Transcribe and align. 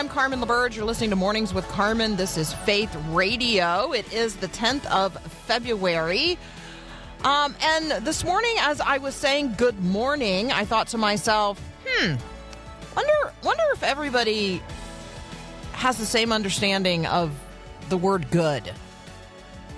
I'm 0.00 0.08
Carmen 0.08 0.40
LaBerge. 0.40 0.76
You're 0.76 0.86
listening 0.86 1.10
to 1.10 1.16
Mornings 1.16 1.52
with 1.52 1.68
Carmen. 1.68 2.16
This 2.16 2.38
is 2.38 2.54
Faith 2.54 2.96
Radio. 3.10 3.92
It 3.92 4.10
is 4.14 4.34
the 4.34 4.48
10th 4.48 4.86
of 4.86 5.12
February. 5.44 6.38
Um, 7.22 7.54
and 7.60 8.06
this 8.06 8.24
morning, 8.24 8.54
as 8.60 8.80
I 8.80 8.96
was 8.96 9.14
saying 9.14 9.56
good 9.58 9.78
morning, 9.84 10.52
I 10.52 10.64
thought 10.64 10.86
to 10.88 10.96
myself, 10.96 11.60
hmm, 11.86 12.14
wonder, 12.96 13.34
wonder 13.44 13.62
if 13.74 13.82
everybody 13.82 14.62
has 15.72 15.98
the 15.98 16.06
same 16.06 16.32
understanding 16.32 17.04
of 17.04 17.38
the 17.90 17.98
word 17.98 18.30
good. 18.30 18.72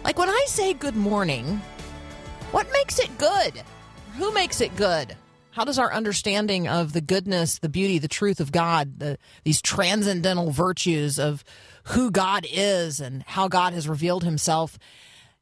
Like 0.05 0.21
when 0.21 0.29
I 0.29 0.45
say 0.47 0.73
good 0.73 0.95
morning, 0.95 1.61
what 2.53 2.69
makes 2.73 3.01
it 3.01 3.19
good? 3.19 3.61
Who 4.19 4.33
makes 4.33 4.61
it 4.61 4.77
good? 4.77 5.17
How 5.53 5.65
does 5.65 5.79
our 5.79 5.93
understanding 5.93 6.67
of 6.67 6.95
the 6.95 7.03
goodness, 7.03 7.59
the 7.59 7.69
beauty, 7.69 7.99
the 7.99 8.09
truth 8.09 8.41
of 8.41 8.53
God, 8.53 8.99
the, 8.99 9.19
these 9.45 9.61
transcendental 9.61 10.51
virtues 10.51 11.19
of 11.19 11.45
who 11.85 12.11
God 12.11 12.47
is 12.51 13.01
and 13.01 13.23
how 13.25 13.49
God 13.49 13.75
has 13.75 13.87
revealed 13.87 14.25
himself 14.25 14.79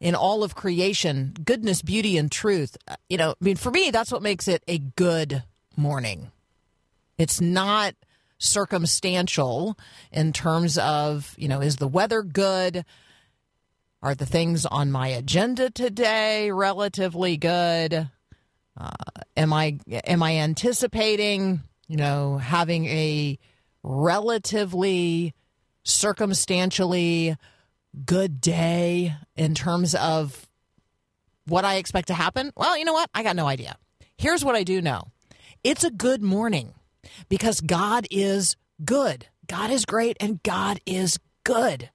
in 0.01 0.17
all 0.17 0.43
of 0.43 0.57
creation, 0.57 1.33
goodness, 1.45 1.81
beauty, 1.81 2.19
and 2.19 2.31
truth, 2.33 2.77
uh, 2.89 2.97
you 3.09 3.19
know, 3.19 3.31
I 3.31 3.45
mean, 3.45 3.57
for 3.57 3.71
me, 3.71 3.91
that's 3.93 4.11
what 4.11 4.23
makes 4.23 4.49
it 4.49 4.65
a 4.67 4.79
good 4.79 5.45
morning. 5.77 6.33
It's 7.17 7.41
not 7.41 7.95
circumstantial 8.39 9.79
in 10.11 10.33
terms 10.33 10.77
of, 10.77 11.37
you 11.39 11.47
know, 11.47 11.61
is 11.61 11.77
the 11.77 11.87
weather 11.87 12.23
good? 12.23 12.85
Are 14.03 14.17
the 14.17 14.27
things 14.27 14.67
on 14.67 14.91
my 14.91 15.09
agenda 15.09 15.71
today 15.71 16.51
relatively 16.51 17.37
good? 17.37 18.09
Uh, 18.81 18.91
am 19.37 19.53
I 19.53 19.79
am 19.91 20.23
I 20.23 20.37
anticipating, 20.39 21.61
you 21.87 21.97
know, 21.97 22.39
having 22.39 22.87
a 22.87 23.39
relatively 23.83 25.35
circumstantially 25.83 27.37
good 28.07 28.41
day 28.41 29.15
in 29.37 29.55
terms 29.55 29.95
of 29.95 30.47
what 31.47 31.65
I 31.65 31.77
expect 31.77 32.09
to 32.09 32.15
happen? 32.15 32.53
Well, 32.57 32.79
you 32.79 32.87
know 32.87 32.95
what? 32.95 33.11
I 33.15 33.23
got 33.23 33.37
no 33.37 33.47
idea. 33.47 33.77
Here's 34.17 34.45
what 34.45 34.55
I 34.55 34.63
do 34.63 34.81
know. 34.81 35.09
It's 35.63 35.85
a 35.85 35.91
good 35.91 36.23
morning 36.23 36.73
because 37.29 37.61
God 37.61 38.07
is 38.11 38.57
good. 38.83 39.27
God 39.47 39.71
is 39.71 39.85
great 39.85 40.17
and 40.21 40.43
God 40.43 40.81
is 40.87 41.19
good 41.45 41.91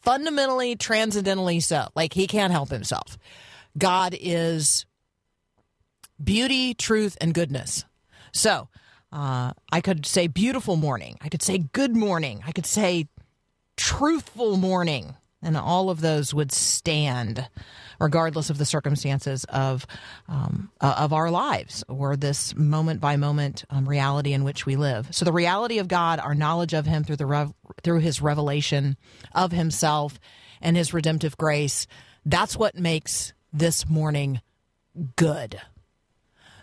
fundamentally, 0.00 0.76
transcendentally 0.76 1.60
so. 1.60 1.88
Like 1.94 2.12
he 2.12 2.26
can't 2.26 2.52
help 2.52 2.70
himself. 2.70 3.16
God 3.78 4.14
is 4.18 4.84
beauty, 6.22 6.74
truth, 6.74 7.16
and 7.20 7.34
goodness. 7.34 7.84
So 8.32 8.68
uh, 9.12 9.52
I 9.72 9.80
could 9.80 10.06
say 10.06 10.26
beautiful 10.26 10.76
morning. 10.76 11.18
I 11.20 11.28
could 11.28 11.42
say 11.42 11.58
good 11.58 11.96
morning. 11.96 12.42
I 12.46 12.52
could 12.52 12.66
say 12.66 13.08
truthful 13.76 14.56
morning. 14.56 15.16
And 15.42 15.56
all 15.56 15.88
of 15.88 16.02
those 16.02 16.34
would 16.34 16.52
stand 16.52 17.48
regardless 17.98 18.50
of 18.50 18.58
the 18.58 18.66
circumstances 18.66 19.44
of 19.44 19.86
um, 20.28 20.70
uh, 20.82 20.96
of 20.98 21.14
our 21.14 21.30
lives 21.30 21.82
or 21.88 22.14
this 22.14 22.54
moment 22.56 23.00
by 23.00 23.16
moment 23.16 23.64
um, 23.70 23.88
reality 23.88 24.34
in 24.34 24.44
which 24.44 24.66
we 24.66 24.76
live. 24.76 25.08
So 25.14 25.24
the 25.24 25.32
reality 25.32 25.78
of 25.78 25.88
God, 25.88 26.20
our 26.20 26.34
knowledge 26.34 26.74
of 26.74 26.84
Him 26.84 27.04
through 27.04 27.16
the 27.16 27.26
rev- 27.26 27.54
through 27.82 28.00
His 28.00 28.20
revelation 28.20 28.98
of 29.32 29.52
Himself 29.52 30.20
and 30.60 30.76
His 30.76 30.92
redemptive 30.92 31.38
grace, 31.38 31.86
that's 32.26 32.56
what 32.56 32.74
makes 32.76 33.32
this 33.50 33.88
morning 33.88 34.42
good. 35.16 35.58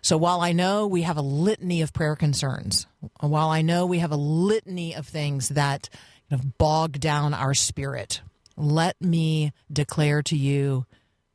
So 0.01 0.17
while 0.17 0.41
I 0.41 0.51
know 0.51 0.87
we 0.87 1.01
have 1.03 1.17
a 1.17 1.21
litany 1.21 1.81
of 1.81 1.93
prayer 1.93 2.15
concerns, 2.15 2.87
while 3.19 3.49
I 3.49 3.61
know 3.61 3.85
we 3.85 3.99
have 3.99 4.11
a 4.11 4.17
litany 4.17 4.95
of 4.95 5.07
things 5.07 5.49
that 5.49 5.89
you 6.29 6.37
know, 6.37 6.43
bog 6.57 6.99
down 6.99 7.33
our 7.33 7.53
spirit, 7.53 8.21
let 8.55 8.99
me 9.01 9.53
declare 9.71 10.21
to 10.23 10.35
you 10.35 10.85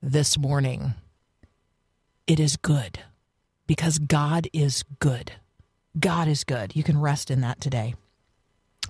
this 0.03 0.37
morning 0.37 0.95
it 2.27 2.41
is 2.41 2.57
good 2.57 3.01
because 3.67 3.99
God 3.99 4.49
is 4.53 4.85
good. 4.99 5.33
God 5.99 6.29
is 6.29 6.45
good. 6.45 6.75
You 6.75 6.83
can 6.83 7.01
rest 7.01 7.31
in 7.31 7.43
that 7.43 7.61
today. 7.61 7.95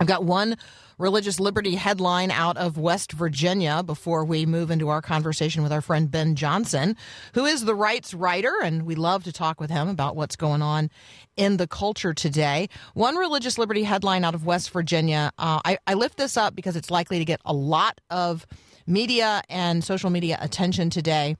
I've 0.01 0.07
got 0.07 0.25
one 0.25 0.57
religious 0.99 1.39
liberty 1.41 1.75
headline 1.75 2.31
out 2.31 2.57
of 2.57 2.79
West 2.79 3.13
Virginia 3.13 3.83
before 3.83 4.25
we 4.25 4.47
move 4.47 4.71
into 4.71 4.89
our 4.89 5.03
conversation 5.03 5.63
with 5.63 5.73
our 5.73 5.81
friend 5.81 6.11
Ben 6.11 6.35
Johnson, 6.35 6.97
who 7.35 7.45
is 7.45 7.65
the 7.65 7.75
rights 7.75 8.15
writer, 8.15 8.53
and 8.63 8.85
we 8.85 8.95
love 8.95 9.25
to 9.25 9.33
talk 9.33 9.61
with 9.61 9.71
him 9.71 9.89
about 9.89 10.17
what's 10.17 10.37
going 10.37 10.63
on 10.63 10.91
in 11.37 11.57
the 11.57 11.67
culture 11.67 12.15
today. 12.15 12.69
One 12.95 13.17
religious 13.17 13.59
liberty 13.59 13.83
headline 13.83 14.25
out 14.25 14.35
of 14.35 14.47
West 14.47 14.71
Virginia. 14.71 15.33
Uh, 15.39 15.61
I, 15.65 15.79
I 15.87 15.95
lift 15.95 16.17
this 16.17 16.37
up 16.37 16.55
because 16.55 16.77
it's 16.77 16.91
likely 16.91 17.19
to 17.19 17.25
get 17.25 17.41
a 17.45 17.53
lot 17.53 18.01
of 18.11 18.47
media 18.87 19.43
and 19.49 19.85
social 19.85 20.11
media 20.11 20.39
attention 20.41 20.91
today 20.91 21.37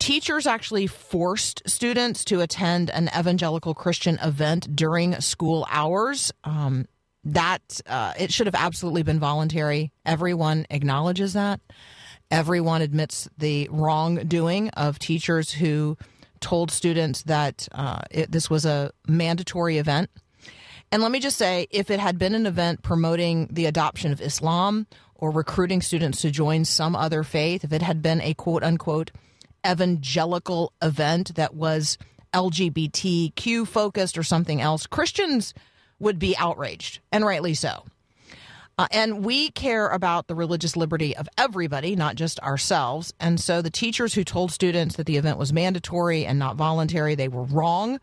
teachers 0.00 0.46
actually 0.46 0.86
forced 0.86 1.62
students 1.66 2.26
to 2.26 2.42
attend 2.42 2.90
an 2.90 3.08
evangelical 3.18 3.72
Christian 3.72 4.18
event 4.22 4.76
during 4.76 5.18
school 5.22 5.66
hours. 5.70 6.30
Um, 6.44 6.84
that 7.24 7.80
uh, 7.86 8.12
it 8.18 8.32
should 8.32 8.46
have 8.46 8.54
absolutely 8.54 9.02
been 9.02 9.18
voluntary. 9.18 9.92
Everyone 10.04 10.66
acknowledges 10.70 11.32
that. 11.32 11.60
Everyone 12.30 12.82
admits 12.82 13.28
the 13.38 13.68
wrongdoing 13.70 14.70
of 14.70 14.98
teachers 14.98 15.52
who 15.52 15.96
told 16.40 16.70
students 16.70 17.22
that 17.22 17.68
uh, 17.72 18.00
it, 18.10 18.30
this 18.30 18.50
was 18.50 18.66
a 18.66 18.90
mandatory 19.08 19.78
event. 19.78 20.10
And 20.92 21.02
let 21.02 21.10
me 21.10 21.20
just 21.20 21.38
say 21.38 21.66
if 21.70 21.90
it 21.90 22.00
had 22.00 22.18
been 22.18 22.34
an 22.34 22.46
event 22.46 22.82
promoting 22.82 23.48
the 23.50 23.66
adoption 23.66 24.12
of 24.12 24.20
Islam 24.20 24.86
or 25.14 25.30
recruiting 25.30 25.80
students 25.80 26.20
to 26.22 26.30
join 26.30 26.64
some 26.64 26.94
other 26.94 27.22
faith, 27.22 27.64
if 27.64 27.72
it 27.72 27.82
had 27.82 28.02
been 28.02 28.20
a 28.20 28.34
quote 28.34 28.62
unquote 28.62 29.10
evangelical 29.66 30.72
event 30.82 31.34
that 31.36 31.54
was 31.54 31.96
LGBTQ 32.34 33.66
focused 33.66 34.18
or 34.18 34.22
something 34.22 34.60
else, 34.60 34.86
Christians 34.86 35.54
would 36.04 36.18
be 36.18 36.36
outraged, 36.36 37.00
and 37.10 37.26
rightly 37.26 37.54
so. 37.54 37.84
Uh, 38.76 38.86
and 38.90 39.24
we 39.24 39.50
care 39.50 39.88
about 39.88 40.26
the 40.26 40.34
religious 40.34 40.76
liberty 40.76 41.16
of 41.16 41.28
everybody, 41.38 41.94
not 41.94 42.16
just 42.16 42.40
ourselves. 42.40 43.12
And 43.20 43.38
so 43.40 43.62
the 43.62 43.70
teachers 43.70 44.14
who 44.14 44.24
told 44.24 44.50
students 44.50 44.96
that 44.96 45.06
the 45.06 45.16
event 45.16 45.38
was 45.38 45.52
mandatory 45.52 46.26
and 46.26 46.38
not 46.38 46.56
voluntary, 46.56 47.14
they 47.14 47.28
were 47.28 47.44
wrong. 47.44 48.00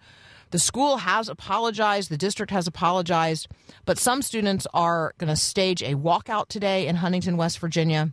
The 0.52 0.60
school 0.60 0.98
has 0.98 1.30
apologized, 1.30 2.10
the 2.10 2.18
district 2.18 2.52
has 2.52 2.68
apologized, 2.68 3.48
but 3.86 3.98
some 3.98 4.22
students 4.22 4.68
are 4.74 5.14
going 5.18 5.30
to 5.30 5.36
stage 5.36 5.82
a 5.82 5.96
walkout 5.96 6.48
today 6.48 6.88
in 6.88 6.98
Huntington, 6.98 7.38
West 7.38 7.60
Virginia. 7.60 8.12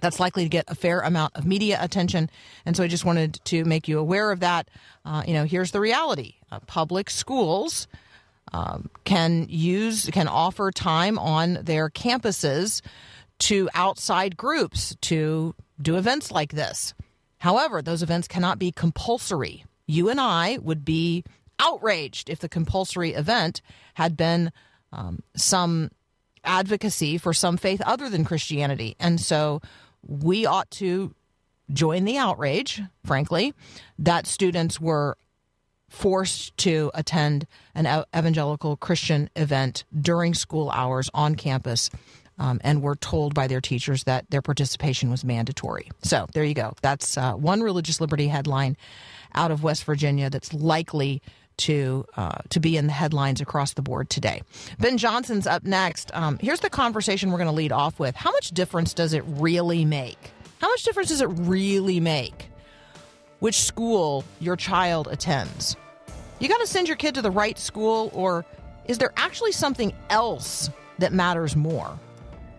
That's 0.00 0.18
likely 0.20 0.42
to 0.44 0.48
get 0.48 0.64
a 0.68 0.74
fair 0.74 1.00
amount 1.00 1.36
of 1.36 1.46
media 1.46 1.78
attention. 1.80 2.28
And 2.66 2.76
so 2.76 2.82
I 2.82 2.88
just 2.88 3.04
wanted 3.04 3.40
to 3.44 3.64
make 3.64 3.86
you 3.88 3.98
aware 3.98 4.32
of 4.32 4.40
that. 4.40 4.68
Uh, 5.04 5.22
you 5.26 5.34
know, 5.34 5.44
here's 5.44 5.70
the 5.70 5.80
reality 5.80 6.34
uh, 6.50 6.58
public 6.60 7.08
schools 7.08 7.86
um, 8.54 8.88
can 9.02 9.46
use, 9.48 10.08
can 10.12 10.28
offer 10.28 10.70
time 10.70 11.18
on 11.18 11.54
their 11.54 11.90
campuses 11.90 12.82
to 13.40 13.68
outside 13.74 14.36
groups 14.36 14.94
to 15.00 15.56
do 15.82 15.96
events 15.96 16.30
like 16.30 16.52
this. 16.52 16.94
However, 17.38 17.82
those 17.82 18.00
events 18.00 18.28
cannot 18.28 18.60
be 18.60 18.70
compulsory. 18.70 19.64
You 19.88 20.08
and 20.08 20.20
I 20.20 20.58
would 20.62 20.84
be 20.84 21.24
outraged 21.58 22.30
if 22.30 22.38
the 22.38 22.48
compulsory 22.48 23.12
event 23.14 23.60
had 23.94 24.16
been 24.16 24.52
um, 24.92 25.24
some 25.36 25.90
advocacy 26.44 27.18
for 27.18 27.34
some 27.34 27.56
faith 27.56 27.82
other 27.84 28.08
than 28.08 28.24
Christianity. 28.24 28.94
And 29.00 29.20
so 29.20 29.62
we 30.06 30.46
ought 30.46 30.70
to 30.72 31.12
join 31.72 32.04
the 32.04 32.18
outrage, 32.18 32.80
frankly, 33.04 33.52
that 33.98 34.28
students 34.28 34.80
were 34.80 35.16
forced 35.88 36.56
to 36.58 36.90
attend 36.94 37.46
an 37.74 38.04
evangelical 38.16 38.76
Christian 38.76 39.30
event 39.36 39.84
during 39.98 40.34
school 40.34 40.70
hours 40.70 41.10
on 41.14 41.34
campus 41.34 41.90
um, 42.38 42.60
and 42.64 42.82
were 42.82 42.96
told 42.96 43.34
by 43.34 43.46
their 43.46 43.60
teachers 43.60 44.04
that 44.04 44.28
their 44.30 44.42
participation 44.42 45.10
was 45.10 45.24
mandatory. 45.24 45.90
So 46.02 46.26
there 46.32 46.44
you 46.44 46.54
go. 46.54 46.74
That's 46.82 47.16
uh, 47.16 47.34
one 47.34 47.62
religious 47.62 48.00
liberty 48.00 48.28
headline 48.28 48.76
out 49.34 49.50
of 49.50 49.62
West 49.62 49.84
Virginia 49.84 50.30
that's 50.30 50.52
likely 50.52 51.22
to 51.56 52.04
uh, 52.16 52.38
to 52.48 52.58
be 52.58 52.76
in 52.76 52.88
the 52.88 52.92
headlines 52.92 53.40
across 53.40 53.74
the 53.74 53.82
board 53.82 54.10
today. 54.10 54.42
Ben 54.80 54.98
Johnson's 54.98 55.46
up 55.46 55.62
next. 55.62 56.10
Um, 56.12 56.38
here's 56.38 56.60
the 56.60 56.70
conversation 56.70 57.30
we're 57.30 57.38
going 57.38 57.46
to 57.46 57.54
lead 57.54 57.70
off 57.70 58.00
with. 58.00 58.16
How 58.16 58.32
much 58.32 58.50
difference 58.50 58.92
does 58.92 59.12
it 59.12 59.22
really 59.26 59.84
make? 59.84 60.32
How 60.60 60.68
much 60.68 60.82
difference 60.82 61.10
does 61.10 61.20
it 61.20 61.26
really 61.26 62.00
make 62.00 62.50
which 63.44 63.60
school 63.60 64.24
your 64.40 64.56
child 64.56 65.06
attends? 65.10 65.76
You 66.38 66.48
got 66.48 66.62
to 66.62 66.66
send 66.66 66.88
your 66.88 66.96
kid 66.96 67.14
to 67.16 67.20
the 67.20 67.30
right 67.30 67.58
school, 67.58 68.10
or 68.14 68.42
is 68.86 68.96
there 68.96 69.12
actually 69.18 69.52
something 69.52 69.92
else 70.08 70.70
that 70.98 71.12
matters 71.12 71.54
more? 71.54 71.98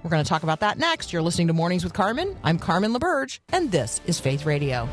We're 0.03 0.11
going 0.11 0.23
to 0.23 0.29
talk 0.29 0.43
about 0.43 0.59
that 0.59 0.77
next. 0.77 1.11
You're 1.11 1.23
listening 1.23 1.47
to 1.47 1.53
Mornings 1.53 1.83
with 1.83 1.93
Carmen. 1.93 2.37
I'm 2.43 2.59
Carmen 2.59 2.93
LaBerge, 2.93 3.39
and 3.51 3.71
this 3.71 3.99
is 4.05 4.19
Faith 4.19 4.45
Radio. 4.45 4.87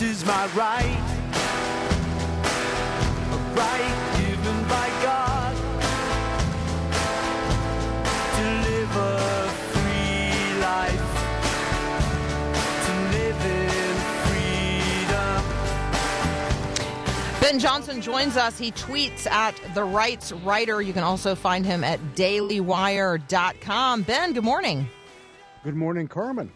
This 0.00 0.22
is 0.22 0.24
my 0.24 0.46
right, 0.54 0.98
a 3.32 3.36
right 3.54 3.96
given 4.16 4.62
by 4.62 4.88
God 5.02 5.54
to 8.36 8.44
live 8.70 8.96
a 8.96 9.48
free 9.74 10.56
life, 10.62 11.06
to 12.86 12.92
live 13.12 13.40
in 13.44 13.94
freedom. 15.12 15.40
Ben 17.42 17.58
Johnson 17.58 18.00
joins 18.00 18.38
us. 18.38 18.56
He 18.58 18.72
tweets 18.72 19.26
at 19.26 19.54
The 19.74 19.84
Rights 19.84 20.32
Writer. 20.32 20.80
You 20.80 20.94
can 20.94 21.04
also 21.04 21.34
find 21.34 21.66
him 21.66 21.84
at 21.84 22.00
dailywire.com. 22.14 24.02
Ben, 24.04 24.32
good 24.32 24.44
morning. 24.44 24.88
Good 25.62 25.76
morning, 25.76 26.08
Carmen. 26.08 26.50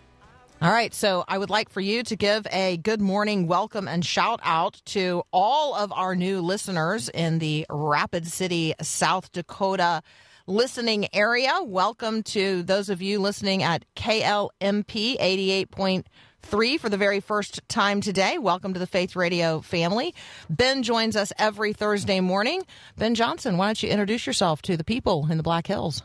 All 0.64 0.70
right, 0.70 0.94
so 0.94 1.24
I 1.28 1.36
would 1.36 1.50
like 1.50 1.68
for 1.68 1.82
you 1.82 2.02
to 2.04 2.16
give 2.16 2.46
a 2.50 2.78
good 2.78 3.02
morning 3.02 3.46
welcome 3.46 3.86
and 3.86 4.02
shout 4.02 4.40
out 4.42 4.80
to 4.86 5.22
all 5.30 5.74
of 5.74 5.92
our 5.92 6.16
new 6.16 6.40
listeners 6.40 7.10
in 7.10 7.38
the 7.38 7.66
Rapid 7.68 8.26
City, 8.26 8.72
South 8.80 9.30
Dakota 9.32 10.00
listening 10.46 11.06
area. 11.14 11.52
Welcome 11.62 12.22
to 12.22 12.62
those 12.62 12.88
of 12.88 13.02
you 13.02 13.18
listening 13.18 13.62
at 13.62 13.84
KLMP 13.94 15.18
88.3 15.18 16.80
for 16.80 16.88
the 16.88 16.96
very 16.96 17.20
first 17.20 17.60
time 17.68 18.00
today. 18.00 18.38
Welcome 18.38 18.72
to 18.72 18.80
the 18.80 18.86
Faith 18.86 19.16
Radio 19.16 19.60
family. 19.60 20.14
Ben 20.48 20.82
joins 20.82 21.14
us 21.14 21.30
every 21.38 21.74
Thursday 21.74 22.20
morning. 22.20 22.62
Ben 22.96 23.14
Johnson, 23.14 23.58
why 23.58 23.66
don't 23.66 23.82
you 23.82 23.90
introduce 23.90 24.26
yourself 24.26 24.62
to 24.62 24.78
the 24.78 24.84
people 24.84 25.28
in 25.30 25.36
the 25.36 25.42
Black 25.42 25.66
Hills? 25.66 26.04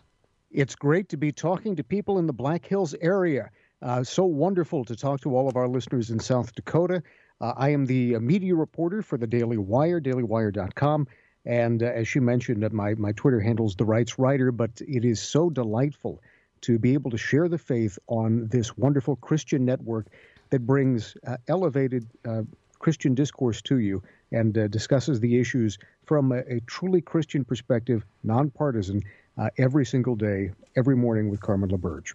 It's 0.52 0.76
great 0.76 1.08
to 1.10 1.16
be 1.16 1.32
talking 1.32 1.78
to 1.78 1.84
people 1.86 2.20
in 2.20 2.28
the 2.28 2.34
Black 2.34 2.66
Hills 2.66 2.94
area. 3.00 3.52
Uh, 3.81 4.04
so 4.04 4.26
wonderful 4.26 4.84
to 4.86 4.96
talk 4.96 5.22
to 5.22 5.36
all 5.36 5.48
of 5.48 5.56
our 5.56 5.68
listeners 5.68 6.10
in 6.10 6.20
South 6.20 6.54
Dakota. 6.54 7.02
Uh, 7.40 7.54
I 7.56 7.70
am 7.70 7.86
the 7.86 8.20
media 8.20 8.54
reporter 8.56 9.02
for 9.02 9.18
the 9.18 9.28
Daily 9.28 9.58
Wire, 9.58 10.02
dailywire.com. 10.02 11.08
And 11.46 11.81
uh, 11.81 11.86
as 11.86 12.08
she 12.08 12.20
mentioned, 12.20 12.70
my, 12.74 12.96
my 12.96 13.14
Twitter 13.14 13.40
handle's 13.40 13.76
The 13.76 13.86
Rights 13.86 14.20
Writer, 14.20 14.52
but 14.52 14.81
it 14.86 15.06
is 15.06 15.22
so 15.22 15.50
delightful 15.50 16.22
to 16.62 16.78
be 16.78 16.94
able 16.94 17.12
to 17.12 17.18
share 17.18 17.48
the 17.48 17.58
faith 17.58 17.98
on 18.08 18.48
this 18.48 18.78
wonderful 18.78 19.16
Christian 19.16 19.64
network 19.64 20.08
that 20.50 20.66
brings 20.66 21.16
uh, 21.25 21.38
elevated 21.48 22.06
uh, 22.28 22.42
Christian 22.80 23.16
discourse 23.16 23.62
to 23.64 23.78
you 23.78 24.04
and 24.32 24.58
uh, 24.58 24.68
discusses 24.68 25.22
the 25.22 25.40
issues 25.40 25.78
from 26.06 26.34
a, 26.34 26.40
a 26.40 26.60
truly 26.68 27.02
Christian 27.02 27.46
perspective, 27.46 28.06
nonpartisan, 28.24 29.02
uh, 29.38 29.50
every 29.58 29.86
single 29.86 30.16
day, 30.16 30.52
every 30.75 30.98
morning 30.98 31.30
with 31.30 31.40
Carmen 31.40 31.70
LaBerge. 31.70 32.14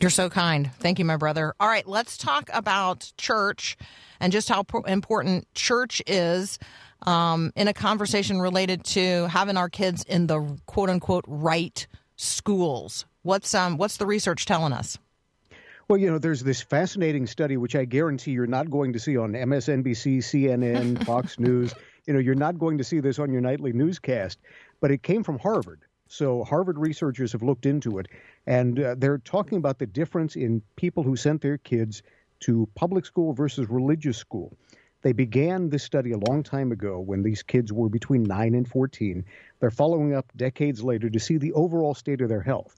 You're 0.00 0.10
so 0.10 0.30
kind. 0.30 0.70
Thank 0.78 1.00
you, 1.00 1.04
my 1.04 1.16
brother. 1.16 1.54
All 1.58 1.68
right, 1.68 1.86
let's 1.86 2.16
talk 2.16 2.48
about 2.52 3.12
church 3.18 3.76
and 4.20 4.32
just 4.32 4.48
how 4.48 4.64
important 4.86 5.52
church 5.54 6.00
is 6.06 6.60
um, 7.02 7.52
in 7.56 7.66
a 7.66 7.74
conversation 7.74 8.40
related 8.40 8.84
to 8.84 9.26
having 9.26 9.56
our 9.56 9.68
kids 9.68 10.04
in 10.04 10.28
the 10.28 10.58
quote 10.66 10.88
unquote 10.88 11.24
right 11.26 11.84
schools. 12.14 13.06
What's 13.22 13.54
um, 13.54 13.76
what's 13.76 13.96
the 13.96 14.06
research 14.06 14.46
telling 14.46 14.72
us? 14.72 14.98
Well, 15.88 15.98
you 15.98 16.10
know, 16.10 16.18
there's 16.18 16.42
this 16.42 16.60
fascinating 16.60 17.26
study 17.26 17.56
which 17.56 17.74
I 17.74 17.84
guarantee 17.84 18.32
you're 18.32 18.46
not 18.46 18.70
going 18.70 18.92
to 18.92 19.00
see 19.00 19.16
on 19.16 19.32
MSNBC, 19.32 20.18
CNN, 20.18 21.04
Fox 21.06 21.38
News. 21.40 21.74
You 22.06 22.12
know, 22.14 22.20
you're 22.20 22.34
not 22.36 22.58
going 22.58 22.78
to 22.78 22.84
see 22.84 23.00
this 23.00 23.18
on 23.18 23.32
your 23.32 23.40
nightly 23.40 23.72
newscast, 23.72 24.38
but 24.80 24.92
it 24.92 25.02
came 25.02 25.24
from 25.24 25.38
Harvard. 25.38 25.80
So 26.08 26.42
Harvard 26.42 26.78
researchers 26.78 27.32
have 27.32 27.42
looked 27.42 27.66
into 27.66 27.98
it, 27.98 28.08
and 28.46 28.80
uh, 28.80 28.94
they're 28.96 29.18
talking 29.18 29.58
about 29.58 29.78
the 29.78 29.86
difference 29.86 30.36
in 30.36 30.62
people 30.76 31.02
who 31.02 31.16
sent 31.16 31.42
their 31.42 31.58
kids 31.58 32.02
to 32.40 32.68
public 32.74 33.04
school 33.04 33.34
versus 33.34 33.68
religious 33.68 34.16
school. 34.16 34.56
They 35.02 35.12
began 35.12 35.68
this 35.68 35.84
study 35.84 36.12
a 36.12 36.18
long 36.18 36.42
time 36.42 36.72
ago 36.72 36.98
when 36.98 37.22
these 37.22 37.42
kids 37.42 37.72
were 37.72 37.88
between 37.88 38.24
9 38.24 38.54
and 38.54 38.66
14. 38.66 39.24
They're 39.60 39.70
following 39.70 40.14
up 40.14 40.26
decades 40.34 40.82
later 40.82 41.08
to 41.10 41.20
see 41.20 41.36
the 41.36 41.52
overall 41.52 41.94
state 41.94 42.20
of 42.20 42.28
their 42.28 42.40
health. 42.40 42.74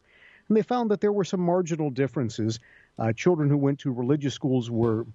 And 0.48 0.56
they 0.56 0.62
found 0.62 0.90
that 0.90 1.00
there 1.00 1.12
were 1.12 1.24
some 1.24 1.40
marginal 1.40 1.90
differences. 1.90 2.58
Uh, 2.98 3.12
children 3.12 3.48
who 3.48 3.56
went 3.56 3.78
to 3.80 3.92
religious 3.92 4.34
schools 4.34 4.70
were 4.70 5.06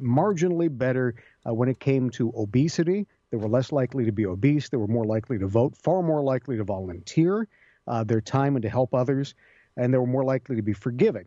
marginally 0.00 0.76
better 0.76 1.14
uh, 1.46 1.54
when 1.54 1.68
it 1.68 1.78
came 1.78 2.10
to 2.10 2.32
obesity. 2.34 3.06
They 3.32 3.38
were 3.38 3.48
less 3.48 3.72
likely 3.72 4.04
to 4.04 4.12
be 4.12 4.26
obese. 4.26 4.68
They 4.68 4.76
were 4.76 4.86
more 4.86 5.06
likely 5.06 5.38
to 5.38 5.46
vote, 5.46 5.74
far 5.74 6.02
more 6.02 6.22
likely 6.22 6.58
to 6.58 6.64
volunteer 6.64 7.48
uh, 7.88 8.04
their 8.04 8.20
time 8.20 8.56
and 8.56 8.62
to 8.62 8.68
help 8.68 8.94
others, 8.94 9.34
and 9.78 9.92
they 9.92 9.96
were 9.96 10.06
more 10.06 10.22
likely 10.22 10.54
to 10.54 10.62
be 10.62 10.74
forgiving. 10.74 11.24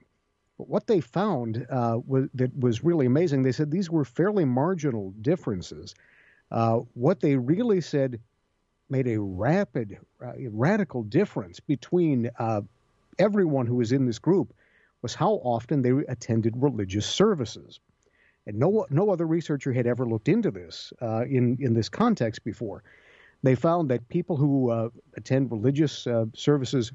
But 0.59 0.69
what 0.69 0.85
they 0.85 1.01
found 1.01 1.65
uh, 1.69 1.99
was, 2.05 2.29
that 2.35 2.55
was 2.57 2.83
really 2.83 3.07
amazing, 3.07 3.41
they 3.41 3.51
said 3.51 3.71
these 3.71 3.89
were 3.89 4.05
fairly 4.05 4.45
marginal 4.45 5.15
differences. 5.21 5.95
Uh, 6.51 6.81
what 6.93 7.21
they 7.21 7.35
really 7.35 7.81
said 7.81 8.19
made 8.87 9.07
a 9.07 9.19
rapid, 9.19 9.97
radical 10.19 11.01
difference 11.01 11.59
between 11.59 12.29
uh, 12.37 12.61
everyone 13.17 13.65
who 13.65 13.77
was 13.77 13.91
in 13.91 14.05
this 14.05 14.19
group 14.19 14.53
was 15.01 15.15
how 15.15 15.33
often 15.43 15.81
they 15.81 15.89
attended 16.07 16.53
religious 16.55 17.07
services. 17.07 17.79
And 18.47 18.59
no, 18.59 18.85
no 18.89 19.09
other 19.09 19.25
researcher 19.25 19.73
had 19.73 19.87
ever 19.87 20.05
looked 20.05 20.29
into 20.29 20.51
this 20.51 20.93
uh, 21.01 21.25
in, 21.25 21.57
in 21.59 21.73
this 21.73 21.89
context 21.89 22.43
before. 22.43 22.83
They 23.43 23.55
found 23.55 23.89
that 23.89 24.07
people 24.09 24.37
who 24.37 24.71
uh, 24.71 24.89
attend 25.17 25.51
religious 25.51 26.07
uh, 26.07 26.25
services 26.33 26.91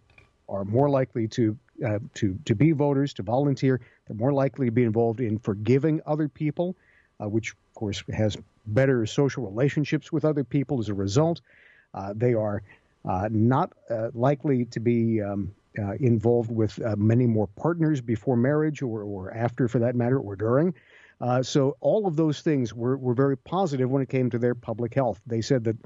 are 0.48 0.64
more 0.64 0.88
likely 0.88 1.28
to, 1.28 1.56
uh, 1.86 1.98
to, 2.14 2.36
to 2.44 2.54
be 2.54 2.72
voters, 2.72 3.14
to 3.14 3.22
volunteer. 3.22 3.80
They're 4.06 4.16
more 4.16 4.32
likely 4.32 4.66
to 4.66 4.72
be 4.72 4.82
involved 4.82 5.20
in 5.20 5.38
forgiving 5.38 6.00
other 6.06 6.28
people, 6.28 6.76
uh, 7.20 7.28
which, 7.28 7.52
of 7.52 7.74
course, 7.74 8.02
has 8.12 8.36
better 8.66 9.06
social 9.06 9.44
relationships 9.44 10.12
with 10.12 10.24
other 10.24 10.44
people 10.44 10.80
as 10.80 10.88
a 10.88 10.94
result. 10.94 11.40
Uh, 11.94 12.12
they 12.16 12.34
are 12.34 12.62
not 13.30 13.72
likely 14.14 14.66
to 14.66 14.80
be 14.80 15.22
um, 15.22 15.52
involved 16.00 16.50
with 16.50 16.78
many 16.98 17.26
more 17.26 17.46
partners 17.56 18.00
before 18.00 18.36
marriage 18.36 18.82
or, 18.82 19.02
or 19.02 19.32
after, 19.32 19.68
for 19.68 19.78
that 19.78 19.94
matter, 19.94 20.18
or 20.18 20.36
during. 20.36 20.74
Uh, 21.20 21.42
so 21.42 21.76
all 21.80 22.06
of 22.06 22.16
those 22.16 22.40
things 22.40 22.72
were, 22.74 22.96
were 22.96 23.14
very 23.14 23.36
positive 23.36 23.90
when 23.90 24.02
it 24.02 24.08
came 24.08 24.30
to 24.30 24.38
their 24.38 24.54
public 24.54 24.94
health. 24.94 25.20
They 25.26 25.42
said 25.42 25.64
that 25.64 25.76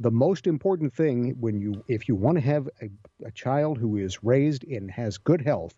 the 0.00 0.10
most 0.10 0.46
important 0.46 0.92
thing 0.92 1.36
when 1.40 1.60
you 1.60 1.84
if 1.88 2.08
you 2.08 2.14
want 2.14 2.36
to 2.36 2.42
have 2.42 2.68
a, 2.80 2.90
a 3.24 3.30
child 3.30 3.78
who 3.78 3.96
is 3.96 4.22
raised 4.24 4.64
and 4.64 4.90
has 4.90 5.16
good 5.16 5.40
health 5.40 5.74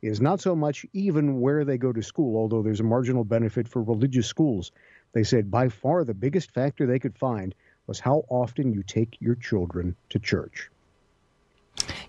is 0.00 0.20
not 0.20 0.40
so 0.40 0.56
much 0.56 0.86
even 0.92 1.40
where 1.40 1.64
they 1.64 1.76
go 1.76 1.92
to 1.92 2.02
school, 2.02 2.36
although 2.36 2.62
there's 2.62 2.80
a 2.80 2.84
marginal 2.84 3.24
benefit 3.24 3.68
for 3.68 3.82
religious 3.82 4.26
schools. 4.26 4.72
They 5.12 5.24
said 5.24 5.50
by 5.50 5.68
far 5.68 6.04
the 6.04 6.14
biggest 6.14 6.52
factor 6.52 6.86
they 6.86 6.98
could 6.98 7.18
find 7.18 7.54
was 7.86 8.00
how 8.00 8.24
often 8.28 8.72
you 8.72 8.82
take 8.82 9.16
your 9.20 9.34
children 9.34 9.96
to 10.10 10.18
church. 10.18 10.70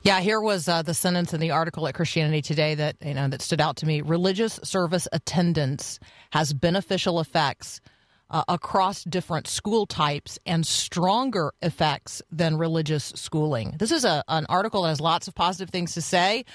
Yeah, 0.02 0.22
here 0.22 0.40
was 0.40 0.68
uh, 0.68 0.82
the 0.82 0.94
sentence 0.94 1.34
in 1.34 1.40
the 1.40 1.52
article 1.52 1.88
at 1.88 1.94
Christianity 1.94 2.42
Today 2.42 2.76
that 2.76 2.96
you 3.04 3.14
know 3.14 3.28
that 3.28 3.42
stood 3.42 3.62
out 3.62 3.76
to 3.78 3.86
me. 3.86 4.02
Religious 4.02 4.60
service 4.64 5.08
attendance 5.12 6.00
has 6.32 6.54
beneficial 6.54 7.20
effects 7.20 7.82
uh, 8.30 8.44
across 8.48 9.04
different 9.04 9.48
school 9.48 9.86
types 9.86 10.40
and 10.46 10.66
stronger 10.66 11.52
effects 11.62 12.22
than 12.32 12.58
religious 12.58 13.12
schooling. 13.16 13.76
This 13.80 13.92
is 13.92 14.06
a, 14.06 14.24
an 14.28 14.46
article 14.50 14.84
that 14.84 14.90
has 14.90 15.02
lots 15.02 15.28
of 15.28 15.36
positive 15.36 15.70
things 15.70 15.94
to 15.96 16.02
say 16.02 16.46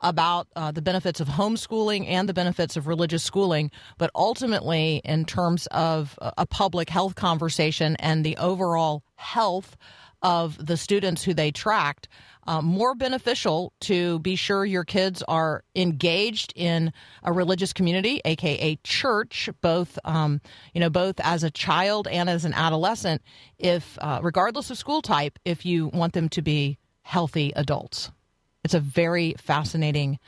about 0.00 0.48
uh, 0.54 0.70
the 0.70 0.82
benefits 0.82 1.20
of 1.20 1.28
homeschooling 1.28 2.06
and 2.08 2.28
the 2.28 2.34
benefits 2.34 2.76
of 2.76 2.86
religious 2.86 3.22
schooling, 3.22 3.70
but 3.96 4.10
ultimately, 4.14 5.00
in 5.04 5.24
terms 5.24 5.66
of 5.68 6.18
a 6.20 6.46
public 6.46 6.90
health 6.90 7.14
conversation 7.14 7.96
and 7.96 8.24
the 8.24 8.36
overall 8.36 9.02
health 9.16 9.76
of 10.24 10.66
the 10.66 10.76
students 10.76 11.22
who 11.22 11.34
they 11.34 11.52
tracked, 11.52 12.08
uh, 12.46 12.60
more 12.62 12.94
beneficial 12.94 13.72
to 13.80 14.18
be 14.20 14.34
sure 14.34 14.64
your 14.64 14.84
kids 14.84 15.22
are 15.28 15.62
engaged 15.76 16.52
in 16.56 16.92
a 17.22 17.32
religious 17.32 17.72
community, 17.72 18.20
aka 18.24 18.76
church, 18.82 19.48
both 19.60 19.98
um, 20.04 20.40
you 20.72 20.80
know 20.80 20.90
both 20.90 21.20
as 21.20 21.44
a 21.44 21.50
child 21.50 22.08
and 22.08 22.28
as 22.28 22.44
an 22.44 22.54
adolescent, 22.54 23.22
if 23.58 23.98
uh, 24.00 24.18
regardless 24.22 24.70
of 24.70 24.78
school 24.78 25.02
type, 25.02 25.38
if 25.44 25.64
you 25.64 25.88
want 25.88 26.14
them 26.14 26.28
to 26.30 26.42
be 26.42 26.78
healthy 27.02 27.52
adults. 27.54 28.10
It's 28.64 28.74
a 28.74 28.80
very 28.80 29.34
fascinating. 29.38 30.18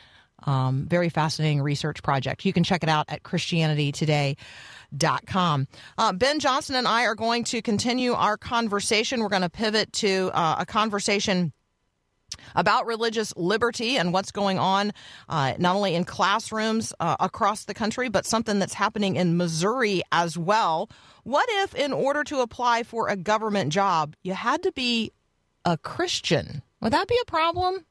Um, 0.45 0.87
very 0.87 1.09
fascinating 1.09 1.63
research 1.63 2.03
project. 2.03 2.45
You 2.45 2.53
can 2.53 2.63
check 2.63 2.83
it 2.83 2.91
out 2.91 3.07
at 3.09 3.23
ChristianityToday.com. 4.93 5.69
Uh, 5.99 6.13
ben 6.13 6.41
Johnson 6.41 6.77
and 6.77 6.87
I 6.87 7.05
are 7.05 7.15
going 7.15 7.45
to 7.45 7.63
continue 7.63 8.13
our 8.13 8.37
conversation. 8.37 9.21
We're 9.21 9.29
going 9.29 9.43
to 9.43 9.51
pivot 9.51 9.93
to 9.95 10.31
uh, 10.35 10.57
a 10.61 10.67
conversation 10.67 11.53
about 12.55 12.87
religious 12.87 13.33
liberty 13.37 13.97
and 13.97 14.13
what's 14.13 14.33
going 14.33 14.59
on 14.59 14.93
uh, 15.29 15.55
not 15.59 15.77
only 15.77 15.95
in 15.95 16.05
classrooms 16.05 16.93
uh, 17.01 17.17
across 17.21 17.65
the 17.65 17.75
country, 17.75 18.09
but 18.09 18.27
something 18.27 18.59
that's 18.59 18.75
happening 18.75 19.17
in 19.17 19.37
Missouri 19.37 20.03
as 20.13 20.37
well. 20.37 20.91
What 21.23 21.49
if, 21.63 21.75
in 21.75 21.93
order 21.93 22.25
to 22.25 22.41
apply 22.41 22.83
for 22.83 23.09
a 23.09 23.17
government 23.17 23.73
job, 23.73 24.15
you 24.23 24.35
had 24.35 24.63
to 24.65 24.73
be 24.73 25.13
a 25.65 25.79
Christian? 25.79 26.63
Would 26.81 26.93
that 26.93 27.09
be 27.09 27.19
a 27.23 27.27
problem? 27.27 27.85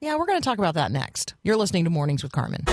Yeah, 0.00 0.16
we're 0.16 0.26
going 0.26 0.40
to 0.40 0.44
talk 0.44 0.58
about 0.58 0.74
that 0.74 0.90
next. 0.90 1.34
You're 1.42 1.56
listening 1.56 1.84
to 1.84 1.90
Mornings 1.90 2.22
with 2.22 2.32
Carmen. 2.32 2.64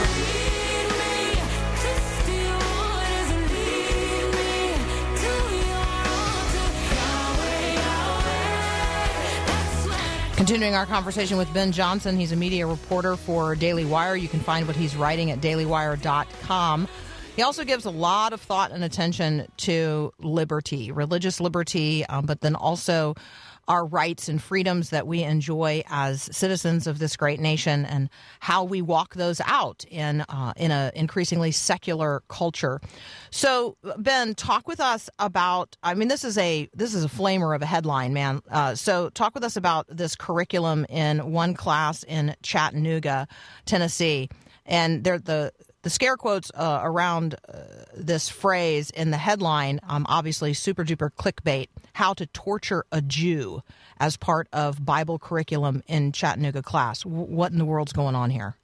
Continuing 10.38 10.76
our 10.76 10.86
conversation 10.86 11.36
with 11.36 11.52
Ben 11.52 11.72
Johnson, 11.72 12.16
he's 12.16 12.32
a 12.32 12.36
media 12.36 12.68
reporter 12.68 13.16
for 13.16 13.56
Daily 13.56 13.86
Wire. 13.86 14.16
You 14.16 14.28
can 14.28 14.40
find 14.40 14.68
what 14.68 14.76
he's 14.76 14.96
writing 14.96 15.32
at 15.32 15.42
dailywire.com. 15.42 16.88
He 17.36 17.42
also 17.42 17.64
gives 17.64 17.86
a 17.86 17.90
lot 17.90 18.34
of 18.34 18.42
thought 18.42 18.72
and 18.72 18.84
attention 18.84 19.48
to 19.58 20.14
liberty, 20.20 20.92
religious 20.92 21.40
liberty, 21.40 22.06
um, 22.06 22.28
but 22.28 22.42
then 22.42 22.54
also 22.54 23.16
our 23.68 23.86
rights 23.86 24.30
and 24.30 24.42
freedoms 24.42 24.90
that 24.92 25.08
we 25.08 25.24
enjoy 25.24 25.84
as 25.88 26.30
citizens 26.36 26.88
of 26.88 27.00
this 27.00 27.18
great 27.18 27.40
nation 27.40 27.86
and 27.86 28.10
how 28.40 28.64
we 28.64 28.82
walk 28.82 29.16
those 29.16 29.42
out 29.46 29.84
in 29.90 30.22
uh, 30.22 30.54
in 30.56 30.72
a 30.72 30.92
increasingly 30.96 31.52
secular 31.52 32.24
culture. 32.30 32.80
So, 33.30 33.78
Ben, 33.98 34.36
talk 34.36 34.68
with 34.68 34.80
us 34.80 35.10
about. 35.20 35.76
I 35.84 35.94
mean, 35.94 36.08
this 36.08 36.24
is 36.24 36.38
a 36.38 36.70
this 36.74 36.94
is 36.94 37.04
a 37.04 37.10
flamer 37.10 37.56
of 37.56 37.62
a 37.62 37.66
headline, 37.66 38.14
man. 38.14 38.42
Uh, 38.50 38.76
so, 38.76 39.10
talk 39.10 39.34
with 39.34 39.44
us 39.44 39.56
about 39.56 39.86
this 39.90 40.16
curriculum 40.16 40.86
in 40.90 41.32
one 41.32 41.54
class 41.54 42.04
in 42.04 42.36
Chattanooga, 42.42 43.28
Tennessee, 43.66 44.30
and 44.66 45.04
they're 45.04 45.20
the 45.20 45.52
the 45.84 45.90
scare 45.90 46.18
quotes 46.18 46.52
uh, 46.56 46.82
around 46.84 47.36
uh, 47.48 47.64
this 47.96 48.30
phrase 48.30 48.90
in 48.90 49.12
the 49.12 49.18
headline, 49.18 49.80
um, 49.88 50.06
obviously 50.10 50.54
super 50.54 50.84
duper 50.84 51.10
clickbait, 51.10 51.68
how 51.94 52.14
to 52.14 52.26
torture 52.28 52.86
a 52.92 53.02
Jew 53.02 53.62
as 54.00 54.18
part 54.18 54.48
of 54.52 54.84
Bible 54.84 55.20
curriculum 55.20 55.84
in 55.88 56.12
Chattanooga 56.12 56.62
class. 56.62 57.04
W- 57.04 57.24
what 57.24 57.52
in 57.52 57.58
the 57.58 57.66
world's 57.66 57.94
going 57.94 58.16
on 58.16 58.30
here? 58.30 58.56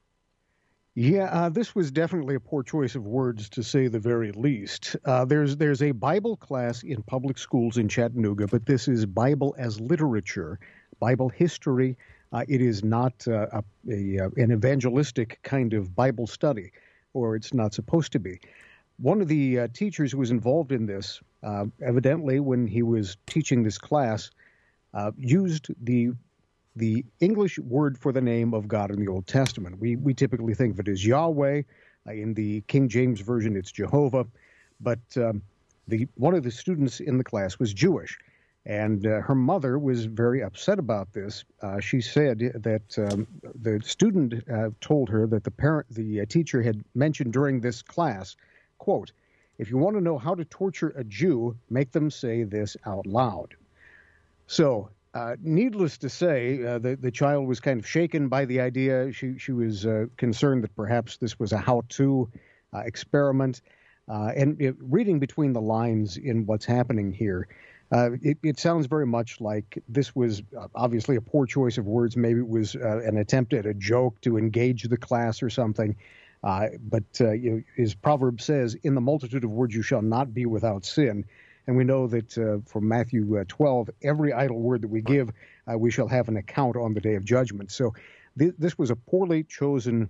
Yeah, 0.95 1.25
uh, 1.31 1.49
this 1.49 1.73
was 1.73 1.91
definitely 1.91 2.35
a 2.35 2.39
poor 2.39 2.61
choice 2.61 2.93
of 2.93 3.07
words 3.07 3.49
to 3.49 3.63
say 3.63 3.87
the 3.87 3.99
very 3.99 4.31
least. 4.31 4.95
Uh, 5.05 5.25
there's 5.25 5.57
there's 5.57 5.81
a 5.81 5.91
Bible 5.91 6.37
class 6.37 6.83
in 6.83 7.01
public 7.01 7.39
schools 7.39 7.77
in 7.77 7.87
Chattanooga, 7.87 8.47
but 8.47 8.65
this 8.67 8.87
is 8.87 9.05
Bible 9.05 9.55
as 9.57 9.81
literature, 9.81 10.59
Bible 10.99 11.29
history. 11.29 11.97
Uh, 12.31 12.43
it 12.47 12.61
is 12.61 12.83
not 12.83 13.27
uh, 13.27 13.47
a, 13.51 13.63
a, 13.89 14.29
an 14.37 14.51
evangelistic 14.51 15.39
kind 15.43 15.73
of 15.73 15.95
Bible 15.95 16.27
study 16.27 16.71
or 17.13 17.35
it's 17.35 17.53
not 17.53 17.73
supposed 17.73 18.11
to 18.13 18.19
be. 18.19 18.39
One 18.97 19.21
of 19.21 19.27
the 19.27 19.59
uh, 19.59 19.67
teachers 19.73 20.11
who 20.11 20.19
was 20.19 20.31
involved 20.31 20.71
in 20.71 20.85
this, 20.85 21.21
uh, 21.41 21.65
evidently, 21.81 22.39
when 22.39 22.67
he 22.67 22.83
was 22.83 23.17
teaching 23.25 23.63
this 23.63 23.77
class, 23.77 24.31
uh, 24.93 25.11
used 25.17 25.67
the 25.81 26.11
the 26.75 27.05
English 27.19 27.59
word 27.59 27.99
for 27.99 28.11
the 28.11 28.21
name 28.21 28.53
of 28.53 28.67
God 28.67 28.89
in 28.89 28.99
the 28.99 29.07
Old 29.07 29.27
Testament. 29.27 29.79
We 29.79 29.95
we 29.95 30.13
typically 30.13 30.53
think 30.53 30.73
of 30.73 30.79
it 30.79 30.87
as 30.87 31.05
Yahweh. 31.05 31.63
Uh, 32.07 32.11
in 32.11 32.33
the 32.33 32.61
King 32.61 32.89
James 32.89 33.21
version, 33.21 33.55
it's 33.55 33.71
Jehovah. 33.71 34.25
But 34.79 34.99
um, 35.17 35.41
the 35.87 36.07
one 36.15 36.33
of 36.35 36.43
the 36.43 36.51
students 36.51 36.99
in 36.99 37.17
the 37.17 37.23
class 37.23 37.59
was 37.59 37.73
Jewish, 37.73 38.17
and 38.65 39.05
uh, 39.05 39.21
her 39.21 39.35
mother 39.35 39.77
was 39.77 40.05
very 40.05 40.41
upset 40.41 40.79
about 40.79 41.11
this. 41.11 41.43
Uh, 41.61 41.79
she 41.79 41.99
said 41.99 42.39
that 42.39 42.97
um, 42.97 43.27
the 43.61 43.81
student 43.83 44.47
uh, 44.49 44.69
told 44.79 45.09
her 45.09 45.27
that 45.27 45.43
the 45.43 45.51
parent, 45.51 45.87
the 45.89 46.21
uh, 46.21 46.25
teacher, 46.25 46.61
had 46.61 46.83
mentioned 46.95 47.33
during 47.33 47.59
this 47.59 47.81
class, 47.81 48.35
"quote 48.77 49.11
If 49.57 49.69
you 49.69 49.77
want 49.77 49.97
to 49.97 50.01
know 50.01 50.17
how 50.17 50.33
to 50.35 50.45
torture 50.45 50.93
a 50.95 51.03
Jew, 51.03 51.57
make 51.69 51.91
them 51.91 52.09
say 52.09 52.43
this 52.43 52.77
out 52.85 53.05
loud." 53.05 53.53
So, 54.47 54.89
uh, 55.13 55.35
needless 55.41 55.97
to 55.97 56.09
say, 56.09 56.63
uh, 56.65 56.79
the 56.79 56.95
the 56.95 57.11
child 57.11 57.47
was 57.47 57.59
kind 57.59 57.81
of 57.81 57.87
shaken 57.87 58.29
by 58.29 58.45
the 58.45 58.61
idea. 58.61 59.11
She 59.11 59.37
she 59.37 59.51
was 59.51 59.85
concerned 60.15 60.63
that 60.63 60.75
perhaps 60.75 61.17
this 61.17 61.37
was 61.37 61.51
a 61.51 61.57
how-to 61.57 62.31
experiment, 62.73 63.61
and 64.07 64.73
reading 64.79 65.19
between 65.19 65.51
the 65.51 65.61
lines 65.61 66.15
in 66.15 66.45
what's 66.45 66.65
happening 66.65 67.11
here. 67.11 67.49
Uh, 67.93 68.09
it, 68.23 68.39
it, 68.41 68.59
sounds 68.59 68.87
very 68.87 69.05
much 69.05 69.39
like 69.39 69.77
this 69.87 70.15
was 70.15 70.41
uh, 70.59 70.67
obviously 70.73 71.15
a 71.15 71.21
poor 71.21 71.45
choice 71.45 71.77
of 71.77 71.85
words. 71.85 72.17
Maybe 72.17 72.39
it 72.39 72.47
was 72.47 72.75
uh, 72.75 73.01
an 73.05 73.17
attempt 73.17 73.53
at 73.53 73.67
a 73.67 73.73
joke 73.75 74.19
to 74.21 74.35
engage 74.35 74.81
the 74.83 74.97
class 74.97 75.43
or 75.43 75.49
something. 75.51 75.95
Uh, 76.43 76.69
but 76.89 77.03
uh, 77.21 77.33
you 77.33 77.51
know, 77.51 77.61
as 77.77 77.93
Proverb 77.93 78.41
says, 78.41 78.73
in 78.81 78.95
the 78.95 79.01
multitude 79.01 79.43
of 79.43 79.51
words 79.51 79.75
you 79.75 79.83
shall 79.83 80.01
not 80.01 80.33
be 80.33 80.47
without 80.47 80.85
sin. 80.85 81.23
And 81.67 81.77
we 81.77 81.83
know 81.83 82.07
that 82.07 82.35
uh, 82.35 82.67
from 82.67 82.87
Matthew 82.87 83.43
12, 83.45 83.91
every 84.01 84.33
idle 84.33 84.59
word 84.59 84.81
that 84.81 84.89
we 84.89 85.01
give, 85.01 85.29
we 85.77 85.91
shall 85.91 86.07
have 86.07 86.27
an 86.27 86.35
account 86.35 86.75
on 86.75 86.95
the 86.95 86.99
day 86.99 87.13
of 87.13 87.23
judgment. 87.23 87.71
So 87.71 87.93
th- 88.39 88.55
this 88.57 88.75
was 88.75 88.89
a 88.89 88.95
poorly 88.95 89.43
chosen 89.43 90.09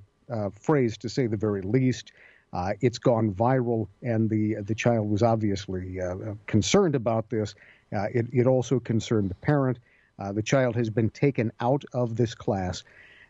phrase, 0.59 0.97
to 0.99 1.09
say 1.09 1.27
the 1.27 1.37
very 1.37 1.61
least. 1.61 2.13
Uh, 2.53 2.73
it's 2.81 2.99
gone 2.99 3.33
viral, 3.33 3.87
and 4.03 4.29
the 4.29 4.55
the 4.61 4.75
child 4.75 5.09
was 5.09 5.23
obviously 5.23 5.99
uh, 5.99 6.15
concerned 6.45 6.93
about 6.93 7.29
this. 7.29 7.55
Uh, 7.93 8.05
it, 8.13 8.27
it, 8.31 8.47
also 8.47 8.79
concerned 8.79 9.29
the 9.29 9.35
parent. 9.35 9.79
Uh, 10.19 10.31
the 10.31 10.41
child 10.41 10.75
has 10.75 10.89
been 10.89 11.09
taken 11.09 11.51
out 11.59 11.83
of 11.93 12.15
this 12.15 12.35
class, 12.35 12.83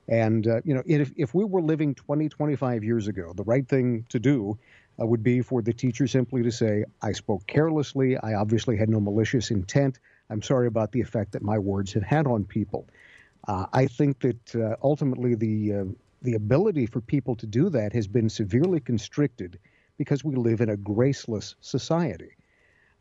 and 0.10 0.46
uh, 0.48 0.60
you 0.66 0.74
know 0.74 0.84
if 0.86 1.12
if 1.16 1.34
we 1.34 1.46
were 1.46 1.62
living 1.62 1.96
20, 1.96 2.28
25 2.28 2.84
years 2.84 3.08
ago, 3.08 3.32
the 3.34 3.44
right 3.44 3.68
thing 3.68 4.06
to 4.10 4.20
do 4.20 4.58
uh, 5.02 5.06
would 5.06 5.24
be 5.24 5.42
for 5.42 5.62
the 5.62 5.74
teacher 5.74 6.06
simply 6.06 6.44
to 6.44 6.52
say, 6.52 6.84
"I 7.02 7.14
spoke 7.14 7.48
carelessly. 7.48 8.18
I 8.18 8.34
obviously 8.34 8.76
had 8.76 8.90
no 8.90 9.00
malicious 9.00 9.52
intent. 9.52 10.00
I'm 10.30 10.42
sorry 10.42 10.68
about 10.68 10.92
the 10.92 11.00
effect 11.00 11.32
that 11.32 11.42
my 11.42 11.60
words 11.60 11.94
have 11.94 12.04
had 12.04 12.28
on 12.28 12.44
people." 12.44 12.88
I 13.46 13.88
think 13.88 14.22
that 14.22 14.78
ultimately 14.82 15.36
the 15.36 15.94
the 16.24 16.34
ability 16.34 16.86
for 16.86 17.02
people 17.02 17.36
to 17.36 17.46
do 17.46 17.70
that 17.70 17.94
has 17.94 18.08
been 18.08 18.30
severely 18.30 18.80
constricted 18.80 19.60
because 19.98 20.24
we 20.24 20.36
live 20.36 20.62
in 20.62 20.70
a 20.70 20.78
graceless 20.78 21.56
society. 21.62 22.32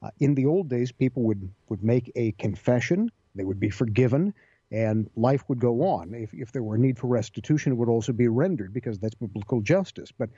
Uh, 0.02 0.10
in 0.18 0.34
the 0.34 0.46
old 0.46 0.68
days, 0.68 0.90
people 0.92 1.22
would, 1.22 1.48
would 1.68 1.82
make 1.82 2.10
a 2.16 2.32
confession, 2.32 3.10
they 3.34 3.44
would 3.44 3.60
be 3.60 3.70
forgiven, 3.70 4.34
and 4.72 5.08
life 5.16 5.44
would 5.48 5.60
go 5.60 5.82
on. 5.82 6.14
If, 6.14 6.34
if 6.34 6.50
there 6.50 6.62
were 6.62 6.74
a 6.74 6.78
need 6.78 6.98
for 6.98 7.06
restitution, 7.06 7.72
it 7.72 7.76
would 7.76 7.88
also 7.88 8.12
be 8.12 8.28
rendered 8.28 8.72
because 8.72 8.98
that's 8.98 9.14
biblical 9.14 9.60
justice. 9.60 10.10
But 10.10 10.30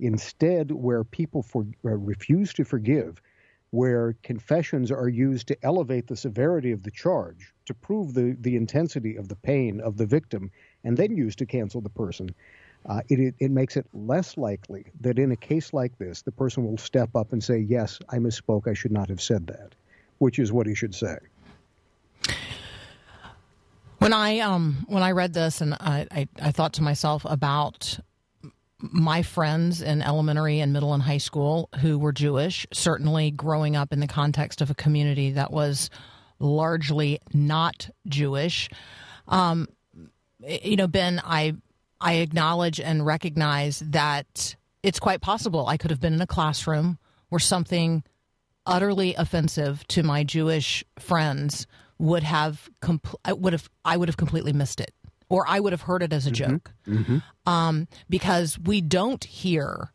instead, 0.00 0.72
where 0.72 1.04
people 1.04 1.42
for, 1.42 1.66
uh, 1.84 1.90
refuse 1.90 2.52
to 2.54 2.64
forgive, 2.64 3.22
where 3.70 4.16
confessions 4.22 4.90
are 4.90 5.08
used 5.08 5.48
to 5.48 5.56
elevate 5.62 6.06
the 6.06 6.16
severity 6.16 6.72
of 6.72 6.82
the 6.82 6.90
charge, 6.90 7.54
to 7.66 7.74
prove 7.74 8.12
the, 8.12 8.36
the 8.40 8.56
intensity 8.56 9.16
of 9.16 9.28
the 9.28 9.36
pain 9.36 9.80
of 9.80 9.96
the 9.96 10.06
victim, 10.06 10.50
and 10.84 10.96
then 10.96 11.16
used 11.16 11.38
to 11.38 11.46
cancel 11.46 11.80
the 11.80 11.88
person, 11.88 12.30
uh, 12.86 13.00
it, 13.08 13.20
it, 13.20 13.34
it, 13.38 13.50
makes 13.50 13.76
it 13.76 13.86
less 13.92 14.36
likely 14.36 14.84
that 15.00 15.18
in 15.18 15.30
a 15.30 15.36
case 15.36 15.72
like 15.72 15.96
this, 15.98 16.22
the 16.22 16.32
person 16.32 16.64
will 16.64 16.78
step 16.78 17.14
up 17.14 17.32
and 17.32 17.42
say, 17.42 17.58
Yes, 17.58 18.00
I 18.08 18.16
misspoke. 18.16 18.66
I 18.66 18.74
should 18.74 18.90
not 18.90 19.08
have 19.08 19.20
said 19.20 19.46
that, 19.46 19.74
which 20.18 20.38
is 20.38 20.52
what 20.52 20.66
he 20.66 20.74
should 20.74 20.94
say. 20.94 21.16
When 23.98 24.12
I 24.12 24.40
um 24.40 24.84
when 24.88 25.04
I 25.04 25.12
read 25.12 25.32
this 25.32 25.60
and 25.60 25.74
I, 25.74 26.08
I, 26.10 26.28
I 26.40 26.50
thought 26.50 26.72
to 26.74 26.82
myself 26.82 27.24
about 27.24 28.00
my 28.80 29.22
friends 29.22 29.80
in 29.80 30.02
elementary 30.02 30.58
and 30.58 30.72
middle 30.72 30.92
and 30.92 31.02
high 31.02 31.18
school 31.18 31.68
who 31.80 32.00
were 32.00 32.10
Jewish, 32.10 32.66
certainly 32.72 33.30
growing 33.30 33.76
up 33.76 33.92
in 33.92 34.00
the 34.00 34.08
context 34.08 34.60
of 34.60 34.70
a 34.70 34.74
community 34.74 35.30
that 35.32 35.52
was 35.52 35.88
largely 36.40 37.20
not 37.32 37.88
Jewish. 38.08 38.68
Um, 39.28 39.68
Eh, 40.44 40.58
you 40.64 40.76
know, 40.76 40.86
Ben, 40.86 41.20
I 41.24 41.54
I 42.00 42.14
acknowledge 42.14 42.80
and 42.80 43.06
recognize 43.06 43.80
that 43.80 44.56
it's 44.82 44.98
quite 44.98 45.20
possible 45.20 45.66
I 45.66 45.76
could 45.76 45.90
have 45.90 46.00
been 46.00 46.14
in 46.14 46.20
a 46.20 46.26
classroom 46.26 46.98
where 47.28 47.38
something 47.38 48.02
utterly 48.66 49.14
offensive 49.14 49.86
to 49.88 50.02
my 50.02 50.24
Jewish 50.24 50.84
friends 50.98 51.66
would 51.98 52.22
have 52.22 52.68
compl- 52.80 53.14
I 53.24 53.32
would 53.32 53.52
have 53.52 53.70
I 53.84 53.96
would 53.96 54.08
have 54.08 54.16
completely 54.16 54.52
missed 54.52 54.80
it, 54.80 54.92
or 55.28 55.44
I 55.48 55.60
would 55.60 55.72
have 55.72 55.82
heard 55.82 56.02
it 56.02 56.12
as 56.12 56.26
a 56.26 56.30
mm-hmm. 56.30 56.52
joke, 56.52 56.72
mm-hmm. 56.86 57.18
um, 57.50 57.86
because 58.08 58.58
we 58.58 58.80
don't 58.80 59.22
hear, 59.22 59.92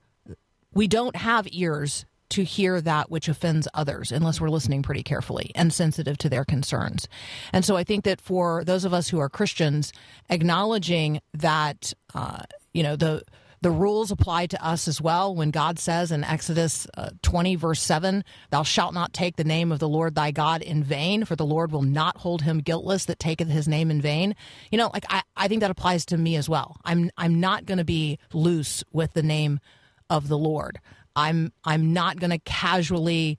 we 0.73 0.87
don't 0.87 1.15
have 1.15 1.47
ears 1.51 2.05
to 2.29 2.43
hear 2.43 2.81
that 2.81 3.09
which 3.09 3.27
offends 3.27 3.67
others 3.73 4.11
unless 4.11 4.41
we're 4.41 4.49
listening 4.49 4.83
pretty 4.83 5.03
carefully 5.03 5.51
and 5.55 5.73
sensitive 5.73 6.17
to 6.19 6.29
their 6.29 6.45
concerns. 6.45 7.07
And 7.53 7.63
so 7.63 7.75
I 7.75 7.83
think 7.83 8.03
that 8.05 8.21
for 8.21 8.63
those 8.63 8.85
of 8.85 8.93
us 8.93 9.09
who 9.09 9.19
are 9.19 9.29
Christians, 9.29 9.93
acknowledging 10.29 11.21
that 11.33 11.93
uh, 12.13 12.43
you 12.73 12.83
know 12.83 12.95
the 12.95 13.23
the 13.61 13.71
rules 13.71 14.11
apply 14.11 14.45
to 14.47 14.65
us 14.65 14.87
as 14.87 15.01
well 15.01 15.33
when 15.33 15.49
God 15.49 15.79
says 15.79 16.11
in 16.11 16.23
Exodus 16.23 16.87
uh, 16.95 17.09
20, 17.23 17.55
verse 17.55 17.81
7, 17.81 18.23
Thou 18.51 18.63
shalt 18.63 18.93
not 18.93 19.13
take 19.13 19.35
the 19.35 19.43
name 19.43 19.71
of 19.71 19.79
the 19.79 19.89
Lord 19.89 20.13
thy 20.13 20.29
God 20.31 20.61
in 20.61 20.83
vain, 20.83 21.25
for 21.25 21.35
the 21.35 21.45
Lord 21.45 21.71
will 21.71 21.81
not 21.81 22.17
hold 22.17 22.43
him 22.43 22.59
guiltless 22.59 23.05
that 23.05 23.19
taketh 23.19 23.47
his 23.47 23.67
name 23.67 23.89
in 23.89 23.99
vain. 23.99 24.35
You 24.71 24.77
know, 24.77 24.91
like 24.93 25.05
I, 25.09 25.23
I 25.35 25.47
think 25.47 25.61
that 25.61 25.71
applies 25.71 26.05
to 26.07 26.17
me 26.17 26.35
as 26.35 26.47
well. 26.47 26.77
I'm 26.85 27.09
I'm 27.17 27.39
not 27.39 27.65
going 27.65 27.79
to 27.79 27.83
be 27.83 28.19
loose 28.31 28.83
with 28.91 29.13
the 29.13 29.23
name 29.23 29.59
of 30.09 30.27
the 30.27 30.37
Lord. 30.37 30.79
I'm 31.17 31.51
I'm 31.65 31.91
not 31.91 32.17
going 32.19 32.29
to 32.29 32.39
casually 32.39 33.37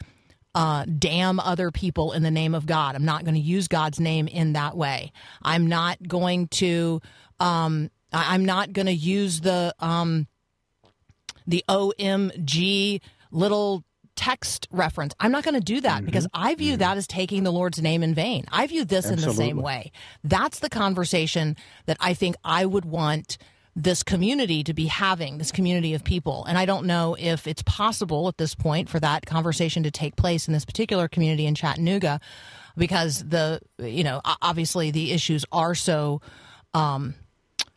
uh, 0.54 0.84
damn 0.98 1.38
other 1.38 1.70
people 1.70 2.12
in 2.12 2.22
the 2.24 2.30
name 2.30 2.54
of 2.54 2.66
God. 2.66 2.94
I'm 2.96 3.04
not 3.04 3.22
going 3.24 3.34
to 3.34 3.40
use 3.40 3.68
God's 3.68 4.00
name 4.00 4.26
in 4.26 4.54
that 4.54 4.76
way. 4.76 5.12
I'm 5.42 5.66
not 5.68 5.96
going 6.06 6.48
to. 6.48 7.00
Um, 7.38 7.90
I- 8.12 8.34
I'm 8.34 8.44
not 8.44 8.72
going 8.72 8.86
to 8.86 8.92
use 8.92 9.40
the 9.40 9.74
um, 9.78 10.26
the 11.46 11.64
OMG 11.68 13.00
little 13.30 13.84
text 14.16 14.66
reference. 14.72 15.14
I'm 15.20 15.30
not 15.30 15.44
going 15.44 15.54
to 15.54 15.60
do 15.60 15.80
that 15.82 16.04
because 16.04 16.26
I 16.34 16.56
view 16.56 16.76
that 16.78 16.96
as 16.96 17.06
taking 17.06 17.44
the 17.44 17.52
Lord's 17.52 17.80
name 17.80 18.02
in 18.02 18.14
vain. 18.14 18.44
I 18.50 18.66
view 18.66 18.84
this 18.84 19.04
in 19.06 19.16
the 19.20 19.32
same 19.36 19.56
way. 19.62 19.92
That's 20.24 20.58
the 20.58 20.68
conversation 20.68 21.56
that 21.86 21.96
I 22.00 22.14
think 22.14 22.34
I 22.44 22.66
would 22.66 22.84
want 22.84 23.38
this 23.78 24.02
community 24.02 24.64
to 24.64 24.74
be 24.74 24.86
having, 24.86 25.38
this 25.38 25.52
community 25.52 25.94
of 25.94 26.02
people. 26.02 26.44
And 26.46 26.58
I 26.58 26.66
don't 26.66 26.84
know 26.84 27.16
if 27.18 27.46
it's 27.46 27.62
possible 27.62 28.26
at 28.26 28.36
this 28.36 28.56
point 28.56 28.88
for 28.88 28.98
that 28.98 29.24
conversation 29.24 29.84
to 29.84 29.90
take 29.92 30.16
place 30.16 30.48
in 30.48 30.52
this 30.52 30.64
particular 30.64 31.06
community 31.06 31.46
in 31.46 31.54
Chattanooga 31.54 32.20
because 32.76 33.22
the, 33.22 33.60
you 33.78 34.02
know, 34.02 34.20
obviously 34.42 34.90
the 34.90 35.12
issues 35.12 35.44
are 35.52 35.76
so 35.76 36.20
um, 36.74 37.14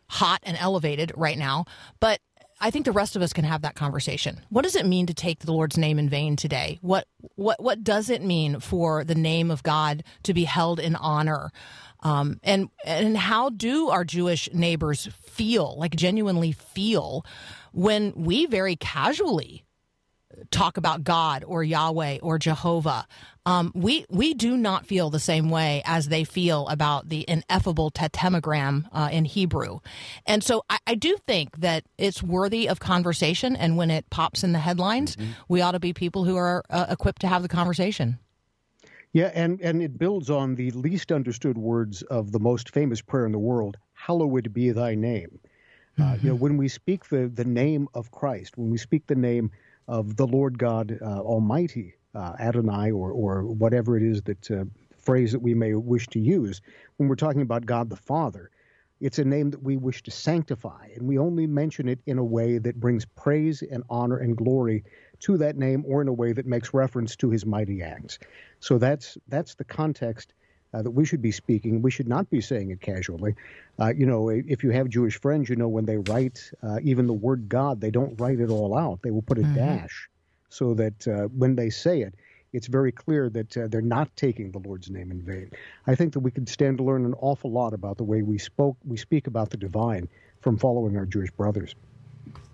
hot 0.08 0.40
and 0.42 0.56
elevated 0.58 1.12
right 1.16 1.38
now. 1.38 1.66
But 2.00 2.20
I 2.60 2.72
think 2.72 2.84
the 2.84 2.92
rest 2.92 3.14
of 3.14 3.22
us 3.22 3.32
can 3.32 3.44
have 3.44 3.62
that 3.62 3.76
conversation. 3.76 4.40
What 4.48 4.62
does 4.62 4.74
it 4.74 4.86
mean 4.86 5.06
to 5.06 5.14
take 5.14 5.40
the 5.40 5.52
Lord's 5.52 5.78
name 5.78 6.00
in 6.00 6.08
vain 6.08 6.34
today? 6.34 6.78
What 6.80 7.06
what 7.34 7.60
what 7.62 7.82
does 7.82 8.08
it 8.08 8.22
mean 8.22 8.60
for 8.60 9.02
the 9.04 9.16
name 9.16 9.50
of 9.50 9.64
God 9.64 10.04
to 10.24 10.34
be 10.34 10.44
held 10.44 10.78
in 10.78 10.94
honor? 10.94 11.50
Um, 12.02 12.40
and 12.42 12.68
and 12.84 13.16
how 13.16 13.50
do 13.50 13.88
our 13.90 14.04
Jewish 14.04 14.48
neighbors 14.52 15.08
feel, 15.22 15.76
like 15.78 15.94
genuinely 15.94 16.52
feel, 16.52 17.24
when 17.72 18.12
we 18.16 18.46
very 18.46 18.76
casually 18.76 19.64
talk 20.50 20.76
about 20.76 21.04
God 21.04 21.44
or 21.46 21.62
Yahweh 21.62 22.18
or 22.22 22.38
Jehovah. 22.38 23.06
Um, 23.44 23.72
we 23.74 24.06
we 24.08 24.34
do 24.34 24.56
not 24.56 24.86
feel 24.86 25.10
the 25.10 25.18
same 25.18 25.50
way 25.50 25.82
as 25.84 26.08
they 26.08 26.22
feel 26.24 26.68
about 26.68 27.08
the 27.08 27.24
ineffable 27.28 27.90
tetragram 27.90 28.86
uh, 28.92 29.08
in 29.10 29.24
Hebrew, 29.24 29.80
and 30.26 30.44
so 30.44 30.62
I, 30.70 30.78
I 30.86 30.94
do 30.94 31.16
think 31.26 31.58
that 31.58 31.84
it's 31.98 32.22
worthy 32.22 32.68
of 32.68 32.78
conversation. 32.78 33.56
And 33.56 33.76
when 33.76 33.90
it 33.90 34.08
pops 34.10 34.44
in 34.44 34.52
the 34.52 34.60
headlines, 34.60 35.16
we 35.48 35.60
ought 35.60 35.72
to 35.72 35.80
be 35.80 35.92
people 35.92 36.24
who 36.24 36.36
are 36.36 36.62
uh, 36.70 36.86
equipped 36.88 37.22
to 37.22 37.28
have 37.28 37.42
the 37.42 37.48
conversation. 37.48 38.18
Yeah, 39.12 39.30
and, 39.34 39.60
and 39.60 39.82
it 39.82 39.98
builds 39.98 40.30
on 40.30 40.54
the 40.54 40.70
least 40.70 41.12
understood 41.12 41.58
words 41.58 42.02
of 42.02 42.32
the 42.32 42.40
most 42.40 42.70
famous 42.70 43.02
prayer 43.02 43.26
in 43.26 43.32
the 43.32 43.38
world, 43.38 43.76
hallowed 43.92 44.52
be 44.52 44.70
thy 44.70 44.94
name. 44.94 45.38
Uh, 45.98 46.16
you 46.22 46.30
know, 46.30 46.34
when 46.34 46.56
we 46.56 46.68
speak 46.68 47.06
the, 47.08 47.28
the 47.28 47.44
name 47.44 47.88
of 47.94 48.10
Christ, 48.10 48.56
when 48.56 48.70
we 48.70 48.78
speak 48.78 49.06
the 49.06 49.14
name 49.14 49.50
of 49.86 50.16
the 50.16 50.26
Lord 50.26 50.58
God 50.58 50.98
uh, 51.02 51.20
Almighty, 51.20 51.94
uh, 52.14 52.32
Adonai, 52.40 52.90
or, 52.90 53.12
or 53.12 53.44
whatever 53.44 53.96
it 53.96 54.02
is 54.02 54.22
that 54.22 54.50
uh, 54.50 54.64
phrase 54.96 55.32
that 55.32 55.40
we 55.40 55.54
may 55.54 55.74
wish 55.74 56.06
to 56.08 56.18
use, 56.18 56.62
when 56.96 57.08
we're 57.08 57.14
talking 57.14 57.42
about 57.42 57.66
God 57.66 57.90
the 57.90 57.96
Father, 57.96 58.50
it's 59.02 59.18
a 59.18 59.24
name 59.24 59.50
that 59.50 59.62
we 59.62 59.76
wish 59.76 60.02
to 60.04 60.10
sanctify, 60.10 60.88
and 60.94 61.06
we 61.06 61.18
only 61.18 61.46
mention 61.46 61.88
it 61.88 61.98
in 62.06 62.18
a 62.18 62.24
way 62.24 62.58
that 62.58 62.80
brings 62.80 63.04
praise 63.04 63.62
and 63.62 63.82
honor 63.90 64.18
and 64.18 64.36
glory 64.36 64.84
to 65.20 65.36
that 65.38 65.56
name, 65.56 65.84
or 65.86 66.00
in 66.00 66.08
a 66.08 66.12
way 66.12 66.32
that 66.32 66.46
makes 66.46 66.72
reference 66.72 67.16
to 67.16 67.30
His 67.30 67.44
mighty 67.44 67.82
acts. 67.82 68.18
So 68.60 68.78
that's 68.78 69.18
that's 69.28 69.54
the 69.56 69.64
context 69.64 70.34
uh, 70.72 70.82
that 70.82 70.90
we 70.90 71.04
should 71.04 71.20
be 71.20 71.32
speaking. 71.32 71.82
We 71.82 71.90
should 71.90 72.08
not 72.08 72.30
be 72.30 72.40
saying 72.40 72.70
it 72.70 72.80
casually. 72.80 73.34
Uh, 73.78 73.92
you 73.94 74.06
know, 74.06 74.28
if 74.28 74.62
you 74.62 74.70
have 74.70 74.88
Jewish 74.88 75.20
friends, 75.20 75.48
you 75.48 75.56
know 75.56 75.68
when 75.68 75.84
they 75.84 75.98
write 75.98 76.50
uh, 76.62 76.78
even 76.82 77.06
the 77.06 77.12
word 77.12 77.48
God, 77.48 77.80
they 77.80 77.90
don't 77.90 78.18
write 78.20 78.40
it 78.40 78.50
all 78.50 78.76
out. 78.76 79.00
They 79.02 79.10
will 79.10 79.22
put 79.22 79.38
a 79.38 79.42
dash 79.42 80.08
so 80.48 80.74
that 80.74 81.08
uh, 81.08 81.28
when 81.28 81.56
they 81.56 81.70
say 81.70 82.02
it, 82.02 82.14
it's 82.52 82.66
very 82.66 82.92
clear 82.92 83.28
that 83.30 83.56
uh, 83.56 83.66
they're 83.68 83.80
not 83.80 84.14
taking 84.16 84.50
the 84.50 84.58
Lord's 84.58 84.90
name 84.90 85.10
in 85.10 85.22
vain. 85.22 85.50
I 85.86 85.94
think 85.94 86.12
that 86.12 86.20
we 86.20 86.30
could 86.30 86.48
stand 86.48 86.78
to 86.78 86.84
learn 86.84 87.04
an 87.04 87.14
awful 87.14 87.50
lot 87.50 87.72
about 87.72 87.96
the 87.96 88.04
way 88.04 88.22
we 88.22 88.38
spoke, 88.38 88.76
we 88.84 88.96
speak 88.96 89.26
about 89.26 89.50
the 89.50 89.56
divine 89.56 90.08
from 90.40 90.58
following 90.58 90.96
our 90.96 91.06
Jewish 91.06 91.30
brothers. 91.30 91.74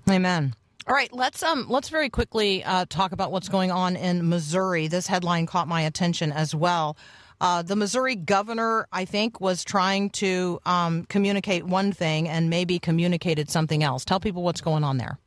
Amen. 0.09 0.55
All 0.87 0.95
right, 0.95 1.13
let's 1.13 1.43
um 1.43 1.67
let's 1.69 1.91
very 1.91 2.09
quickly 2.09 2.65
uh, 2.65 2.87
talk 2.89 3.13
about 3.13 3.31
what's 3.31 3.51
going 3.51 3.71
on 3.71 3.95
in 3.95 4.27
Missouri. 4.27 4.89
This 4.89 5.07
headline 5.07 5.45
caught 5.45 5.69
my 5.69 5.83
attention 5.83 6.33
as 6.33 6.55
well. 6.55 6.97
Uh, 7.41 7.63
the 7.63 7.77
Missouri 7.77 8.17
governor, 8.17 8.89
I 8.93 9.05
think, 9.05 9.41
was 9.41 9.63
trying 9.65 10.11
to 10.11 10.61
um, 10.67 11.05
communicate 11.05 11.65
one 11.65 11.93
thing 11.93 12.29
and 12.29 12.51
maybe 12.51 12.79
communicated 12.79 13.51
something 13.51 13.83
else. 13.85 14.05
Tell 14.05 14.19
people 14.19 14.43
what's 14.43 14.61
going 14.61 14.83
on 14.83 14.97
there. 14.97 15.19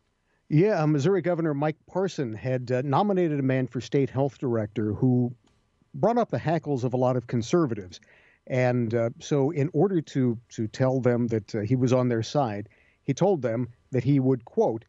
Yeah, 0.53 0.83
uh, 0.83 0.87
Missouri 0.87 1.21
Governor 1.21 1.53
Mike 1.53 1.77
Parson 1.87 2.33
had 2.33 2.73
uh, 2.73 2.81
nominated 2.83 3.39
a 3.39 3.43
man 3.43 3.67
for 3.67 3.79
state 3.79 4.09
health 4.09 4.37
director 4.37 4.91
who 4.91 5.33
brought 5.93 6.17
up 6.17 6.29
the 6.29 6.37
hackles 6.37 6.83
of 6.83 6.93
a 6.93 6.97
lot 6.97 7.15
of 7.15 7.25
conservatives. 7.25 8.01
And 8.47 8.93
uh, 8.93 9.11
so, 9.19 9.51
in 9.51 9.69
order 9.71 10.01
to, 10.01 10.37
to 10.49 10.67
tell 10.67 10.99
them 10.99 11.27
that 11.27 11.55
uh, 11.55 11.59
he 11.61 11.77
was 11.77 11.93
on 11.93 12.09
their 12.09 12.21
side, 12.21 12.67
he 13.03 13.13
told 13.13 13.41
them 13.41 13.69
that 13.91 14.03
he 14.03 14.19
would, 14.19 14.43
quote, 14.43 14.83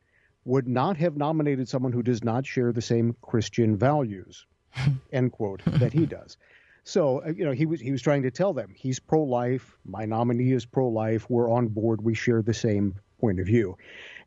would 0.44 0.66
not 0.66 0.96
have 0.96 1.16
nominated 1.16 1.68
someone 1.68 1.92
who 1.92 2.02
does 2.02 2.24
not 2.24 2.44
share 2.44 2.72
the 2.72 2.82
same 2.82 3.14
Christian 3.22 3.76
values, 3.76 4.46
end 5.12 5.30
quote, 5.30 5.62
that 5.66 5.92
he 5.92 6.06
does. 6.06 6.38
So, 6.82 7.22
uh, 7.22 7.28
you 7.28 7.44
know, 7.44 7.52
he 7.52 7.66
was 7.66 7.80
he 7.80 7.92
was 7.92 8.02
trying 8.02 8.24
to 8.24 8.32
tell 8.32 8.52
them 8.52 8.74
he's 8.76 8.98
pro-life. 8.98 9.76
My 9.84 10.06
nominee 10.06 10.50
is 10.54 10.66
pro-life. 10.66 11.30
We're 11.30 11.48
on 11.52 11.68
board. 11.68 12.02
We 12.02 12.14
share 12.14 12.42
the 12.42 12.52
same 12.52 12.96
point 13.20 13.38
of 13.38 13.46
view. 13.46 13.76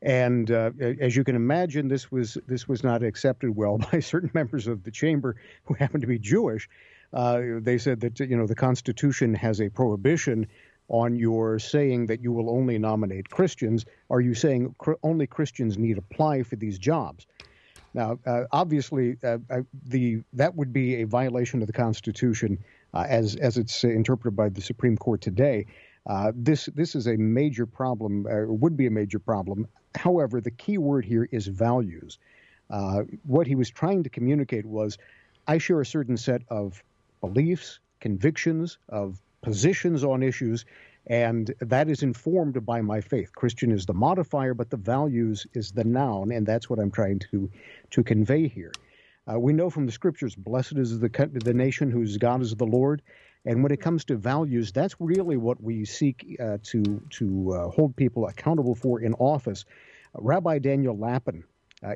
And 0.05 0.51
uh, 0.51 0.69
as 0.99 1.15
you 1.15 1.23
can 1.23 1.35
imagine, 1.35 1.87
this 1.87 2.11
was 2.11 2.37
this 2.45 2.67
was 2.67 2.83
not 2.83 3.01
accepted 3.01 3.55
well 3.55 3.77
by 3.91 3.99
certain 3.99 4.29
members 4.35 4.67
of 4.67 4.83
the 4.83 4.91
chamber 4.91 5.35
who 5.63 5.73
happened 5.73 6.01
to 6.01 6.07
be 6.07 6.19
Jewish. 6.19 6.69
Uh, 7.11 7.41
they 7.59 7.79
said 7.79 7.99
that 8.01 8.19
you 8.19 8.37
know 8.37 8.45
the 8.45 8.55
Constitution 8.55 9.33
has 9.33 9.59
a 9.59 9.69
prohibition 9.69 10.47
on 10.89 11.15
your 11.15 11.57
saying 11.57 12.05
that 12.05 12.21
you 12.21 12.31
will 12.31 12.51
only 12.51 12.77
nominate 12.77 13.29
Christians. 13.29 13.83
Are 14.11 14.21
you 14.21 14.35
saying 14.35 14.75
cr- 14.77 14.93
only 15.01 15.25
Christians 15.25 15.75
need 15.79 15.97
apply 15.97 16.43
for 16.43 16.55
these 16.55 16.77
jobs? 16.77 17.25
Now, 17.95 18.19
uh, 18.27 18.43
obviously, 18.51 19.17
uh, 19.23 19.39
uh, 19.49 19.61
the 19.87 20.21
that 20.33 20.53
would 20.53 20.71
be 20.71 21.01
a 21.01 21.05
violation 21.05 21.61
of 21.61 21.67
the 21.67 21.73
Constitution 21.73 22.59
uh, 22.93 23.05
as 23.09 23.37
as 23.37 23.57
it's 23.57 23.83
interpreted 23.83 24.35
by 24.35 24.49
the 24.49 24.61
Supreme 24.61 24.97
Court 24.97 25.21
today. 25.21 25.65
Uh, 26.05 26.31
this 26.35 26.69
this 26.75 26.93
is 26.93 27.07
a 27.07 27.17
major 27.17 27.65
problem, 27.65 28.27
would 28.59 28.77
be 28.77 28.85
a 28.85 28.91
major 28.91 29.17
problem. 29.17 29.67
However, 29.95 30.41
the 30.41 30.51
key 30.51 30.77
word 30.77 31.05
here 31.05 31.27
is 31.31 31.47
values. 31.47 32.19
Uh, 32.69 33.03
what 33.23 33.47
he 33.47 33.55
was 33.55 33.69
trying 33.69 34.03
to 34.03 34.09
communicate 34.09 34.65
was, 34.65 34.97
I 35.47 35.57
share 35.57 35.81
a 35.81 35.85
certain 35.85 36.17
set 36.17 36.41
of 36.49 36.83
beliefs, 37.21 37.79
convictions, 37.99 38.77
of 38.89 39.21
positions 39.41 40.03
on 40.03 40.23
issues, 40.23 40.65
and 41.07 41.53
that 41.59 41.87
is 41.87 42.01
informed 42.01 42.65
by 42.65 42.81
my 42.81 42.99
faith. 42.99 43.31
Christian 43.35 43.71
is 43.71 43.85
the 43.85 43.93
modifier, 43.93 44.55
but 44.55 44.71
the 44.71 44.77
values 44.77 45.45
is 45.53 45.71
the 45.71 45.83
noun, 45.83 46.31
and 46.31 46.45
that's 46.47 46.69
what 46.69 46.79
I'm 46.79 46.91
trying 46.91 47.19
to 47.31 47.49
to 47.91 48.03
convey 48.03 48.47
here. 48.47 48.71
Uh, 49.31 49.39
we 49.39 49.53
know 49.53 49.69
from 49.69 49.85
the 49.85 49.91
scriptures, 49.91 50.35
blessed 50.35 50.77
is 50.77 50.99
the 50.99 51.09
the 51.33 51.53
nation 51.53 51.91
whose 51.91 52.17
God 52.17 52.41
is 52.41 52.55
the 52.55 52.65
Lord. 52.65 53.01
And 53.45 53.61
when 53.61 53.71
it 53.71 53.79
comes 53.79 54.05
to 54.05 54.15
values, 54.15 54.71
that's 54.71 54.95
really 54.99 55.37
what 55.37 55.61
we 55.61 55.85
seek 55.85 56.37
uh, 56.39 56.57
to 56.63 57.01
to 57.11 57.53
uh, 57.53 57.69
hold 57.69 57.95
people 57.95 58.27
accountable 58.27 58.75
for 58.75 59.01
in 59.01 59.13
office. 59.15 59.65
Rabbi 60.15 60.59
Daniel 60.59 60.97
Lapin 60.97 61.43
uh, 61.83 61.95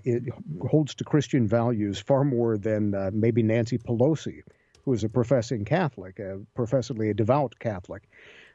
holds 0.67 0.93
to 0.95 1.03
Christian 1.03 1.47
values 1.47 1.99
far 1.99 2.23
more 2.23 2.57
than 2.57 2.93
uh, 2.93 3.09
maybe 3.13 3.41
Nancy 3.41 3.77
Pelosi, 3.77 4.41
who 4.85 4.93
is 4.93 5.03
a 5.03 5.09
professing 5.09 5.65
Catholic, 5.65 6.19
professedly 6.53 7.09
a 7.09 7.13
devout 7.13 7.57
Catholic. 7.59 8.07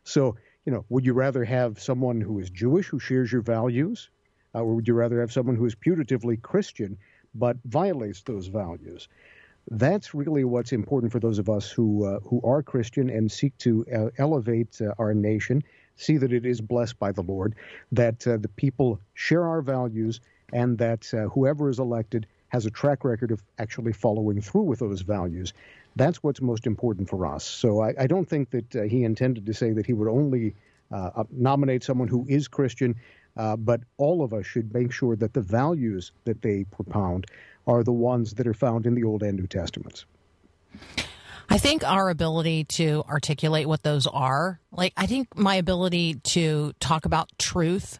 So, 0.05 0.37
you 0.65 0.73
know, 0.73 0.85
would 0.89 1.05
you 1.05 1.15
rather 1.15 1.45
have 1.45 1.81
someone 1.81 2.21
who 2.21 2.39
is 2.39 2.51
Jewish 2.51 2.89
who 2.89 2.99
shares 2.99 3.33
your 3.33 3.43
values, 3.43 4.11
uh, 4.55 4.61
or 4.61 4.75
would 4.75 4.87
you 4.87 4.95
rather 4.95 5.21
have 5.21 5.33
someone 5.33 5.57
who 5.57 5.67
is 5.67 5.75
putatively 5.75 6.41
Christian 6.41 6.99
but 7.35 7.57
violates 7.65 8.23
those 8.23 8.47
values? 8.47 9.09
That's 9.71 10.15
really 10.15 10.45
what's 10.45 10.73
important 10.73 11.11
for 11.13 11.21
those 11.21 11.39
of 11.39 11.49
us 11.49 11.71
who 11.71 12.05
uh, 12.05 12.21
who 12.21 12.41
are 12.45 12.63
Christian 12.63 13.09
and 13.09 13.33
seek 13.33 13.57
to 13.59 13.87
uh, 13.95 14.11
elevate 14.19 14.81
uh, 14.81 14.93
our 14.99 15.15
nation, 15.15 15.63
see 15.97 16.19
that 16.19 16.33
it 16.33 16.45
is 16.45 16.61
blessed 16.61 16.99
by 16.99 17.13
the 17.13 17.23
Lord, 17.23 17.55
that 17.93 18.27
uh, 18.27 18.37
the 18.37 18.49
people 18.49 19.01
share 19.15 19.47
our 19.47 19.63
values, 19.63 20.21
and 20.53 20.77
that 20.79 21.13
uh, 21.15 21.29
whoever 21.29 21.71
is 21.71 21.79
elected 21.79 22.27
has 22.49 22.67
a 22.67 22.71
track 22.71 23.05
record 23.05 23.31
of 23.31 23.43
actually 23.59 23.93
following 23.93 24.41
through 24.41 24.63
with 24.63 24.81
those 24.81 25.01
values. 25.01 25.55
That's 25.97 26.23
what's 26.23 26.41
most 26.41 26.67
important 26.67 27.09
for 27.09 27.27
us. 27.27 27.45
So 27.45 27.81
I, 27.81 27.95
I 27.99 28.07
don't 28.07 28.29
think 28.29 28.51
that 28.51 28.77
uh, 28.77 28.83
he 28.83 29.03
intended 29.05 29.47
to 29.47 29.55
say 29.55 29.73
that 29.73 29.87
he 29.87 29.93
would 29.93 30.09
only 30.09 30.55
nominate 31.33 31.83
someone 31.83 32.07
who 32.07 32.25
is 32.29 32.47
Christian, 32.47 32.95
but 33.35 33.81
all 33.97 34.23
of 34.23 34.33
us 34.33 34.47
should 34.47 34.73
make 34.73 34.93
sure 34.93 35.17
that 35.17 35.33
the 35.33 35.41
values 35.41 36.13
that 36.25 36.41
they 36.43 36.65
propound 36.71 37.27
are 37.67 37.83
the 37.83 37.93
ones 37.93 38.35
that 38.35 38.47
are 38.47 38.55
found 38.55 38.87
in 38.87 38.95
the 38.95 39.05
Old 39.05 39.23
and 39.23 39.39
New 39.39 39.47
Testaments. 39.47 40.05
I 41.49 41.59
think 41.59 41.85
our 41.85 42.09
ability 42.09 42.65
to 42.65 43.05
articulate 43.09 43.69
what 43.69 43.83
those 43.83 44.07
are, 44.07 44.61
like, 44.73 44.93
I 44.97 45.07
think 45.07 45.37
my 45.37 45.57
ability 45.57 46.15
to 46.15 46.73
talk 46.81 47.05
about 47.05 47.31
truth 47.39 47.99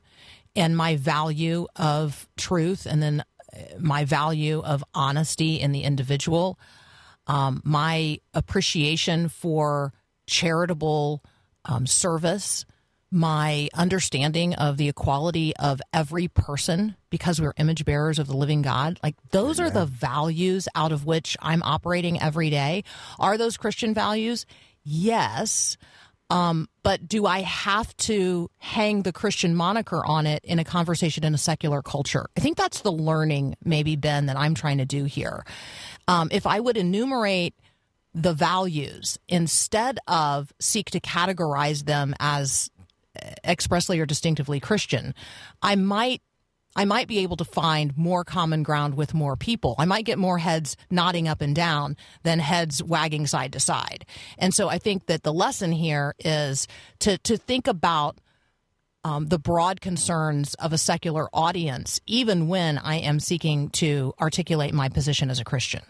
and 0.57 0.77
my 0.77 0.97
value 0.97 1.67
of 1.77 2.29
truth 2.37 2.87
and 2.87 3.03
then 3.03 3.25
uh, 3.53 3.59
my 3.79 4.05
value 4.05 4.61
of 4.61 4.83
honesty 4.95 5.61
in 5.61 5.73
the 5.73 5.83
individual, 5.83 6.59
um, 7.27 7.61
my 7.65 8.19
appreciation 8.33 9.29
for 9.29 9.93
charitable 10.27 11.23
um, 11.65 11.87
service, 11.87 12.65
my 13.15 13.69
understanding 13.75 14.55
of 14.55 14.77
the 14.77 14.89
equality 14.89 15.55
of 15.57 15.81
every 15.93 16.27
person 16.27 16.97
because 17.11 17.41
we're 17.41 17.55
image 17.59 17.85
bearers 17.85 18.19
of 18.19 18.27
the 18.27 18.37
living 18.37 18.61
God. 18.61 18.99
Like 19.05 19.15
those 19.31 19.61
are 19.61 19.71
the 19.71 19.87
values 19.87 20.67
out 20.75 20.91
of 20.91 21.07
which 21.07 21.37
I'm 21.41 21.63
operating 21.63 22.21
every 22.21 22.51
day. 22.51 22.83
Are 23.21 23.39
those 23.39 23.57
Christian 23.57 23.95
values? 23.95 24.47
Yes. 24.83 25.77
Um, 26.29 26.69
but 26.83 27.07
do 27.07 27.25
I 27.25 27.43
have 27.43 27.97
to 27.99 28.51
hang 28.59 29.03
the 29.03 29.13
Christian 29.13 29.55
moniker 29.55 30.05
on 30.05 30.27
it 30.27 30.45
in 30.45 30.59
a 30.59 30.65
conversation 30.65 31.23
in 31.23 31.35
a 31.35 31.39
secular 31.39 31.83
culture? 31.83 32.27
I 32.37 32.41
think 32.41 32.57
that's 32.57 32.81
the 32.81 32.91
learning, 32.91 33.55
maybe, 33.65 33.95
Ben, 33.95 34.27
that 34.27 34.37
I'm 34.37 34.55
trying 34.55 34.79
to 34.79 34.87
do 34.87 35.05
here. 35.05 35.45
Um, 36.09 36.31
if 36.33 36.49
I 36.49 36.59
would 36.59 36.77
enumerate 36.77 37.55
the 38.15 38.33
values 38.33 39.19
instead 39.29 39.99
of 40.07 40.53
seek 40.61 40.91
to 40.91 41.01
categorize 41.01 41.85
them 41.85 42.15
as 42.21 42.71
expressly 43.45 44.01
or 44.01 44.07
distinctively 44.07 44.61
Christian, 44.61 45.15
I 45.63 45.77
might 45.77 46.23
I 46.77 46.85
might 46.85 47.07
be 47.07 47.21
able 47.21 47.37
to 47.37 47.45
find 47.45 47.97
more 47.97 48.25
common 48.25 48.65
ground 48.65 48.95
with 48.95 49.15
more 49.15 49.37
people. 49.37 49.77
I 49.79 49.85
might 49.85 50.05
get 50.05 50.19
more 50.19 50.39
heads 50.39 50.77
nodding 50.91 51.29
up 51.29 51.41
and 51.41 51.55
down 51.55 51.97
than 52.25 52.41
heads 52.41 52.83
wagging 52.83 53.29
side 53.29 53.53
to 53.53 53.61
side. 53.61 54.05
And 54.39 54.53
so 54.53 54.69
I 54.69 54.79
think 54.79 55.07
that 55.07 55.23
the 55.23 55.33
lesson 55.33 55.71
here 55.71 56.15
is 56.19 56.67
to 57.01 57.19
to 57.19 57.37
think 57.37 57.67
about 57.67 58.19
um, 59.05 59.27
the 59.27 59.39
broad 59.39 59.81
concerns 59.81 60.55
of 60.55 60.73
a 60.73 60.79
secular 60.79 61.29
audience, 61.33 62.01
even 62.07 62.49
when 62.49 62.79
I 62.79 62.97
am 62.97 63.21
seeking 63.21 63.69
to 63.71 64.15
articulate 64.21 64.73
my 64.73 64.89
position 64.89 65.31
as 65.31 65.39
a 65.39 65.45
Christian. 65.45 65.83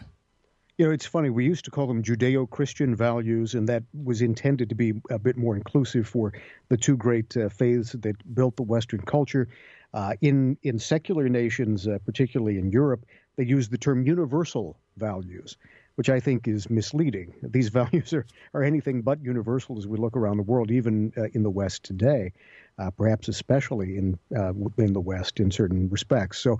You 0.77 0.85
know, 0.85 0.91
it's 0.91 1.05
funny. 1.05 1.29
We 1.29 1.45
used 1.45 1.63
to 1.65 1.71
call 1.71 1.87
them 1.87 2.03
Judeo 2.03 2.49
Christian 2.49 2.97
values, 2.97 3.53
and 3.53 3.69
that 3.69 3.83
was 4.03 4.21
intended 4.21 4.67
to 4.67 4.75
be 4.75 4.93
a 5.09 5.17
bit 5.17 5.37
more 5.37 5.55
inclusive 5.55 6.05
for 6.05 6.33
the 6.67 6.75
two 6.75 6.97
great 6.97 7.37
uh, 7.37 7.47
faiths 7.47 7.93
that 7.93 8.35
built 8.35 8.57
the 8.57 8.63
Western 8.63 8.99
culture. 8.99 9.47
Uh, 9.93 10.15
in, 10.19 10.57
in 10.63 10.77
secular 10.77 11.29
nations, 11.29 11.87
uh, 11.87 11.97
particularly 12.05 12.57
in 12.57 12.71
Europe, 12.71 13.05
they 13.37 13.45
use 13.45 13.69
the 13.69 13.77
term 13.77 14.05
universal 14.05 14.77
values, 14.97 15.55
which 15.95 16.09
I 16.09 16.19
think 16.19 16.45
is 16.45 16.69
misleading. 16.69 17.33
These 17.41 17.69
values 17.69 18.11
are, 18.11 18.25
are 18.53 18.63
anything 18.63 19.01
but 19.01 19.23
universal 19.23 19.77
as 19.77 19.87
we 19.87 19.97
look 19.97 20.17
around 20.17 20.35
the 20.35 20.43
world, 20.43 20.71
even 20.71 21.13
uh, 21.15 21.27
in 21.33 21.43
the 21.43 21.49
West 21.49 21.83
today, 21.83 22.33
uh, 22.79 22.91
perhaps 22.91 23.29
especially 23.29 23.95
in, 23.95 24.19
uh, 24.37 24.51
in 24.77 24.91
the 24.91 24.99
West 24.99 25.39
in 25.39 25.51
certain 25.51 25.87
respects. 25.87 26.39
So, 26.39 26.57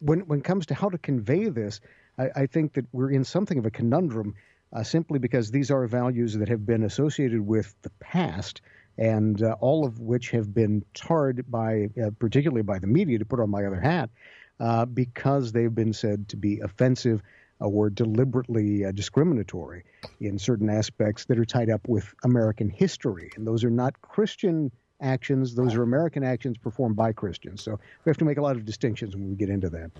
when, 0.00 0.20
when 0.26 0.40
it 0.40 0.44
comes 0.44 0.66
to 0.66 0.74
how 0.74 0.90
to 0.90 0.98
convey 0.98 1.48
this, 1.48 1.80
I, 2.18 2.30
I 2.34 2.46
think 2.46 2.74
that 2.74 2.86
we're 2.92 3.10
in 3.10 3.24
something 3.24 3.58
of 3.58 3.66
a 3.66 3.70
conundrum 3.70 4.34
uh, 4.72 4.82
simply 4.82 5.18
because 5.18 5.50
these 5.50 5.70
are 5.70 5.86
values 5.86 6.34
that 6.34 6.48
have 6.48 6.66
been 6.66 6.82
associated 6.82 7.40
with 7.40 7.74
the 7.82 7.90
past 8.00 8.60
and 8.98 9.42
uh, 9.42 9.56
all 9.60 9.86
of 9.86 10.00
which 10.00 10.30
have 10.30 10.52
been 10.52 10.84
tarred 10.92 11.48
by, 11.48 11.88
uh, 12.02 12.10
particularly 12.18 12.62
by 12.62 12.78
the 12.78 12.86
media, 12.86 13.18
to 13.18 13.24
put 13.24 13.40
on 13.40 13.48
my 13.48 13.64
other 13.64 13.80
hat, 13.80 14.10
uh, 14.58 14.84
because 14.84 15.52
they've 15.52 15.74
been 15.74 15.92
said 15.92 16.28
to 16.28 16.36
be 16.36 16.58
offensive 16.58 17.22
or 17.60 17.90
deliberately 17.90 18.84
uh, 18.84 18.92
discriminatory 18.92 19.84
in 20.20 20.38
certain 20.38 20.68
aspects 20.68 21.24
that 21.26 21.38
are 21.38 21.44
tied 21.44 21.70
up 21.70 21.88
with 21.88 22.12
American 22.24 22.68
history. 22.68 23.30
And 23.36 23.46
those 23.46 23.64
are 23.64 23.70
not 23.70 24.00
Christian 24.02 24.70
actions, 25.00 25.54
those 25.54 25.76
are 25.76 25.82
American 25.82 26.24
actions 26.24 26.58
performed 26.58 26.96
by 26.96 27.12
Christians. 27.12 27.62
So 27.62 27.78
we 28.04 28.10
have 28.10 28.18
to 28.18 28.24
make 28.24 28.38
a 28.38 28.42
lot 28.42 28.56
of 28.56 28.64
distinctions 28.64 29.14
when 29.14 29.30
we 29.30 29.36
get 29.36 29.48
into 29.48 29.70
that. 29.70 29.92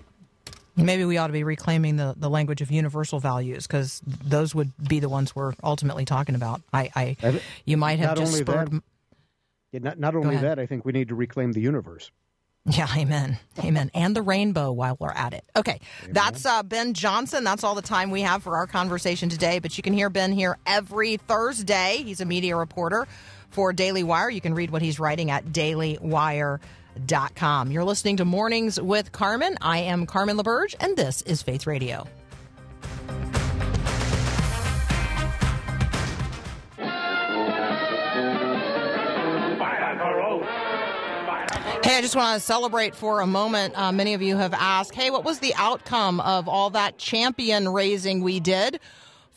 Maybe 0.75 1.05
we 1.05 1.17
ought 1.17 1.27
to 1.27 1.33
be 1.33 1.43
reclaiming 1.43 1.97
the, 1.97 2.13
the 2.17 2.29
language 2.29 2.61
of 2.61 2.71
universal 2.71 3.19
values 3.19 3.67
because 3.67 4.01
those 4.05 4.55
would 4.55 4.71
be 4.87 4.99
the 4.99 5.09
ones 5.09 5.35
we're 5.35 5.53
ultimately 5.63 6.05
talking 6.05 6.35
about. 6.35 6.61
I, 6.71 6.89
I 6.95 7.41
you 7.65 7.77
might 7.77 7.99
have 7.99 8.09
not 8.09 8.17
just 8.17 8.37
spurred. 8.37 8.71
that, 8.71 8.83
yeah, 9.71 9.79
not, 9.81 9.99
not 9.99 10.15
only 10.15 10.37
that, 10.37 10.59
I 10.59 10.65
think 10.65 10.85
we 10.85 10.91
need 10.91 11.09
to 11.09 11.15
reclaim 11.15 11.51
the 11.51 11.61
universe. 11.61 12.11
Yeah, 12.65 12.87
amen. 12.95 13.39
Amen. 13.63 13.89
And 13.93 14.15
the 14.15 14.21
rainbow 14.21 14.71
while 14.71 14.95
we're 14.99 15.11
at 15.11 15.33
it. 15.33 15.43
Okay. 15.55 15.79
That's 16.09 16.45
uh, 16.45 16.61
Ben 16.61 16.93
Johnson. 16.93 17.43
That's 17.43 17.63
all 17.63 17.73
the 17.73 17.81
time 17.81 18.11
we 18.11 18.21
have 18.21 18.43
for 18.43 18.57
our 18.57 18.67
conversation 18.67 19.29
today. 19.29 19.59
But 19.59 19.77
you 19.77 19.81
can 19.81 19.93
hear 19.93 20.09
Ben 20.09 20.31
here 20.31 20.57
every 20.65 21.17
Thursday. 21.17 22.03
He's 22.03 22.21
a 22.21 22.25
media 22.25 22.55
reporter 22.55 23.07
for 23.49 23.73
Daily 23.73 24.03
Wire. 24.03 24.29
You 24.29 24.41
can 24.41 24.53
read 24.53 24.71
what 24.71 24.81
he's 24.81 24.99
writing 24.99 25.31
at 25.31 25.51
dailywire.com. 26.97 27.71
You're 27.71 27.83
listening 27.83 28.17
to 28.17 28.25
Mornings 28.25 28.79
with 28.79 29.11
Carmen. 29.11 29.57
I 29.61 29.79
am 29.79 30.05
Carmen 30.05 30.37
LaBerge, 30.37 30.75
and 30.79 30.95
this 30.97 31.21
is 31.23 31.41
Faith 31.41 31.67
Radio. 31.67 32.07
Hey, 41.81 41.97
I 41.97 42.01
just 42.01 42.15
want 42.15 42.39
to 42.39 42.45
celebrate 42.45 42.93
for 42.93 43.21
a 43.21 43.25
moment. 43.25 43.73
Uh, 43.75 43.91
many 43.91 44.13
of 44.13 44.21
you 44.21 44.37
have 44.37 44.53
asked, 44.53 44.93
hey, 44.93 45.09
what 45.09 45.23
was 45.23 45.39
the 45.39 45.55
outcome 45.55 46.19
of 46.19 46.47
all 46.47 46.69
that 46.71 46.97
champion 46.97 47.69
raising 47.69 48.21
we 48.21 48.39
did 48.39 48.79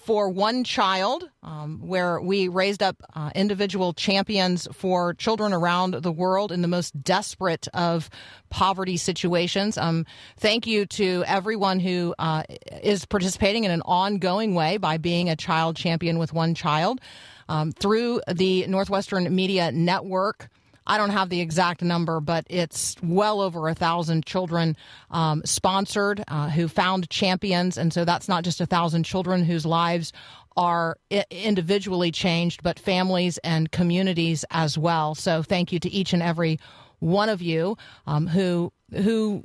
for 0.04 0.28
one 0.28 0.64
child, 0.64 1.30
um, 1.42 1.78
where 1.80 2.20
we 2.20 2.48
raised 2.48 2.82
up 2.82 2.96
uh, 3.14 3.30
individual 3.34 3.92
champions 3.92 4.66
for 4.72 5.14
children 5.14 5.52
around 5.52 5.94
the 5.94 6.10
world 6.10 6.50
in 6.50 6.60
the 6.60 6.68
most 6.68 7.00
desperate 7.02 7.68
of 7.72 8.10
poverty 8.50 8.96
situations? 8.96 9.78
Um, 9.78 10.04
thank 10.36 10.66
you 10.66 10.86
to 10.86 11.22
everyone 11.26 11.78
who 11.78 12.14
uh, 12.18 12.42
is 12.82 13.04
participating 13.04 13.64
in 13.64 13.70
an 13.70 13.82
ongoing 13.82 14.54
way 14.54 14.76
by 14.76 14.98
being 14.98 15.30
a 15.30 15.36
child 15.36 15.76
champion 15.76 16.18
with 16.18 16.32
one 16.32 16.54
child. 16.54 17.00
Um, 17.48 17.70
through 17.70 18.22
the 18.26 18.66
Northwestern 18.66 19.34
Media 19.34 19.70
Network, 19.70 20.48
I 20.86 20.98
don't 20.98 21.10
have 21.10 21.28
the 21.28 21.40
exact 21.40 21.82
number, 21.82 22.20
but 22.20 22.46
it's 22.48 22.96
well 23.02 23.40
over 23.40 23.68
a 23.68 23.74
thousand 23.74 24.26
children 24.26 24.76
um, 25.10 25.42
sponsored 25.44 26.24
uh, 26.28 26.50
who 26.50 26.68
found 26.68 27.08
champions. 27.10 27.78
And 27.78 27.92
so 27.92 28.04
that's 28.04 28.28
not 28.28 28.44
just 28.44 28.60
a 28.60 28.66
thousand 28.66 29.04
children 29.04 29.44
whose 29.44 29.64
lives 29.64 30.12
are 30.56 30.98
individually 31.30 32.10
changed, 32.10 32.62
but 32.62 32.78
families 32.78 33.38
and 33.38 33.70
communities 33.70 34.44
as 34.50 34.76
well. 34.76 35.14
So 35.14 35.42
thank 35.42 35.72
you 35.72 35.78
to 35.80 35.90
each 35.90 36.12
and 36.12 36.22
every 36.22 36.58
one 36.98 37.28
of 37.28 37.42
you 37.42 37.76
um, 38.06 38.26
who 38.26 38.72
who 38.92 39.42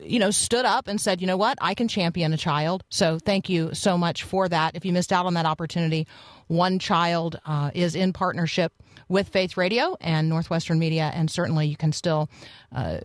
you 0.00 0.18
know 0.18 0.30
stood 0.30 0.64
up 0.64 0.88
and 0.88 1.00
said, 1.00 1.20
you 1.20 1.26
know 1.26 1.36
what, 1.36 1.58
I 1.60 1.74
can 1.74 1.88
champion 1.88 2.32
a 2.32 2.36
child. 2.36 2.84
So 2.90 3.18
thank 3.18 3.48
you 3.48 3.74
so 3.74 3.98
much 3.98 4.22
for 4.22 4.48
that. 4.48 4.76
If 4.76 4.84
you 4.84 4.92
missed 4.92 5.12
out 5.12 5.26
on 5.26 5.34
that 5.34 5.46
opportunity, 5.46 6.06
One 6.46 6.78
Child 6.78 7.40
uh, 7.46 7.70
is 7.74 7.94
in 7.94 8.12
partnership 8.12 8.72
with 9.12 9.28
Faith 9.28 9.58
Radio 9.58 9.94
and 10.00 10.28
Northwestern 10.28 10.78
Media, 10.78 11.12
and 11.14 11.30
certainly 11.30 11.66
you 11.66 11.76
can 11.76 11.92
still 11.92 12.30
uh, 12.74 12.98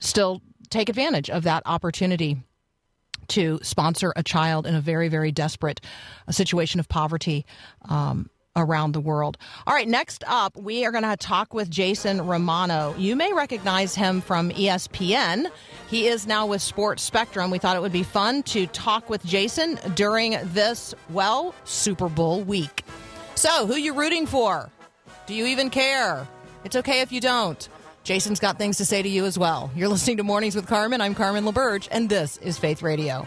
still 0.00 0.40
take 0.70 0.88
advantage 0.88 1.28
of 1.28 1.44
that 1.44 1.62
opportunity 1.66 2.38
to 3.28 3.60
sponsor 3.62 4.12
a 4.16 4.22
child 4.22 4.66
in 4.66 4.74
a 4.74 4.80
very 4.80 5.08
very 5.08 5.30
desperate 5.30 5.80
uh, 6.26 6.32
situation 6.32 6.80
of 6.80 6.88
poverty. 6.88 7.46
Um, 7.88 8.28
Around 8.54 8.92
the 8.92 9.00
world. 9.00 9.38
All 9.66 9.72
right, 9.72 9.88
next 9.88 10.24
up, 10.26 10.54
we 10.58 10.84
are 10.84 10.92
going 10.92 11.04
to 11.04 11.16
talk 11.16 11.54
with 11.54 11.70
Jason 11.70 12.26
Romano. 12.26 12.94
You 12.98 13.16
may 13.16 13.32
recognize 13.32 13.94
him 13.94 14.20
from 14.20 14.50
ESPN. 14.50 15.50
He 15.88 16.06
is 16.06 16.26
now 16.26 16.44
with 16.44 16.60
Sports 16.60 17.02
Spectrum. 17.02 17.50
We 17.50 17.56
thought 17.56 17.76
it 17.76 17.80
would 17.80 17.92
be 17.92 18.02
fun 18.02 18.42
to 18.42 18.66
talk 18.66 19.08
with 19.08 19.24
Jason 19.24 19.78
during 19.94 20.36
this, 20.52 20.94
well, 21.08 21.54
Super 21.64 22.10
Bowl 22.10 22.42
week. 22.42 22.84
So, 23.36 23.66
who 23.66 23.76
you 23.76 23.94
rooting 23.94 24.26
for? 24.26 24.70
Do 25.24 25.34
you 25.34 25.46
even 25.46 25.70
care? 25.70 26.26
It's 26.64 26.74
okay 26.74 27.00
if 27.00 27.12
you 27.12 27.20
don't. 27.20 27.68
Jason's 28.02 28.40
got 28.40 28.58
things 28.58 28.78
to 28.78 28.84
say 28.84 29.02
to 29.02 29.08
you 29.08 29.24
as 29.24 29.38
well. 29.38 29.70
You're 29.76 29.88
listening 29.88 30.16
to 30.16 30.24
Mornings 30.24 30.56
with 30.56 30.66
Carmen. 30.66 31.00
I'm 31.00 31.14
Carmen 31.14 31.44
LaBerge, 31.44 31.86
and 31.92 32.08
this 32.08 32.38
is 32.38 32.58
Faith 32.58 32.82
Radio. 32.82 33.24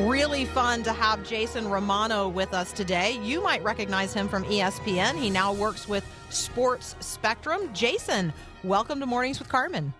Really 0.00 0.44
fun 0.46 0.82
to 0.82 0.92
have 0.92 1.22
Jason 1.22 1.68
Romano 1.68 2.28
with 2.28 2.52
us 2.52 2.72
today. 2.72 3.20
You 3.22 3.44
might 3.44 3.62
recognize 3.62 4.12
him 4.12 4.28
from 4.28 4.42
ESPN. 4.44 5.14
He 5.14 5.30
now 5.30 5.52
works 5.52 5.86
with 5.86 6.04
Sports 6.30 6.96
Spectrum. 6.98 7.70
Jason, 7.72 8.32
welcome 8.64 8.98
to 8.98 9.06
Mornings 9.06 9.38
with 9.38 9.48
Carmen. 9.48 9.94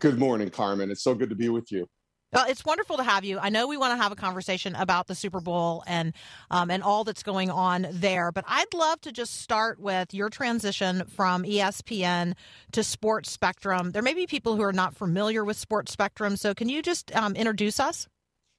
Good 0.00 0.18
morning, 0.18 0.48
Carmen. 0.48 0.90
It's 0.90 1.04
so 1.04 1.14
good 1.14 1.28
to 1.28 1.36
be 1.36 1.50
with 1.50 1.70
you. 1.70 1.86
Well, 2.32 2.46
it's 2.48 2.64
wonderful 2.64 2.96
to 2.96 3.02
have 3.02 3.22
you. 3.22 3.38
I 3.38 3.50
know 3.50 3.66
we 3.66 3.76
want 3.76 3.92
to 3.92 4.02
have 4.02 4.12
a 4.12 4.16
conversation 4.16 4.74
about 4.74 5.08
the 5.08 5.14
Super 5.14 5.40
Bowl 5.40 5.84
and 5.86 6.14
um, 6.50 6.70
and 6.70 6.82
all 6.82 7.04
that's 7.04 7.22
going 7.22 7.50
on 7.50 7.86
there, 7.90 8.32
but 8.32 8.44
I'd 8.48 8.72
love 8.72 9.02
to 9.02 9.12
just 9.12 9.40
start 9.42 9.78
with 9.78 10.14
your 10.14 10.30
transition 10.30 11.04
from 11.04 11.42
ESPN 11.42 12.34
to 12.72 12.82
Sports 12.82 13.30
Spectrum. 13.30 13.90
There 13.90 14.00
may 14.00 14.14
be 14.14 14.26
people 14.26 14.56
who 14.56 14.62
are 14.62 14.72
not 14.72 14.96
familiar 14.96 15.44
with 15.44 15.58
Sports 15.58 15.92
Spectrum, 15.92 16.36
so 16.36 16.54
can 16.54 16.70
you 16.70 16.80
just 16.80 17.14
um, 17.14 17.36
introduce 17.36 17.78
us? 17.78 18.08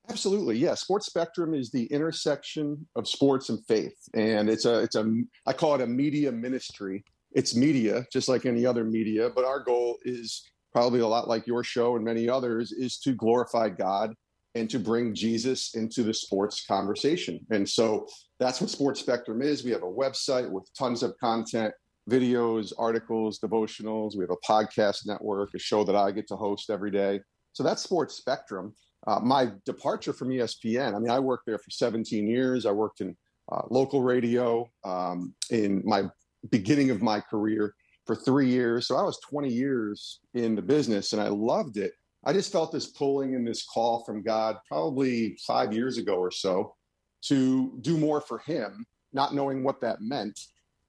Absolutely, 0.10 0.58
yeah. 0.58 0.76
Sports 0.76 1.08
Spectrum 1.08 1.56
is 1.56 1.72
the 1.72 1.86
intersection 1.86 2.86
of 2.96 3.08
sports 3.08 3.50
and 3.50 3.66
faith, 3.66 3.98
and 4.14 4.48
it's 4.48 4.66
a 4.66 4.82
it's 4.82 4.96
a 4.96 5.12
I 5.48 5.54
call 5.54 5.74
it 5.74 5.82
a 5.82 5.88
media 5.88 6.32
ministry. 6.32 7.04
It's 7.32 7.56
media, 7.56 8.06
just 8.14 8.28
like 8.28 8.46
any 8.46 8.64
other 8.64 8.84
media, 8.84 9.32
but 9.34 9.46
our 9.46 9.64
goal 9.64 9.98
is 10.04 10.44
probably 10.72 11.02
a 11.02 11.08
lot 11.08 11.28
like 11.28 11.48
your 11.48 11.64
show 11.64 11.96
and 11.96 12.06
many 12.06 12.30
others 12.30 12.72
is 12.72 12.98
to 13.00 13.14
glorify 13.14 13.70
God 13.70 14.14
and 14.56 14.70
to 14.70 14.80
bring 14.80 15.14
Jesus 15.14 15.76
into 15.76 16.04
the 16.04 16.14
sports 16.14 16.66
conversation. 16.66 17.40
And 17.52 17.68
so 17.68 18.08
that's 18.40 18.60
what 18.60 18.70
Sports 18.70 19.00
Spectrum 19.00 19.42
is. 19.42 19.64
We 19.64 19.72
have 19.72 19.84
a 19.84 19.86
website 19.86 20.50
with 20.50 20.70
tons 20.78 21.04
of 21.04 21.18
content, 21.20 21.74
videos, 22.10 22.74
articles, 22.78 23.40
devotionals. 23.40 24.16
We 24.16 24.24
have 24.24 24.32
a 24.32 24.46
podcast 24.46 25.06
network, 25.06 25.52
a 25.56 25.60
show 25.60 25.84
that 25.86 25.96
I 25.96 26.12
get 26.12 26.28
to 26.30 26.36
host 26.36 26.70
every 26.70 26.92
day. 26.92 27.22
So 27.54 27.64
that's 27.64 27.84
Sports 27.84 28.16
Spectrum. 28.16 28.74
Uh, 29.08 29.20
my 29.20 29.52
departure 29.66 30.14
from 30.14 30.30
ESPN, 30.30 30.96
I 30.96 31.00
mean, 31.00 31.10
I 31.10 31.20
worked 31.20 31.46
there 31.46 31.58
for 31.58 31.72
17 31.72 32.28
years. 32.28 32.66
I 32.66 32.72
worked 32.72 33.02
in 33.02 33.16
uh, 33.52 33.62
local 33.70 34.04
radio 34.04 34.70
um, 34.84 35.34
in 35.50 35.82
my 35.86 36.04
beginning 36.50 36.92
of 36.92 37.02
my 37.02 37.20
career 37.20 37.74
for 38.06 38.16
three 38.16 38.50
years. 38.50 38.88
So 38.88 38.98
I 38.98 39.04
was 39.04 39.20
20 39.30 39.50
years 39.50 40.20
in 40.34 40.56
the 40.56 40.62
business 40.62 41.14
and 41.14 41.22
I 41.22 41.28
loved 41.28 41.78
it. 41.78 41.94
I 42.24 42.34
just 42.34 42.52
felt 42.52 42.72
this 42.72 42.88
pulling 42.88 43.36
and 43.36 43.48
this 43.48 43.66
call 43.66 44.04
from 44.04 44.22
God 44.22 44.58
probably 44.68 45.38
five 45.46 45.74
years 45.74 45.98
ago 45.98 46.16
or 46.16 46.32
so 46.32 46.76
to 47.24 47.78
do 47.82 47.98
more 47.98 48.22
for 48.22 48.40
Him, 48.40 48.86
not 49.14 49.34
knowing 49.34 49.64
what 49.64 49.82
that 49.82 50.02
meant. 50.02 50.40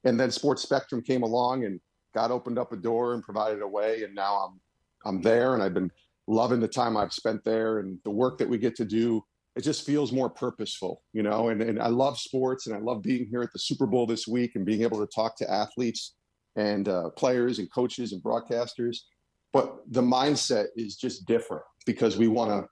And 0.03 0.19
then 0.19 0.31
Sports 0.31 0.61
Spectrum 0.61 1.01
came 1.01 1.23
along 1.23 1.65
and 1.65 1.79
God 2.13 2.31
opened 2.31 2.59
up 2.59 2.71
a 2.71 2.77
door 2.77 3.13
and 3.13 3.23
provided 3.23 3.61
a 3.61 3.67
way. 3.67 4.03
And 4.03 4.13
now 4.13 4.47
I'm 4.47 4.59
I'm 5.05 5.21
there 5.21 5.53
and 5.53 5.61
I've 5.61 5.73
been 5.73 5.91
loving 6.27 6.59
the 6.59 6.67
time 6.67 6.95
I've 6.95 7.13
spent 7.13 7.43
there 7.43 7.79
and 7.79 7.99
the 8.03 8.09
work 8.09 8.37
that 8.37 8.47
we 8.47 8.57
get 8.57 8.75
to 8.77 8.85
do. 8.85 9.23
It 9.55 9.61
just 9.61 9.85
feels 9.85 10.11
more 10.11 10.29
purposeful, 10.29 11.03
you 11.13 11.21
know. 11.21 11.49
And, 11.49 11.61
and 11.61 11.81
I 11.81 11.87
love 11.87 12.17
sports 12.17 12.67
and 12.67 12.75
I 12.75 12.79
love 12.79 13.03
being 13.03 13.27
here 13.29 13.41
at 13.41 13.51
the 13.53 13.59
Super 13.59 13.85
Bowl 13.85 14.07
this 14.07 14.27
week 14.27 14.55
and 14.55 14.65
being 14.65 14.81
able 14.81 14.99
to 14.99 15.11
talk 15.13 15.35
to 15.37 15.51
athletes 15.51 16.15
and 16.55 16.87
uh, 16.87 17.09
players 17.11 17.59
and 17.59 17.71
coaches 17.71 18.13
and 18.13 18.21
broadcasters. 18.23 18.97
But 19.51 19.77
the 19.91 20.01
mindset 20.01 20.67
is 20.75 20.95
just 20.95 21.25
different 21.25 21.63
because 21.85 22.17
we 22.17 22.27
want 22.27 22.49
to 22.51 22.67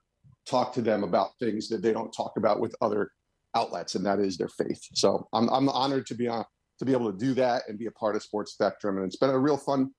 talk 0.50 0.74
to 0.74 0.82
them 0.82 1.04
about 1.04 1.32
things 1.40 1.68
that 1.70 1.82
they 1.82 1.94
don't 1.94 2.12
talk 2.12 2.34
about 2.38 2.60
with 2.60 2.76
other 2.82 3.12
outlets, 3.56 3.96
and 3.96 4.06
that 4.06 4.20
is 4.20 4.38
their 4.38 4.50
faith. 4.50 4.82
So 4.94 5.28
I'm, 5.34 5.50
I'm 5.50 5.70
honored 5.70 6.06
to 6.08 6.16
be 6.16 6.28
on 6.28 6.46
to 6.80 6.86
be 6.86 6.94
able 6.94 7.12
to 7.12 7.18
do 7.18 7.36
that 7.36 7.62
and 7.68 7.78
be 7.78 7.86
a 7.86 7.92
part 7.92 8.16
of 8.16 8.24
Sports 8.24 8.54
Spectrum, 8.54 8.98
and 8.98 9.06
it's 9.06 9.18
been 9.18 9.30
a 9.30 9.38
real 9.38 9.58
fun 9.58 9.92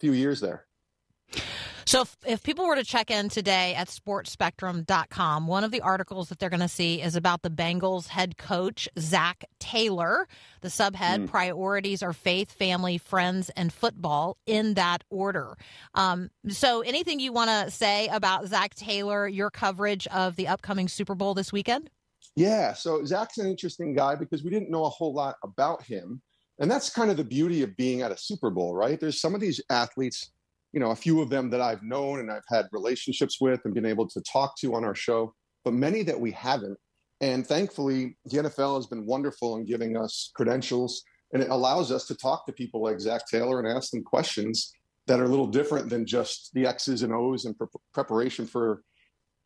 few 0.00 0.14
years 0.14 0.40
there. 0.40 0.64
So, 1.90 2.02
if, 2.02 2.16
if 2.24 2.42
people 2.44 2.68
were 2.68 2.76
to 2.76 2.84
check 2.84 3.10
in 3.10 3.28
today 3.28 3.74
at 3.74 3.88
sportsspectrum.com, 3.88 5.48
one 5.48 5.64
of 5.64 5.72
the 5.72 5.80
articles 5.80 6.28
that 6.28 6.38
they're 6.38 6.48
going 6.48 6.60
to 6.60 6.68
see 6.68 7.02
is 7.02 7.16
about 7.16 7.42
the 7.42 7.50
Bengals 7.50 8.06
head 8.06 8.38
coach, 8.38 8.88
Zac 8.96 9.44
Taylor. 9.58 10.28
The 10.60 10.68
subhead 10.68 11.26
priorities 11.26 12.00
are 12.04 12.12
faith, 12.12 12.52
family, 12.52 12.96
friends, 12.96 13.50
and 13.56 13.72
football 13.72 14.36
in 14.46 14.74
that 14.74 15.02
order. 15.10 15.58
Um, 15.94 16.30
so, 16.46 16.82
anything 16.82 17.18
you 17.18 17.32
want 17.32 17.50
to 17.50 17.72
say 17.72 18.06
about 18.06 18.46
Zac 18.46 18.76
Taylor, 18.76 19.26
your 19.26 19.50
coverage 19.50 20.06
of 20.12 20.36
the 20.36 20.46
upcoming 20.46 20.86
Super 20.86 21.16
Bowl 21.16 21.34
this 21.34 21.52
weekend? 21.52 21.90
Yeah, 22.36 22.72
so 22.72 23.04
Zac's 23.04 23.38
an 23.38 23.48
interesting 23.48 23.94
guy 23.94 24.14
because 24.14 24.44
we 24.44 24.50
didn't 24.50 24.70
know 24.70 24.84
a 24.84 24.90
whole 24.90 25.12
lot 25.12 25.38
about 25.42 25.82
him. 25.82 26.22
And 26.60 26.70
that's 26.70 26.88
kind 26.88 27.10
of 27.10 27.16
the 27.16 27.24
beauty 27.24 27.64
of 27.64 27.76
being 27.76 28.02
at 28.02 28.12
a 28.12 28.16
Super 28.16 28.50
Bowl, 28.50 28.76
right? 28.76 29.00
There's 29.00 29.20
some 29.20 29.34
of 29.34 29.40
these 29.40 29.60
athletes, 29.70 30.30
you 30.72 30.80
know, 30.80 30.90
a 30.90 30.96
few 30.96 31.20
of 31.20 31.30
them 31.30 31.50
that 31.50 31.60
I've 31.60 31.82
known 31.82 32.20
and 32.20 32.30
I've 32.30 32.44
had 32.48 32.66
relationships 32.72 33.38
with 33.40 33.60
and 33.64 33.74
been 33.74 33.86
able 33.86 34.08
to 34.08 34.20
talk 34.22 34.56
to 34.60 34.74
on 34.74 34.84
our 34.84 34.94
show, 34.94 35.34
but 35.64 35.74
many 35.74 36.02
that 36.04 36.18
we 36.18 36.30
haven't. 36.32 36.78
And 37.20 37.46
thankfully, 37.46 38.16
the 38.26 38.38
NFL 38.38 38.76
has 38.76 38.86
been 38.86 39.04
wonderful 39.04 39.56
in 39.56 39.66
giving 39.66 39.96
us 39.96 40.30
credentials 40.34 41.02
and 41.32 41.42
it 41.42 41.50
allows 41.50 41.92
us 41.92 42.06
to 42.06 42.14
talk 42.14 42.46
to 42.46 42.52
people 42.52 42.82
like 42.82 43.00
Zac 43.00 43.22
Taylor 43.28 43.60
and 43.60 43.68
ask 43.68 43.90
them 43.90 44.02
questions 44.02 44.72
that 45.06 45.20
are 45.20 45.24
a 45.24 45.28
little 45.28 45.46
different 45.46 45.88
than 45.88 46.06
just 46.06 46.50
the 46.54 46.66
X's 46.66 47.02
and 47.02 47.12
O's 47.12 47.44
and 47.44 47.56
pre- 47.56 47.68
preparation 47.94 48.46
for 48.46 48.82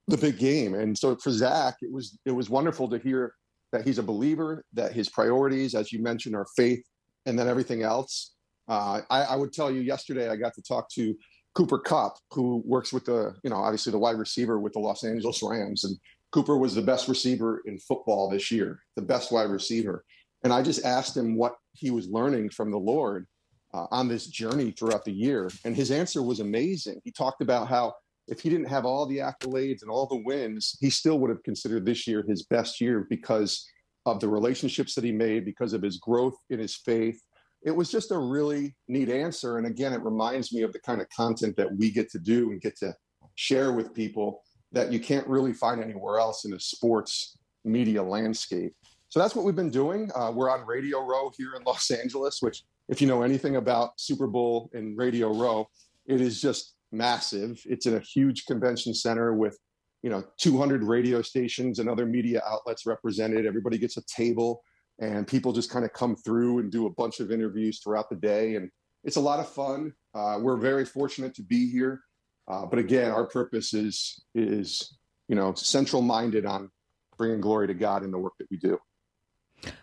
the 0.08 0.16
big 0.16 0.38
game. 0.38 0.74
And 0.74 0.96
so 0.96 1.16
for 1.16 1.30
Zac, 1.30 1.76
it 1.82 1.92
was 1.92 2.18
it 2.24 2.32
was 2.32 2.50
wonderful 2.50 2.88
to 2.90 2.98
hear 2.98 3.34
that 3.72 3.87
he's 3.87 3.98
a 3.98 4.02
believer, 4.02 4.64
that 4.74 4.92
his 4.92 5.08
priorities, 5.08 5.74
as 5.74 5.92
you 5.92 6.02
mentioned, 6.02 6.34
are 6.34 6.46
faith 6.56 6.84
and 7.26 7.38
then 7.38 7.48
everything 7.48 7.82
else. 7.82 8.34
Uh, 8.68 9.03
I, 9.11 9.22
I 9.22 9.37
would 9.37 9.53
tell 9.53 9.70
you 9.70 9.81
yesterday 9.81 10.29
I 10.29 10.37
got 10.37 10.55
to 10.55 10.62
talk 10.62 10.88
to 10.90 11.14
Cooper 11.55 11.79
Kupp, 11.79 12.16
who 12.31 12.62
works 12.64 12.92
with 12.92 13.05
the, 13.05 13.35
you 13.44 13.50
know, 13.50 13.57
obviously 13.57 13.92
the 13.92 13.98
wide 13.98 14.18
receiver 14.18 14.59
with 14.59 14.72
the 14.72 14.81
Los 14.81 15.05
Angeles 15.05 15.42
Rams. 15.42 15.85
And 15.85 15.96
Cooper 16.33 16.57
was 16.57 16.74
the 16.74 16.83
best 16.83 17.07
receiver 17.07 17.62
in 17.66 17.79
football 17.79 18.29
this 18.29 18.50
year, 18.50 18.81
the 18.96 19.03
best 19.03 19.31
wide 19.31 19.50
receiver. 19.50 20.05
And 20.42 20.53
I 20.53 20.62
just 20.62 20.85
asked 20.85 21.16
him 21.16 21.37
what 21.37 21.57
he 21.72 21.90
was 21.90 22.09
learning 22.09 22.50
from 22.50 22.70
the 22.70 22.79
Lord 22.79 23.27
uh, 23.72 23.87
on 23.90 24.09
this 24.09 24.27
journey 24.27 24.72
throughout 24.72 25.05
the 25.05 25.12
year. 25.12 25.50
And 25.64 25.77
his 25.77 25.90
answer 25.90 26.22
was 26.22 26.40
amazing. 26.40 27.00
He 27.05 27.12
talked 27.12 27.40
about 27.40 27.68
how 27.68 27.94
if 28.27 28.40
he 28.40 28.50
didn't 28.50 28.68
have 28.68 28.85
all 28.85 29.07
the 29.07 29.18
accolades 29.18 29.83
and 29.83 29.90
all 29.90 30.07
the 30.07 30.22
wins, 30.24 30.77
he 30.81 30.90
still 30.90 31.18
would 31.18 31.31
have 31.31 31.42
considered 31.42 31.85
this 31.85 32.07
year 32.07 32.24
his 32.27 32.44
best 32.44 32.81
year 32.81 33.07
because 33.09 33.68
of 34.07 34.20
the 34.20 34.29
relationships 34.29 34.94
that 34.94 35.05
he 35.05 35.12
made, 35.12 35.44
because 35.44 35.72
of 35.72 35.83
his 35.83 35.98
growth 35.98 36.37
in 36.50 36.59
his 36.59 36.77
faith. 36.77 37.20
It 37.64 37.74
was 37.74 37.90
just 37.90 38.11
a 38.11 38.18
really 38.18 38.74
neat 38.88 39.09
answer. 39.09 39.59
And 39.59 39.66
again, 39.66 39.92
it 39.92 40.03
reminds 40.03 40.53
me 40.53 40.62
of 40.62 40.72
the 40.72 40.81
kind 40.81 41.00
of 41.00 41.09
content 41.09 41.57
that 41.57 41.74
we 41.77 41.90
get 41.90 42.11
to 42.11 42.18
do 42.18 42.50
and 42.50 42.61
get 42.61 42.77
to 42.79 42.94
share 43.37 43.72
with 43.72 43.94
people 43.94 44.42
that 44.72 44.92
you 44.92 45.00
can't 45.00 45.27
really 45.27 45.53
find 45.53 45.83
anywhere 45.83 46.18
else 46.18 46.44
in 46.44 46.50
the 46.50 46.61
sports 46.61 47.38
media 47.64 48.03
landscape. 48.03 48.74
So 49.09 49.20
that's 49.20 49.35
what 49.35 49.44
we've 49.44 49.57
been 49.57 49.70
doing. 49.70 50.11
Uh, 50.14 50.33
we're 50.35 50.50
on 50.50 50.66
Radio 50.66 51.00
Row 51.00 51.31
here 51.37 51.55
in 51.57 51.62
Los 51.64 51.90
Angeles, 51.90 52.42
which, 52.42 52.64
if 52.88 53.00
you 53.00 53.07
know 53.07 53.22
anything 53.22 53.57
about 53.57 53.92
Super 53.98 54.27
Bowl 54.27 54.70
and 54.74 54.98
Radio 54.98 55.33
Row, 55.33 55.68
it 56.07 56.20
is 56.20 56.40
just 56.40 56.74
massive. 56.92 57.61
It's 57.64 57.87
in 57.87 57.94
a 57.94 58.00
huge 58.00 58.44
convention 58.44 58.92
center 58.92 59.35
with, 59.35 59.59
you 60.03 60.11
know, 60.11 60.24
200 60.38 60.83
radio 60.83 61.22
stations 61.22 61.79
and 61.79 61.88
other 61.88 62.07
media 62.07 62.42
outlets 62.46 62.87
represented. 62.87 63.46
Everybody 63.46 63.79
gets 63.79 63.96
a 63.96 64.03
table, 64.03 64.62
and 64.98 65.26
people 65.26 65.52
just 65.52 65.70
kind 65.70 65.85
of 65.85 65.92
come 65.92 66.16
through 66.16 66.61
and 66.61 66.70
do 66.70 66.87
a 66.87 66.90
bunch 66.90 67.20
of 67.20 67.30
interviews 67.30 67.80
throughout 67.83 68.09
the 68.09 68.16
day, 68.16 68.57
and 68.57 68.70
it's 69.02 69.16
a 69.16 69.20
lot 69.20 69.40
of 69.40 69.48
fun. 69.48 69.92
Uh, 70.14 70.38
we're 70.40 70.57
very 70.57 70.85
fortunate 70.85 71.35
to 71.35 71.42
be 71.42 71.70
here, 71.70 72.00
uh, 72.48 72.64
but 72.66 72.78
again, 72.78 73.11
our 73.11 73.26
purpose 73.26 73.74
is 73.74 74.22
is 74.35 74.96
you 75.28 75.35
know 75.35 75.54
central 75.54 76.02
minded 76.02 76.46
on 76.46 76.70
bringing 77.16 77.40
glory 77.40 77.66
to 77.66 77.74
God 77.74 78.04
in 78.04 78.11
the 78.11 78.18
work 78.18 78.35
that 78.38 78.46
we 78.50 78.57
do. 78.57 78.78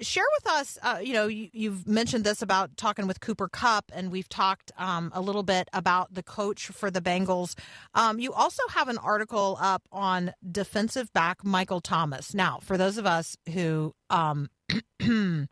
share 0.00 0.24
with 0.38 0.52
us, 0.52 0.78
uh, 0.82 0.98
you 1.02 1.12
know, 1.12 1.26
you, 1.26 1.48
you've 1.52 1.86
mentioned 1.86 2.24
this 2.24 2.42
about 2.42 2.76
talking 2.76 3.06
with 3.06 3.20
Cooper 3.20 3.48
Kupp, 3.48 3.90
and 3.94 4.10
we've 4.10 4.28
talked 4.28 4.72
um, 4.78 5.12
a 5.14 5.20
little 5.20 5.42
bit 5.42 5.68
about 5.72 6.14
the 6.14 6.22
coach 6.22 6.66
for 6.68 6.90
the 6.90 7.00
Bengals. 7.00 7.54
Um, 7.94 8.18
you 8.18 8.32
also 8.32 8.62
have 8.70 8.88
an 8.88 8.98
article 8.98 9.58
up 9.60 9.82
on 9.92 10.32
defensive 10.50 11.12
back 11.12 11.44
Michael 11.44 11.80
Thomas. 11.80 12.34
Now, 12.34 12.58
for 12.62 12.76
those 12.76 12.98
of 12.98 13.06
us 13.06 13.36
who 13.52 13.94
um, 14.10 14.48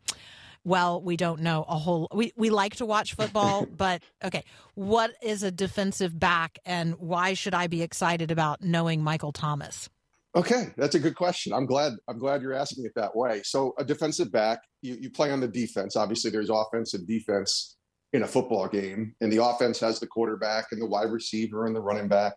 well, 0.63 1.01
we 1.01 1.17
don't 1.17 1.41
know 1.41 1.65
a 1.67 1.77
whole. 1.77 2.07
We 2.13 2.33
we 2.35 2.49
like 2.49 2.77
to 2.77 2.85
watch 2.85 3.15
football, 3.15 3.65
but 3.77 4.01
okay, 4.23 4.43
what 4.75 5.11
is 5.21 5.43
a 5.43 5.51
defensive 5.51 6.17
back, 6.17 6.59
and 6.65 6.95
why 6.95 7.33
should 7.33 7.53
I 7.53 7.67
be 7.67 7.81
excited 7.81 8.31
about 8.31 8.61
knowing 8.61 9.03
Michael 9.03 9.31
Thomas? 9.31 9.89
Okay, 10.35 10.73
that's 10.77 10.95
a 10.95 10.99
good 10.99 11.15
question. 11.15 11.53
I'm 11.53 11.67
glad. 11.67 11.93
I'm 12.09 12.17
glad 12.17 12.41
you're 12.41 12.53
asking 12.53 12.85
it 12.85 12.93
that 12.95 13.15
way. 13.15 13.41
So, 13.43 13.75
a 13.77 13.85
defensive 13.85 14.31
back, 14.31 14.61
you, 14.81 14.97
you 14.99 15.09
play 15.11 15.31
on 15.31 15.39
the 15.39 15.47
defense. 15.47 15.95
Obviously, 15.95 16.31
there's 16.31 16.49
offense 16.49 16.95
and 16.95 17.07
defense 17.07 17.77
in 18.13 18.23
a 18.23 18.27
football 18.27 18.67
game, 18.67 19.13
and 19.21 19.31
the 19.31 19.43
offense 19.43 19.79
has 19.79 19.99
the 19.99 20.07
quarterback 20.07 20.65
and 20.71 20.81
the 20.81 20.87
wide 20.87 21.11
receiver 21.11 21.67
and 21.67 21.75
the 21.75 21.81
running 21.81 22.07
back 22.07 22.33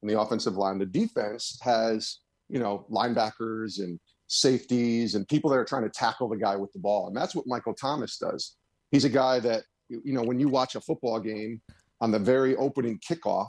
and 0.00 0.10
the 0.10 0.18
offensive 0.18 0.54
line. 0.54 0.78
The 0.78 0.86
defense 0.86 1.58
has 1.62 2.20
you 2.48 2.60
know 2.60 2.86
linebackers 2.90 3.78
and 3.78 4.00
safeties 4.26 5.14
and 5.14 5.28
people 5.28 5.50
that 5.50 5.58
are 5.58 5.66
trying 5.66 5.84
to 5.84 5.90
tackle 5.90 6.30
the 6.30 6.38
guy 6.38 6.56
with 6.56 6.72
the 6.72 6.78
ball, 6.78 7.08
and 7.08 7.16
that's 7.16 7.34
what 7.34 7.46
Michael 7.46 7.74
Thomas 7.74 8.16
does. 8.16 8.56
he's 8.90 9.04
a 9.04 9.10
guy 9.10 9.38
that 9.40 9.64
you 9.90 10.14
know 10.14 10.22
when 10.22 10.40
you 10.40 10.48
watch 10.48 10.76
a 10.76 10.80
football 10.80 11.20
game 11.20 11.60
on 12.00 12.10
the 12.10 12.18
very 12.18 12.56
opening 12.56 12.98
kickoff, 13.06 13.48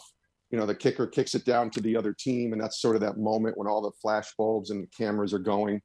you 0.51 0.57
know 0.59 0.65
the 0.65 0.75
kicker 0.75 1.07
kicks 1.07 1.35
it 1.35 1.45
down 1.45 1.69
to 1.71 1.81
the 1.81 1.95
other 1.95 2.13
team, 2.13 2.53
and 2.53 2.61
that's 2.61 2.81
sort 2.81 2.95
of 2.95 3.01
that 3.01 3.17
moment 3.17 3.57
when 3.57 3.67
all 3.67 3.81
the 3.81 3.91
flash 4.01 4.31
bulbs 4.37 4.69
and 4.69 4.87
cameras 4.97 5.33
are 5.33 5.39
going, 5.39 5.81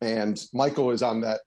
and 0.00 0.44
Michael 0.52 0.90
is 0.90 1.02
on 1.02 1.20
that 1.22 1.40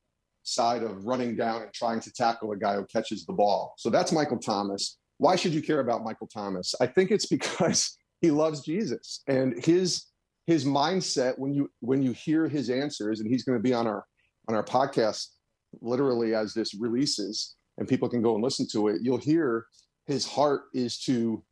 side 0.43 0.83
of 0.83 1.05
running 1.05 1.35
down 1.35 1.63
and 1.63 1.73
trying 1.73 1.99
to 1.99 2.11
tackle 2.11 2.51
a 2.51 2.57
guy 2.57 2.75
who 2.75 2.85
catches 2.85 3.25
the 3.25 3.33
ball. 3.33 3.73
So 3.77 3.89
that's 3.89 4.11
Michael 4.11 4.37
Thomas. 4.37 4.97
Why 5.17 5.35
should 5.35 5.53
you 5.53 5.61
care 5.61 5.79
about 5.79 6.03
Michael 6.03 6.27
Thomas? 6.27 6.75
I 6.79 6.87
think 6.87 7.11
it's 7.11 7.25
because 7.37 7.97
he 8.21 8.31
loves 8.31 8.61
Jesus 8.61 9.21
and 9.27 9.63
his 9.63 10.05
his 10.47 10.63
mindset 10.63 11.37
when 11.37 11.53
you 11.53 11.69
when 11.79 12.01
you 12.01 12.11
hear 12.11 12.47
his 12.47 12.69
answers 12.69 13.19
and 13.19 13.29
he's 13.29 13.43
going 13.43 13.57
to 13.57 13.63
be 13.63 13.73
on 13.73 13.87
our 13.87 14.05
on 14.47 14.55
our 14.55 14.63
podcast 14.63 15.27
literally 15.81 16.33
as 16.33 16.53
this 16.53 16.73
releases 16.75 17.55
and 17.77 17.87
people 17.87 18.07
can 18.07 18.21
go 18.21 18.35
and 18.35 18.43
listen 18.43 18.67
to 18.71 18.87
it 18.87 18.97
you'll 19.01 19.17
hear 19.17 19.65
his 20.05 20.25
heart 20.25 20.63
is 20.73 20.99
to 20.99 21.43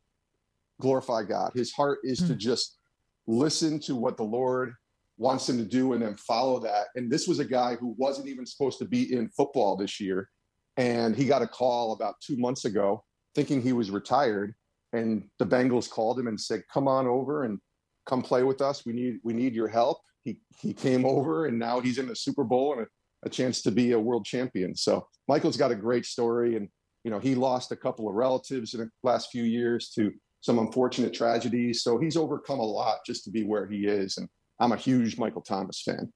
glorify 0.80 1.22
god 1.22 1.50
his 1.54 1.72
heart 1.72 1.98
is 2.02 2.18
to 2.18 2.32
hmm. 2.32 2.38
just 2.38 2.78
listen 3.26 3.78
to 3.78 3.94
what 3.94 4.16
the 4.16 4.22
lord 4.22 4.74
wants 5.16 5.48
him 5.48 5.56
to 5.56 5.64
do 5.64 5.92
and 5.92 6.02
then 6.02 6.16
follow 6.16 6.58
that 6.58 6.86
and 6.96 7.10
this 7.10 7.28
was 7.28 7.38
a 7.38 7.44
guy 7.44 7.76
who 7.76 7.94
wasn't 7.98 8.26
even 8.26 8.44
supposed 8.44 8.78
to 8.78 8.84
be 8.84 9.14
in 9.14 9.28
football 9.28 9.76
this 9.76 10.00
year 10.00 10.28
and 10.76 11.14
he 11.14 11.24
got 11.24 11.42
a 11.42 11.46
call 11.46 11.92
about 11.92 12.16
two 12.20 12.36
months 12.36 12.64
ago 12.64 13.04
thinking 13.34 13.62
he 13.62 13.72
was 13.72 13.90
retired 13.90 14.54
and 14.92 15.24
the 15.38 15.46
bengals 15.46 15.88
called 15.88 16.18
him 16.18 16.26
and 16.26 16.40
said 16.40 16.62
come 16.72 16.88
on 16.88 17.06
over 17.06 17.44
and 17.44 17.60
come 18.06 18.22
play 18.22 18.42
with 18.42 18.60
us. 18.60 18.84
We 18.84 18.92
need 18.92 19.20
we 19.22 19.32
need 19.32 19.54
your 19.54 19.68
help. 19.68 19.98
He 20.22 20.40
he 20.60 20.72
came 20.72 21.04
over 21.16 21.46
and 21.46 21.58
now 21.58 21.80
he's 21.80 21.98
in 21.98 22.08
the 22.08 22.16
Super 22.16 22.44
Bowl 22.44 22.72
and 22.72 22.82
a, 22.82 23.26
a 23.26 23.30
chance 23.30 23.62
to 23.62 23.70
be 23.70 23.92
a 23.92 24.00
world 24.00 24.24
champion. 24.24 24.74
So 24.74 25.06
Michael's 25.28 25.56
got 25.56 25.72
a 25.72 25.76
great 25.76 26.06
story 26.06 26.56
and 26.56 26.68
you 27.04 27.10
know 27.10 27.18
he 27.18 27.34
lost 27.34 27.72
a 27.72 27.76
couple 27.76 28.08
of 28.08 28.14
relatives 28.14 28.74
in 28.74 28.80
the 28.80 28.90
last 29.02 29.30
few 29.30 29.44
years 29.44 29.90
to 29.90 30.12
some 30.44 30.58
unfortunate 30.58 31.14
tragedies. 31.14 31.82
So 31.82 31.96
he's 31.96 32.18
overcome 32.18 32.60
a 32.60 32.64
lot 32.64 32.98
just 33.06 33.24
to 33.24 33.30
be 33.30 33.44
where 33.44 33.66
he 33.66 33.86
is. 33.86 34.18
And 34.18 34.28
I'm 34.60 34.72
a 34.72 34.76
huge 34.76 35.16
Michael 35.16 35.40
Thomas 35.40 35.80
fan. 35.80 36.12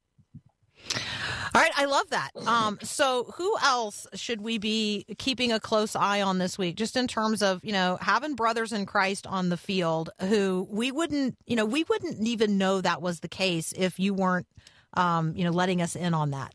All 1.55 1.63
right, 1.63 1.73
I 1.75 1.87
love 1.87 2.11
that. 2.11 2.31
Um, 2.47 2.79
so, 2.83 3.33
who 3.37 3.57
else 3.65 4.07
should 4.13 4.43
we 4.43 4.59
be 4.59 5.07
keeping 5.17 5.51
a 5.51 5.59
close 5.59 5.97
eye 5.97 6.21
on 6.21 6.39
this 6.39 6.59
week, 6.59 6.77
just 6.77 6.95
in 6.95 7.09
terms 7.09 7.43
of 7.43 7.65
you 7.65 7.73
know 7.73 7.99
having 8.01 8.35
brothers 8.35 8.73
in 8.73 8.85
Christ 8.85 9.27
on 9.27 9.49
the 9.49 9.57
field 9.57 10.11
who 10.21 10.69
we 10.71 10.93
wouldn't, 10.93 11.37
you 11.47 11.57
know, 11.57 11.65
we 11.65 11.85
wouldn't 11.85 12.21
even 12.21 12.59
know 12.59 12.81
that 12.83 13.01
was 13.01 13.21
the 13.21 13.29
case 13.29 13.73
if 13.77 13.99
you 13.99 14.13
weren't, 14.13 14.47
um, 14.93 15.35
you 15.35 15.43
know, 15.43 15.51
letting 15.51 15.81
us 15.83 15.97
in 15.97 16.15
on 16.15 16.31
that. 16.31 16.55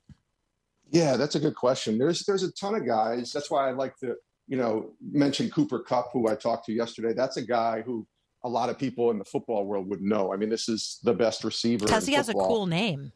Yeah, 0.92 1.18
that's 1.18 1.36
a 1.36 1.40
good 1.40 1.56
question. 1.56 1.98
There's 1.98 2.24
there's 2.24 2.44
a 2.44 2.52
ton 2.52 2.76
of 2.76 2.86
guys. 2.86 3.34
That's 3.34 3.50
why 3.50 3.68
I 3.68 3.72
like 3.72 3.98
to 3.98 4.16
you 4.48 4.58
know 4.58 4.92
mentioned 5.02 5.52
Cooper 5.54 5.80
Kupp, 5.80 6.12
who 6.14 6.28
I 6.28 6.36
talked 6.36 6.66
to 6.66 6.74
yesterday. 6.74 7.14
That's 7.14 7.38
a 7.38 7.42
guy 7.46 7.82
who 7.82 8.06
a 8.44 8.50
lot 8.50 8.70
of 8.70 8.78
people 8.78 9.12
in 9.12 9.18
the 9.18 9.26
football 9.26 9.66
world 9.66 9.90
would 9.90 10.02
know. 10.02 10.34
I 10.34 10.38
mean, 10.38 10.50
this 10.50 10.68
is 10.68 11.00
the 11.04 11.14
best 11.14 11.44
receiver 11.44 11.86
Because 11.86 12.06
he 12.06 12.14
has 12.14 12.30
a 12.30 12.34
cool 12.34 12.66
name. 12.68 13.12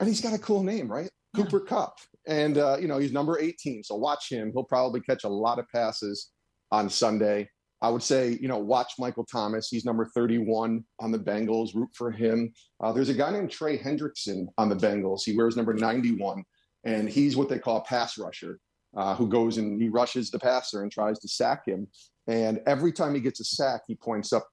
and 0.00 0.08
he's 0.08 0.20
got 0.20 0.34
a 0.34 0.38
cool 0.38 0.62
name, 0.62 0.90
right? 0.90 1.08
Yeah. 1.34 1.44
Cooper 1.44 1.60
Kupp. 1.60 1.98
And, 2.26 2.58
uh, 2.58 2.76
you 2.78 2.88
know, 2.88 2.98
he's 2.98 3.12
number 3.12 3.38
18. 3.38 3.84
So 3.84 3.94
watch 3.94 4.30
him. 4.30 4.50
He'll 4.52 4.64
probably 4.64 5.00
catch 5.00 5.24
a 5.24 5.28
lot 5.28 5.58
of 5.58 5.66
passes 5.70 6.30
on 6.72 6.90
Sunday. 6.90 7.48
I 7.80 7.88
would 7.88 8.02
say, 8.02 8.38
you 8.40 8.48
know, 8.48 8.58
watch 8.58 8.94
Michael 8.98 9.24
Thomas. 9.24 9.68
He's 9.68 9.84
number 9.84 10.06
31 10.14 10.84
on 11.00 11.12
the 11.12 11.18
Bengals. 11.18 11.74
Root 11.74 11.90
for 11.94 12.10
him. 12.10 12.52
Uh, 12.80 12.92
there's 12.92 13.10
a 13.10 13.14
guy 13.14 13.30
named 13.30 13.50
Trey 13.50 13.78
Hendrickson 13.78 14.46
on 14.58 14.68
the 14.68 14.76
Bengals. 14.76 15.22
He 15.24 15.36
wears 15.36 15.56
number 15.56 15.72
91, 15.74 16.42
and 16.84 17.08
he's 17.08 17.36
what 17.36 17.48
they 17.48 17.58
call 17.58 17.78
a 17.78 17.84
pass 17.84 18.18
rusher, 18.18 18.58
uh, 18.96 19.14
who 19.14 19.28
goes 19.28 19.58
and 19.58 19.80
he 19.80 19.88
rushes 19.88 20.30
the 20.30 20.38
passer 20.38 20.82
and 20.82 20.90
tries 20.90 21.18
to 21.20 21.28
sack 21.28 21.62
him. 21.66 21.86
And 22.26 22.60
every 22.66 22.92
time 22.92 23.14
he 23.14 23.20
gets 23.20 23.40
a 23.40 23.44
sack, 23.44 23.82
he 23.86 23.94
points 23.94 24.32
up 24.32 24.48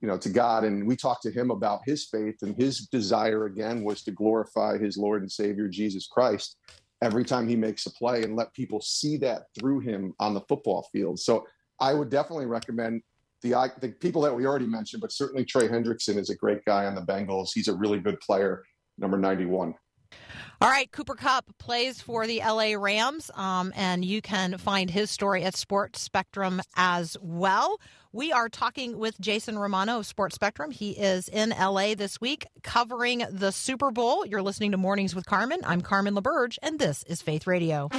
you 0.00 0.08
know, 0.08 0.18
to 0.18 0.28
God. 0.28 0.64
And 0.64 0.86
we 0.86 0.96
talked 0.96 1.22
to 1.22 1.30
him 1.30 1.50
about 1.50 1.80
his 1.86 2.06
faith 2.06 2.36
and 2.42 2.54
his 2.56 2.86
desire 2.88 3.46
again 3.46 3.82
was 3.82 4.02
to 4.04 4.10
glorify 4.10 4.78
his 4.78 4.96
Lord 4.96 5.22
and 5.22 5.30
Savior 5.30 5.68
Jesus 5.68 6.06
Christ 6.06 6.56
every 7.02 7.24
time 7.24 7.48
he 7.48 7.56
makes 7.56 7.86
a 7.86 7.90
play 7.92 8.22
and 8.22 8.36
let 8.36 8.54
people 8.54 8.80
see 8.80 9.16
that 9.18 9.44
through 9.58 9.80
him 9.80 10.14
on 10.18 10.34
the 10.34 10.40
football 10.42 10.88
field. 10.92 11.18
So 11.18 11.46
I 11.80 11.94
would 11.94 12.10
definitely 12.10 12.46
recommend 12.46 13.02
the 13.42 13.70
the 13.80 13.90
people 13.90 14.22
that 14.22 14.34
we 14.34 14.46
already 14.46 14.66
mentioned, 14.66 15.02
but 15.02 15.12
certainly 15.12 15.44
Trey 15.44 15.68
Hendrickson 15.68 16.16
is 16.16 16.30
a 16.30 16.36
great 16.36 16.64
guy 16.64 16.86
on 16.86 16.94
the 16.94 17.02
Bengals. 17.02 17.50
He's 17.54 17.68
a 17.68 17.76
really 17.76 18.00
good 18.00 18.18
player, 18.20 18.64
number 18.98 19.18
91. 19.18 19.74
All 20.60 20.70
right, 20.70 20.90
Cooper 20.90 21.14
Kupp 21.14 21.44
plays 21.58 22.00
for 22.00 22.26
the 22.26 22.40
LA 22.40 22.74
Rams, 22.76 23.30
um, 23.34 23.72
and 23.76 24.04
you 24.04 24.22
can 24.22 24.56
find 24.58 24.88
his 24.90 25.10
story 25.10 25.44
at 25.44 25.54
Sports 25.54 26.00
Spectrum 26.00 26.62
as 26.76 27.16
well. 27.20 27.78
We 28.12 28.32
are 28.32 28.48
talking 28.48 28.98
with 28.98 29.20
Jason 29.20 29.58
Romano 29.58 29.98
of 29.98 30.06
Sports 30.06 30.34
Spectrum. 30.34 30.70
He 30.70 30.92
is 30.92 31.28
in 31.28 31.50
LA 31.50 31.94
this 31.94 32.18
week 32.20 32.46
covering 32.62 33.24
the 33.30 33.52
Super 33.52 33.90
Bowl. 33.90 34.24
You're 34.24 34.40
listening 34.42 34.70
to 34.70 34.78
Mornings 34.78 35.14
with 35.14 35.26
Carmen. 35.26 35.60
I'm 35.64 35.82
Carmen 35.82 36.14
LaBerge, 36.14 36.56
and 36.62 36.78
this 36.78 37.02
is 37.04 37.20
Faith 37.20 37.46
Radio. 37.46 37.90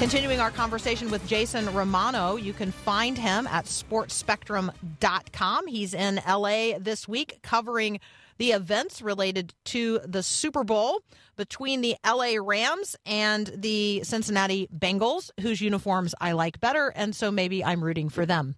Continuing 0.00 0.40
our 0.40 0.50
conversation 0.50 1.10
with 1.10 1.24
Jason 1.28 1.70
Romano, 1.74 2.36
you 2.36 2.54
can 2.54 2.72
find 2.72 3.18
him 3.18 3.46
at 3.48 3.66
sportsspectrum.com. 3.66 5.66
He's 5.66 5.92
in 5.92 6.22
LA 6.26 6.78
this 6.78 7.06
week 7.06 7.40
covering 7.42 8.00
the 8.38 8.52
events 8.52 9.02
related 9.02 9.52
to 9.66 10.00
the 10.06 10.22
Super 10.22 10.64
Bowl 10.64 11.02
between 11.36 11.82
the 11.82 11.96
LA 12.02 12.36
Rams 12.40 12.96
and 13.04 13.52
the 13.54 14.02
Cincinnati 14.02 14.70
Bengals, 14.74 15.30
whose 15.42 15.60
uniforms 15.60 16.14
I 16.18 16.32
like 16.32 16.60
better, 16.60 16.90
and 16.96 17.14
so 17.14 17.30
maybe 17.30 17.62
I'm 17.62 17.84
rooting 17.84 18.08
for 18.08 18.24
them. 18.24 18.54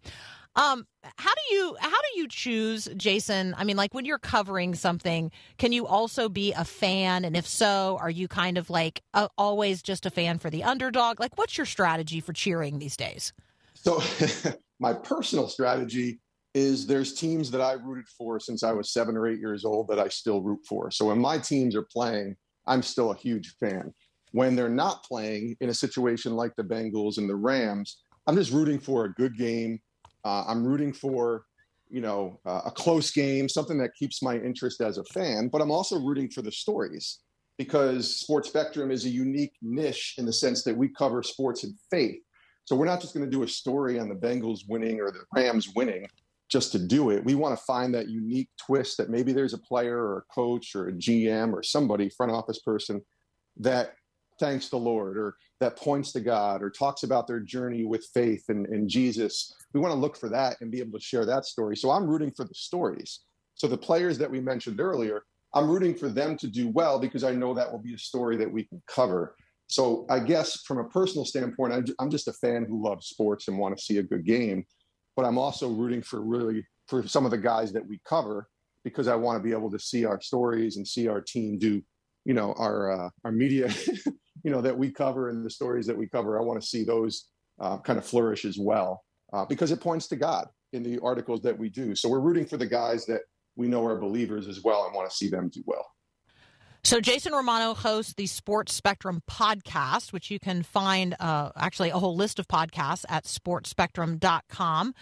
Um, 0.54 0.86
how 1.16 1.32
do 1.34 1.54
you 1.54 1.76
how 1.80 1.90
do 1.90 2.20
you 2.20 2.28
choose, 2.28 2.88
Jason? 2.96 3.54
I 3.56 3.64
mean, 3.64 3.76
like 3.76 3.94
when 3.94 4.04
you're 4.04 4.18
covering 4.18 4.74
something, 4.74 5.30
can 5.58 5.72
you 5.72 5.86
also 5.86 6.28
be 6.28 6.52
a 6.52 6.64
fan? 6.64 7.24
And 7.24 7.36
if 7.36 7.46
so, 7.46 7.98
are 8.00 8.10
you 8.10 8.28
kind 8.28 8.58
of 8.58 8.70
like 8.70 9.02
uh, 9.14 9.28
always 9.36 9.82
just 9.82 10.06
a 10.06 10.10
fan 10.10 10.38
for 10.38 10.50
the 10.50 10.64
underdog? 10.64 11.20
Like, 11.20 11.36
what's 11.36 11.56
your 11.56 11.66
strategy 11.66 12.20
for 12.20 12.32
cheering 12.32 12.78
these 12.78 12.96
days? 12.96 13.32
So 13.74 14.02
my 14.80 14.92
personal 14.92 15.48
strategy 15.48 16.20
is 16.54 16.86
there's 16.86 17.14
teams 17.14 17.50
that 17.50 17.60
I 17.60 17.72
rooted 17.72 18.08
for 18.08 18.38
since 18.38 18.62
I 18.62 18.72
was 18.72 18.92
seven 18.92 19.16
or 19.16 19.26
eight 19.26 19.40
years 19.40 19.64
old 19.64 19.88
that 19.88 19.98
I 19.98 20.08
still 20.08 20.42
root 20.42 20.60
for. 20.68 20.90
So 20.90 21.06
when 21.06 21.18
my 21.18 21.38
teams 21.38 21.74
are 21.74 21.86
playing, 21.90 22.36
I'm 22.66 22.82
still 22.82 23.10
a 23.10 23.16
huge 23.16 23.54
fan. 23.58 23.92
When 24.32 24.54
they're 24.54 24.68
not 24.68 25.04
playing 25.04 25.56
in 25.60 25.68
a 25.68 25.74
situation 25.74 26.34
like 26.34 26.54
the 26.56 26.62
Bengals 26.62 27.18
and 27.18 27.28
the 27.28 27.36
Rams, 27.36 28.02
I'm 28.26 28.36
just 28.36 28.52
rooting 28.52 28.78
for 28.78 29.04
a 29.04 29.12
good 29.12 29.36
game. 29.36 29.80
Uh, 30.24 30.44
I'm 30.46 30.64
rooting 30.64 30.92
for, 30.92 31.44
you 31.88 32.00
know, 32.00 32.40
uh, 32.46 32.62
a 32.66 32.70
close 32.70 33.10
game, 33.10 33.48
something 33.48 33.78
that 33.78 33.94
keeps 33.94 34.22
my 34.22 34.36
interest 34.36 34.80
as 34.80 34.98
a 34.98 35.04
fan. 35.04 35.48
But 35.48 35.60
I'm 35.60 35.70
also 35.70 35.98
rooting 35.98 36.30
for 36.30 36.42
the 36.42 36.52
stories 36.52 37.20
because 37.58 38.16
Sports 38.16 38.48
Spectrum 38.48 38.90
is 38.90 39.04
a 39.04 39.10
unique 39.10 39.52
niche 39.60 40.14
in 40.18 40.26
the 40.26 40.32
sense 40.32 40.64
that 40.64 40.76
we 40.76 40.88
cover 40.88 41.22
sports 41.22 41.64
and 41.64 41.74
faith. 41.90 42.20
So 42.64 42.76
we're 42.76 42.86
not 42.86 43.00
just 43.00 43.14
going 43.14 43.24
to 43.24 43.30
do 43.30 43.42
a 43.42 43.48
story 43.48 43.98
on 43.98 44.08
the 44.08 44.14
Bengals 44.14 44.60
winning 44.68 45.00
or 45.00 45.10
the 45.10 45.24
Rams 45.34 45.68
winning 45.74 46.06
just 46.48 46.70
to 46.72 46.78
do 46.78 47.10
it. 47.10 47.24
We 47.24 47.34
want 47.34 47.58
to 47.58 47.64
find 47.64 47.94
that 47.94 48.08
unique 48.08 48.48
twist 48.58 48.98
that 48.98 49.10
maybe 49.10 49.32
there's 49.32 49.54
a 49.54 49.58
player 49.58 49.96
or 49.96 50.18
a 50.18 50.34
coach 50.34 50.74
or 50.74 50.88
a 50.88 50.92
GM 50.92 51.52
or 51.52 51.62
somebody, 51.62 52.08
front 52.10 52.30
office 52.30 52.60
person, 52.60 53.02
that 53.56 53.94
thanks 54.38 54.68
the 54.68 54.76
Lord 54.76 55.16
or 55.16 55.36
that 55.62 55.76
points 55.76 56.12
to 56.12 56.20
God 56.20 56.62
or 56.62 56.70
talks 56.70 57.04
about 57.04 57.26
their 57.26 57.40
journey 57.40 57.84
with 57.84 58.04
faith 58.12 58.44
and, 58.48 58.66
and 58.66 58.88
Jesus. 58.88 59.54
We 59.72 59.80
want 59.80 59.92
to 59.92 59.98
look 59.98 60.16
for 60.16 60.28
that 60.28 60.56
and 60.60 60.70
be 60.70 60.80
able 60.80 60.98
to 60.98 61.04
share 61.04 61.24
that 61.26 61.46
story. 61.46 61.76
So 61.76 61.90
I'm 61.90 62.06
rooting 62.06 62.32
for 62.32 62.44
the 62.44 62.54
stories. 62.54 63.20
So 63.54 63.68
the 63.68 63.78
players 63.78 64.18
that 64.18 64.30
we 64.30 64.40
mentioned 64.40 64.80
earlier, 64.80 65.22
I'm 65.54 65.70
rooting 65.70 65.94
for 65.94 66.08
them 66.08 66.36
to 66.38 66.48
do 66.48 66.68
well 66.68 66.98
because 66.98 67.22
I 67.22 67.32
know 67.32 67.54
that 67.54 67.70
will 67.70 67.78
be 67.78 67.94
a 67.94 67.98
story 67.98 68.36
that 68.38 68.50
we 68.50 68.64
can 68.64 68.82
cover. 68.88 69.36
So 69.68 70.04
I 70.10 70.18
guess 70.18 70.62
from 70.62 70.78
a 70.78 70.88
personal 70.88 71.24
standpoint, 71.24 71.72
I'm- 71.98 72.10
just 72.10 72.28
a 72.28 72.32
fan 72.32 72.64
who 72.64 72.82
loves 72.82 73.06
sports 73.06 73.48
and 73.48 73.58
want 73.58 73.76
to 73.76 73.82
see 73.82 73.98
a 73.98 74.02
good 74.02 74.24
game. 74.26 74.66
But 75.14 75.26
I'm 75.26 75.38
also 75.38 75.70
rooting 75.70 76.02
for 76.02 76.20
really 76.20 76.66
for 76.88 77.06
some 77.06 77.24
of 77.24 77.30
the 77.30 77.38
guys 77.38 77.72
that 77.72 77.86
we 77.86 78.00
cover 78.04 78.48
because 78.82 79.06
I 79.06 79.14
want 79.14 79.38
to 79.38 79.42
be 79.42 79.52
able 79.52 79.70
to 79.70 79.78
see 79.78 80.04
our 80.04 80.20
stories 80.20 80.76
and 80.76 80.86
see 80.86 81.06
our 81.06 81.20
team 81.20 81.58
do, 81.58 81.82
you 82.24 82.34
know, 82.34 82.52
our 82.54 82.90
uh, 82.90 83.10
our 83.24 83.32
media, 83.32 83.72
you 84.42 84.50
know, 84.50 84.60
that 84.60 84.76
we 84.76 84.90
cover 84.90 85.28
and 85.28 85.44
the 85.44 85.50
stories 85.50 85.86
that 85.86 85.96
we 85.96 86.06
cover. 86.06 86.38
I 86.38 86.42
want 86.42 86.60
to 86.60 86.66
see 86.66 86.84
those 86.84 87.28
uh, 87.60 87.78
kind 87.78 87.98
of 87.98 88.04
flourish 88.04 88.44
as 88.44 88.58
well 88.58 89.04
uh, 89.32 89.44
because 89.44 89.70
it 89.70 89.80
points 89.80 90.08
to 90.08 90.16
God 90.16 90.48
in 90.72 90.82
the 90.82 90.98
articles 91.00 91.42
that 91.42 91.58
we 91.58 91.68
do. 91.68 91.94
So 91.94 92.08
we're 92.08 92.20
rooting 92.20 92.46
for 92.46 92.56
the 92.56 92.66
guys 92.66 93.06
that 93.06 93.20
we 93.56 93.68
know 93.68 93.84
are 93.86 93.98
believers 93.98 94.48
as 94.48 94.62
well 94.62 94.86
and 94.86 94.94
want 94.94 95.10
to 95.10 95.16
see 95.16 95.28
them 95.28 95.48
do 95.48 95.62
well. 95.66 95.86
So 96.84 97.00
Jason 97.00 97.32
Romano 97.32 97.74
hosts 97.74 98.14
the 98.14 98.26
Sports 98.26 98.74
Spectrum 98.74 99.22
podcast, 99.30 100.12
which 100.12 100.32
you 100.32 100.40
can 100.40 100.64
find 100.64 101.14
uh, 101.20 101.50
actually 101.56 101.90
a 101.90 101.98
whole 101.98 102.16
list 102.16 102.40
of 102.40 102.48
podcasts 102.48 103.04
at 103.08 103.24
sportsspectrum.com. 103.24 104.94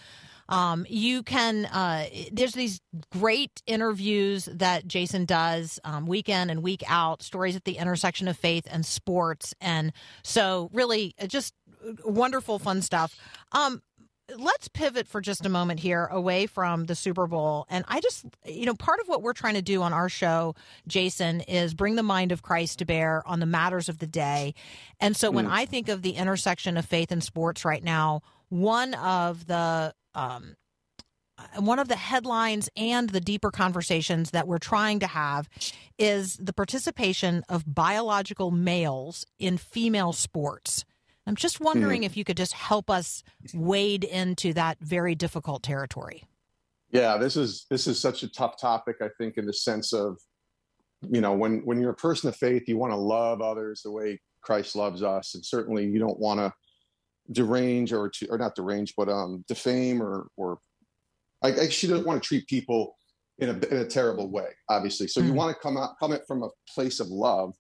Um, 0.51 0.85
you 0.89 1.23
can, 1.23 1.65
uh, 1.67 2.07
there's 2.33 2.53
these 2.53 2.81
great 3.11 3.63
interviews 3.67 4.49
that 4.53 4.87
Jason 4.87 5.25
does 5.25 5.79
um, 5.85 6.07
week 6.07 6.29
in 6.29 6.51
and 6.51 6.63
week 6.63 6.83
out, 6.87 7.23
stories 7.23 7.57
at 7.57 7.65
the 7.65 7.79
intersection 7.79 8.29
of 8.29 8.37
faith 8.37 8.67
and 8.71 8.85
sports. 8.85 9.55
And 9.61 9.93
so, 10.23 10.69
really, 10.73 11.15
uh, 11.21 11.27
just 11.27 11.55
wonderful, 12.05 12.59
fun 12.59 12.83
stuff. 12.83 13.17
Um, 13.53 13.81
let's 14.39 14.69
pivot 14.69 15.09
for 15.09 15.21
just 15.21 15.47
a 15.47 15.49
moment 15.49 15.81
here 15.81 16.07
away 16.07 16.47
from 16.47 16.85
the 16.87 16.95
Super 16.95 17.27
Bowl. 17.27 17.67
And 17.69 17.85
I 17.89 18.01
just, 18.01 18.27
you 18.45 18.67
know, 18.67 18.75
part 18.75 19.01
of 19.01 19.09
what 19.09 19.23
we're 19.23 19.33
trying 19.33 19.55
to 19.55 19.63
do 19.63 19.83
on 19.83 19.93
our 19.93 20.09
show, 20.09 20.55
Jason, 20.87 21.41
is 21.43 21.75
bring 21.75 21.97
the 21.97 22.03
mind 22.03 22.33
of 22.33 22.43
Christ 22.43 22.79
to 22.79 22.85
bear 22.85 23.27
on 23.27 23.41
the 23.41 23.47
matters 23.47 23.89
of 23.89 23.99
the 23.99 24.07
day. 24.07 24.55
And 25.01 25.17
so 25.17 25.31
when 25.31 25.47
I 25.47 25.67
think 25.67 25.89
of 25.89 26.03
the 26.03 26.13
intersection 26.13 26.77
of 26.77 26.85
faith 26.85 27.11
and 27.11 27.23
sports 27.23 27.65
right 27.65 27.83
now, 27.83 28.23
one 28.49 28.95
of 28.95 29.47
the, 29.47 29.95
um, 30.15 30.55
one 31.59 31.79
of 31.79 31.89
the 31.89 31.97
headlines 31.97 32.69
and 32.77 33.11
the 33.11 33.21
deeper 33.21 33.51
conversations 33.51 34.31
that 34.31 34.47
we're 34.47 34.59
trying 34.59 35.01
to 35.01 35.07
have 35.07 35.49
is 35.99 36.37
the 36.37 36.53
participation 36.53 37.43
of 37.49 37.75
biological 37.75 38.51
males 38.51 39.25
in 39.39 39.57
female 39.57 40.13
sports. 40.13 40.85
I'm 41.27 41.37
just 41.37 41.61
wondering 41.61 42.03
if 42.03 42.17
you 42.17 42.25
could 42.25 42.37
just 42.37 42.55
help 42.55 42.91
us 42.91 43.23
wade 43.55 44.05
into 44.05 44.53
that 44.55 44.79
very 44.81 45.15
difficult 45.15 45.63
territory. 45.63 46.25
Yeah, 46.91 47.19
this 47.19 47.37
is 47.37 47.67
this 47.71 47.87
is 47.87 48.01
such 48.01 48.23
a 48.23 48.29
tough 48.29 48.61
topic. 48.61 48.97
I 49.01 49.09
think 49.17 49.37
in 49.37 49.47
the 49.47 49.53
sense 49.53 49.93
of, 49.93 50.19
you 51.09 51.21
know, 51.21 51.35
when 51.35 51.61
when 51.65 51.81
you're 51.81 51.93
a 51.93 51.95
person 51.95 52.29
of 52.29 52.37
faith, 52.37 52.65
you 52.67 52.79
want 52.79 52.93
to 52.93 52.97
love 52.97 53.41
others 53.41 53.83
the 53.83 53.93
way 53.93 54.19
Christ 54.41 54.75
loves 54.75 55.03
us, 55.03 55.35
and 55.35 55.45
certainly 55.45 55.87
you 55.87 56.01
don't 56.01 56.19
want 56.19 56.41
to 56.41 56.53
derange 57.33 57.93
or 57.93 58.09
to 58.09 58.27
or 58.29 58.39
not 58.39 58.55
derange, 58.55 58.95
but 58.97 59.09
um 59.09 59.45
defame 59.49 60.03
or 60.03 60.29
or 60.37 60.59
I, 61.43 61.49
I 61.53 61.69
she 61.69 61.87
doesn't 61.87 62.07
want 62.07 62.23
to 62.23 62.27
treat 62.27 62.47
people 62.47 62.97
in 63.39 63.49
a 63.49 63.53
in 63.69 63.79
a 63.79 63.87
terrible 63.87 64.31
way. 64.31 64.49
Obviously, 64.69 65.09
so 65.09 65.21
you 65.21 65.33
Mhm. 65.33 65.37
want 65.37 65.57
to 65.57 65.63
come 65.63 65.77
out 65.77 65.99
come 65.99 66.13
it 66.13 66.23
from 66.27 66.43
a 66.43 66.51
place 66.75 67.01
of 67.01 67.09
love, 67.09 67.55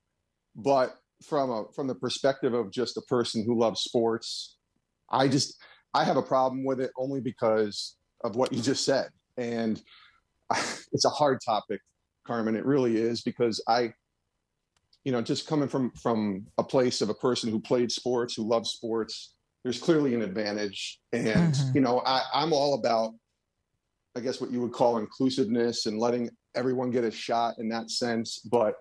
but 0.55 0.97
from 1.23 1.51
a 1.51 1.65
from 1.75 1.87
the 1.87 1.95
perspective 1.95 2.55
of 2.55 2.71
just 2.71 2.97
a 2.97 3.03
person 3.03 3.45
who 3.45 3.59
loves 3.59 3.83
sports, 3.83 4.57
I 5.11 5.29
just 5.29 5.57
I 5.95 6.05
have 6.05 6.17
a 6.17 6.23
problem 6.23 6.65
with 6.65 6.81
it 6.81 6.91
only 6.97 7.21
because 7.21 7.97
of 8.25 8.37
what 8.37 8.53
you 8.53 8.63
just 8.63 8.85
said. 8.85 9.11
And 9.37 9.83
it's 10.93 11.05
a 11.05 11.11
hard 11.11 11.39
topic, 11.45 11.81
Carmen. 12.27 12.57
It 12.57 12.67
really 12.67 12.97
is 12.97 13.23
because 13.23 13.63
I, 13.69 13.95
you 15.05 15.13
know, 15.13 15.23
just 15.23 15.47
coming 15.47 15.69
from 15.69 15.91
from 15.93 16.47
a 16.59 16.65
place 16.65 17.01
of 17.01 17.09
a 17.09 17.15
person 17.15 17.51
who 17.51 17.61
played 17.61 17.91
sports, 17.93 18.35
who 18.35 18.47
loves 18.47 18.71
sports, 18.71 19.35
there's 19.63 19.79
clearly 19.79 20.15
an 20.15 20.23
advantage. 20.23 21.01
And 21.13 21.55
Mhm. 21.55 21.75
you 21.75 21.81
know, 21.81 22.01
I, 22.01 22.23
I'm 22.33 22.53
all 22.53 22.75
about, 22.75 23.15
I 24.17 24.21
guess, 24.21 24.41
what 24.41 24.51
you 24.51 24.61
would 24.63 24.73
call 24.73 24.99
inclusiveness 24.99 25.87
and 25.87 25.99
letting 25.99 26.31
everyone 26.55 26.91
get 26.91 27.05
a 27.05 27.11
shot 27.11 27.59
in 27.59 27.69
that 27.69 27.91
sense. 27.91 28.39
But 28.41 28.75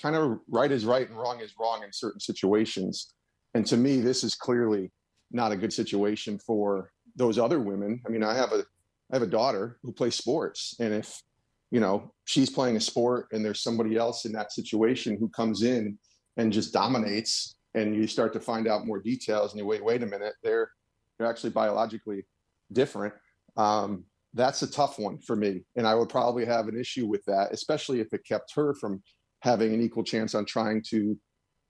kind 0.00 0.16
of 0.16 0.40
right 0.48 0.70
is 0.70 0.84
right 0.84 1.08
and 1.08 1.18
wrong 1.18 1.40
is 1.40 1.54
wrong 1.58 1.82
in 1.82 1.92
certain 1.92 2.20
situations. 2.20 3.14
And 3.54 3.66
to 3.66 3.76
me, 3.76 4.00
this 4.00 4.24
is 4.24 4.34
clearly 4.34 4.92
not 5.30 5.52
a 5.52 5.56
good 5.56 5.72
situation 5.72 6.38
for 6.38 6.92
those 7.16 7.38
other 7.38 7.60
women. 7.60 8.02
I 8.06 8.10
mean, 8.10 8.22
I 8.22 8.34
have 8.34 8.52
a 8.52 8.64
I 9.10 9.16
have 9.16 9.22
a 9.22 9.26
daughter 9.26 9.78
who 9.82 9.92
plays 9.92 10.16
sports, 10.16 10.74
and 10.80 10.92
if 10.92 11.22
you 11.70 11.80
know 11.80 12.12
she's 12.24 12.50
playing 12.50 12.76
a 12.76 12.80
sport 12.80 13.28
and 13.32 13.44
there's 13.44 13.62
somebody 13.62 13.96
else 13.96 14.24
in 14.24 14.32
that 14.32 14.52
situation 14.52 15.16
who 15.18 15.28
comes 15.28 15.62
in 15.62 15.98
and 16.36 16.52
just 16.52 16.72
dominates, 16.72 17.55
and 17.76 17.94
you 17.94 18.06
start 18.08 18.32
to 18.32 18.40
find 18.40 18.66
out 18.66 18.86
more 18.86 18.98
details, 18.98 19.52
and 19.52 19.60
you 19.60 19.66
wait, 19.66 19.84
wait 19.84 20.02
a 20.02 20.06
minute, 20.06 20.34
they're 20.42 20.70
they're 21.18 21.28
actually 21.28 21.50
biologically 21.50 22.26
different. 22.72 23.14
Um, 23.56 24.04
that's 24.34 24.62
a 24.62 24.70
tough 24.70 24.98
one 24.98 25.18
for 25.18 25.36
me, 25.36 25.62
and 25.76 25.86
I 25.86 25.94
would 25.94 26.08
probably 26.08 26.44
have 26.44 26.66
an 26.66 26.78
issue 26.78 27.06
with 27.06 27.24
that, 27.26 27.52
especially 27.52 28.00
if 28.00 28.12
it 28.12 28.24
kept 28.26 28.52
her 28.56 28.74
from 28.74 29.02
having 29.40 29.72
an 29.72 29.80
equal 29.80 30.02
chance 30.02 30.34
on 30.34 30.44
trying 30.44 30.82
to 30.88 31.16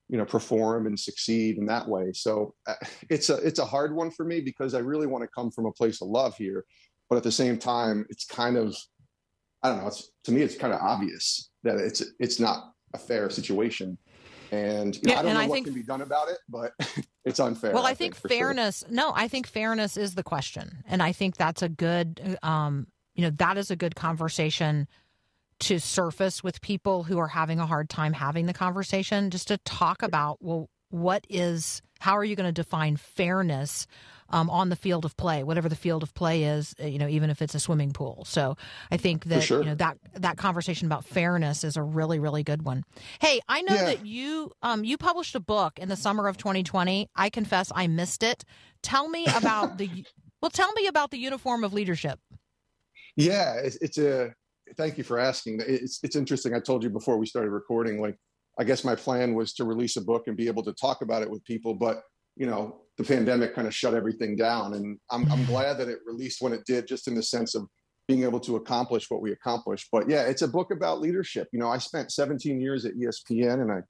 you 0.09 0.17
know 0.17 0.25
perform 0.25 0.87
and 0.87 0.99
succeed 0.99 1.59
in 1.59 1.67
that 1.67 1.89
way 1.89 2.13
so 2.13 2.55
uh, 2.69 2.75
it's 3.11 3.29
a 3.29 3.37
it's 3.39 3.59
a 3.59 3.65
hard 3.65 3.95
one 3.95 4.11
for 4.11 4.25
me 4.25 4.41
because 4.41 4.75
i 4.75 4.79
really 4.79 5.07
want 5.07 5.23
to 5.23 5.29
come 5.35 5.51
from 5.51 5.67
a 5.67 5.73
place 5.73 6.01
of 6.01 6.09
love 6.09 6.37
here 6.37 6.65
but 7.11 7.17
at 7.17 7.23
the 7.23 7.33
same 7.33 7.59
time 7.59 8.07
it's 8.09 8.25
kind 8.25 8.57
of 8.57 8.77
i 9.63 9.69
don't 9.69 9.81
know 9.81 9.89
it's 9.89 10.11
to 10.23 10.33
me 10.33 10.43
it's 10.43 10.57
kind 10.57 10.73
of 10.73 10.81
obvious 10.81 11.51
that 11.65 11.77
it's 11.77 12.05
it's 12.21 12.39
not 12.39 12.73
a 12.95 12.99
fair 12.99 13.29
situation 13.29 13.99
and 14.53 14.95
you 14.97 15.03
know, 15.05 15.13
Yeah, 15.13 15.19
i 15.19 15.23
don't 15.23 15.31
and 15.31 15.39
know 15.39 15.45
I 15.45 15.47
what 15.49 15.55
think- 15.55 15.67
can 15.67 15.75
be 15.75 15.83
done 15.83 16.01
about 16.03 16.29
it 16.29 16.39
but 16.49 16.73
it's 17.25 17.41
unfair 17.41 17.73
Well, 17.73 17.87
I, 17.87 17.95
think, 17.95 18.15
for 18.15 18.29
sure. 18.29 18.39
fairness. 18.39 18.85
No, 18.89 19.13
I 19.15 19.29
think 19.29 19.47
fairness 19.47 19.97
is 19.97 20.15
the 20.15 20.23
question, 20.23 20.83
and 20.87 21.03
I 21.03 21.13
think 21.13 21.37
that's 21.37 21.63
a 21.63 21.69
good. 21.69 22.39
Um, 22.43 22.87
you 23.15 23.23
know, 23.23 23.31
that 23.31 23.57
is 23.59 23.71
a 23.71 23.77
good 23.77 23.95
conversation 23.97 24.87
to 25.61 25.81
surface 25.81 26.45
with 26.45 26.61
people 26.61 27.03
who 27.03 27.19
are 27.19 27.29
having 27.29 27.59
a 27.59 27.67
hard 27.67 27.89
time 27.89 28.13
having 28.13 28.45
the 28.47 28.53
conversation. 28.53 29.31
Just 29.31 29.49
to 29.49 29.57
talk 29.59 30.03
about, 30.03 30.37
well, 30.43 30.69
what 30.91 31.27
is? 31.31 31.81
How 31.99 32.17
are 32.17 32.25
you 32.25 32.37
going 32.37 32.47
to 32.47 32.53
define 32.53 32.97
fairness? 32.97 33.87
Um, 34.31 34.51
on 34.51 34.71
the 34.71 34.77
field 34.77 35.05
of 35.05 35.17
play, 35.17 35.45
whatever 35.45 35.69
the 35.69 35.77
field 35.77 36.03
of 36.03 36.13
play 36.13 36.43
is, 36.43 36.75
uh, 36.83 36.87
you 36.87 36.99
know, 36.99 37.07
even 37.07 37.31
if 37.31 37.41
it's 37.41 37.55
a 37.55 37.61
swimming 37.61 37.93
pool. 37.93 38.25
So 38.27 38.57
I 38.91 38.97
think 38.97 39.27
that 39.27 39.45
sure. 39.45 39.61
you 39.61 39.67
know 39.67 39.75
that 39.77 39.99
that 40.15 40.37
conversation 40.37 40.87
about 40.87 41.05
fairness 41.05 41.63
is 41.63 41.77
a 41.77 41.83
really 41.83 42.19
really 42.19 42.43
good 42.43 42.63
one. 42.63 42.83
Hey, 43.21 43.41
I 43.49 43.63
know 43.63 43.75
Yeah. 43.75 43.85
that 43.85 44.05
you 44.05 44.51
um 44.63 44.83
you 44.83 44.99
published 44.99 45.35
a 45.37 45.41
book 45.41 45.79
in 45.79 45.89
the 45.89 45.97
summer 45.97 46.27
of 46.27 46.37
2020. 46.39 47.09
I 47.15 47.31
confess 47.31 47.71
I 47.75 47.87
missed 47.87 48.25
it. 48.25 48.45
Tell 48.83 49.09
me 49.09 49.27
about 49.37 49.79
the 49.79 50.05
well. 50.43 50.51
Tell 50.51 50.73
me 50.73 50.89
about 50.89 51.11
the 51.13 51.19
uniform 51.19 51.63
of 51.63 51.73
leadership. 51.73 52.19
Yeah, 53.17 53.55
it's, 53.55 53.77
it's 53.77 53.99
a. 53.99 54.35
Thank 54.77 54.99
you 54.99 55.05
for 55.05 55.19
asking. 55.19 55.61
It's 55.67 56.01
it's 56.03 56.17
interesting. 56.17 56.53
I 56.55 56.61
told 56.61 56.83
you 56.83 56.91
before 56.91 57.17
we 57.19 57.27
started 57.27 57.51
recording. 57.51 58.01
Like, 58.01 58.17
I 58.59 58.65
guess 58.65 58.83
my 58.83 58.97
plan 58.97 59.35
was 59.35 59.53
to 59.55 59.65
release 59.65 59.97
a 59.97 60.03
book 60.03 60.25
and 60.27 60.37
be 60.37 60.49
able 60.49 60.65
to 60.65 60.73
talk 60.73 61.03
about 61.03 61.23
it 61.23 61.31
with 61.31 61.45
people, 61.45 61.75
but 61.75 62.03
you 62.37 62.47
know, 62.47 62.81
the 62.99 63.05
pandemic 63.05 63.55
kind 63.55 63.67
of 63.67 63.75
shut 63.75 63.95
everything 63.95 64.37
down, 64.37 64.75
and 64.75 64.99
I'm 65.11 65.23
I'm 65.25 65.39
mm-hmm. 65.39 65.45
glad 65.45 65.79
that 65.79 65.89
it 65.89 65.99
released 66.07 66.41
when 66.41 66.53
it 66.53 66.65
did, 66.67 66.87
just 66.87 67.09
in 67.09 67.15
the 67.15 67.23
sense 67.23 67.55
of 67.55 67.67
being 68.09 68.23
able 68.23 68.41
to 68.41 68.57
accomplish 68.57 69.11
what 69.11 69.21
we 69.21 69.33
accomplished. 69.33 69.89
But 69.91 70.09
yeah, 70.09 70.23
it's 70.23 70.43
a 70.43 70.49
book 70.49 70.71
about 70.71 71.01
leadership. 71.01 71.49
You 71.53 71.59
know, 71.59 71.69
I 71.69 71.79
spent 71.79 72.13
17 72.13 72.61
years 72.61 72.85
at 72.85 72.95
ESPN, 72.95 73.63
and 73.63 73.73
I 73.73 73.81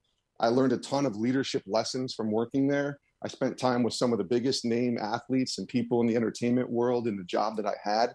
I 0.41 0.49
learned 0.49 0.73
a 0.73 0.79
ton 0.79 1.07
of 1.07 1.17
leadership 1.17 1.63
lessons 1.67 2.15
from 2.15 2.31
working 2.31 2.67
there. 2.67 2.99
I 3.25 3.29
spent 3.29 3.59
time 3.59 3.83
with 3.83 3.95
some 3.95 4.13
of 4.13 4.19
the 4.19 4.25
biggest 4.25 4.65
name 4.65 4.99
athletes 4.99 5.59
and 5.59 5.67
people 5.67 6.01
in 6.01 6.07
the 6.07 6.17
entertainment 6.17 6.71
world 6.71 7.09
in 7.09 7.17
the 7.17 7.25
job 7.25 7.57
that 7.57 7.67
I 7.67 7.75
had. 7.83 8.15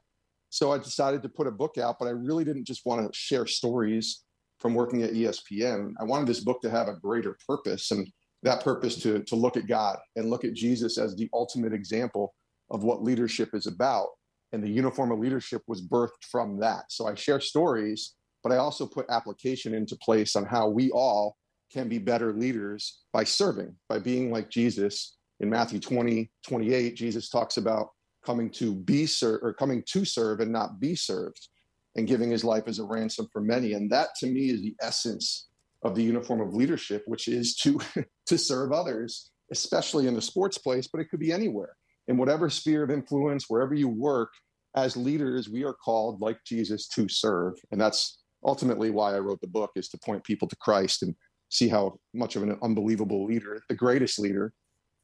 So 0.50 0.72
I 0.72 0.78
decided 0.78 1.24
to 1.24 1.30
put 1.30 1.48
a 1.48 1.52
book 1.52 1.78
out, 1.78 1.96
but 1.98 2.08
I 2.08 2.12
really 2.12 2.44
didn't 2.44 2.66
just 2.66 2.86
want 2.86 3.02
to 3.02 3.18
share 3.18 3.48
stories 3.48 4.24
from 4.60 4.76
working 4.76 5.02
at 5.02 5.14
ESPN. 5.14 5.94
I 6.00 6.04
wanted 6.04 6.28
this 6.28 6.42
book 6.42 6.62
to 6.62 6.70
have 6.70 6.88
a 6.88 6.94
greater 6.94 7.38
purpose, 7.48 7.92
and 7.92 8.08
that 8.44 8.64
purpose 8.64 8.96
to 9.04 9.24
to 9.24 9.36
look 9.36 9.58
at 9.58 9.68
God 9.68 9.98
and 10.16 10.30
look 10.30 10.44
at 10.44 10.54
Jesus 10.54 10.98
as 10.98 11.16
the 11.16 11.30
ultimate 11.34 11.74
example 11.74 12.34
of 12.70 12.84
what 12.84 13.04
leadership 13.04 13.50
is 13.54 13.68
about. 13.68 14.08
And 14.54 14.64
the 14.64 14.70
uniform 14.70 15.12
of 15.12 15.20
leadership 15.20 15.62
was 15.68 15.82
birthed 15.82 16.26
from 16.30 16.60
that. 16.60 16.86
So 16.90 17.08
I 17.08 17.16
share 17.16 17.40
stories, 17.40 18.16
but 18.44 18.52
I 18.52 18.58
also 18.58 18.86
put 18.86 19.10
application 19.10 19.74
into 19.74 19.96
place 19.98 20.36
on 20.36 20.46
how 20.46 20.68
we 20.68 20.92
all 20.92 21.38
can 21.72 21.88
be 21.88 22.00
better 22.00 22.34
leaders 22.34 23.00
by 23.14 23.24
serving, 23.24 23.76
by 23.88 24.00
being 24.00 24.32
like 24.32 24.50
Jesus. 24.50 25.18
In 25.40 25.50
Matthew 25.50 25.80
20, 25.80 26.30
28, 26.48 26.96
Jesus 26.96 27.30
talks 27.30 27.58
about 27.58 27.90
coming 28.26 28.50
to 28.52 28.76
be 28.76 29.06
served 29.06 29.44
or 29.44 29.54
coming 29.54 29.84
to 29.88 30.06
serve 30.06 30.40
and 30.40 30.52
not 30.52 30.80
be 30.80 30.96
served 30.96 31.48
and 31.96 32.08
giving 32.08 32.30
his 32.30 32.44
life 32.44 32.66
as 32.68 32.80
a 32.80 32.84
ransom 32.84 33.28
for 33.32 33.42
many. 33.42 33.74
And 33.74 33.90
that 33.92 34.10
to 34.20 34.28
me 34.28 34.50
is 34.50 34.62
the 34.62 34.76
essence 34.82 35.48
of 35.84 35.96
the 35.96 36.04
uniform 36.04 36.42
of 36.42 36.54
leadership, 36.54 37.04
which 37.06 37.28
is 37.28 37.56
to 37.58 37.80
to 38.28 38.38
serve 38.38 38.72
others, 38.72 39.32
especially 39.52 40.08
in 40.08 40.14
the 40.14 40.22
sports 40.22 40.58
place, 40.58 40.88
but 40.92 41.02
it 41.02 41.10
could 41.10 41.20
be 41.20 41.32
anywhere. 41.32 41.76
In 42.08 42.18
whatever 42.18 42.50
sphere 42.50 42.84
of 42.84 42.92
influence, 42.92 43.46
wherever 43.48 43.74
you 43.74 43.88
work, 43.88 44.30
as 44.76 44.98
leaders, 44.98 45.50
we 45.50 45.64
are 45.64 45.74
called, 45.74 46.22
like 46.22 46.38
Jesus, 46.46 46.88
to 46.90 47.08
serve. 47.08 47.54
And 47.72 47.80
that's 47.80 48.20
ultimately 48.44 48.90
why 48.90 49.16
I 49.16 49.20
wrote 49.20 49.42
the 49.42 49.48
book, 49.48 49.72
is 49.76 49.90
to 49.90 49.98
point 50.00 50.24
people 50.24 50.48
to 50.48 50.56
Christ 50.58 51.04
and 51.04 51.16
see 51.50 51.68
how 51.68 52.00
much 52.14 52.36
of 52.36 52.44
an 52.44 52.58
unbelievable 52.62 53.26
leader, 53.26 53.62
the 53.70 53.76
greatest 53.76 54.20
leader 54.20 54.54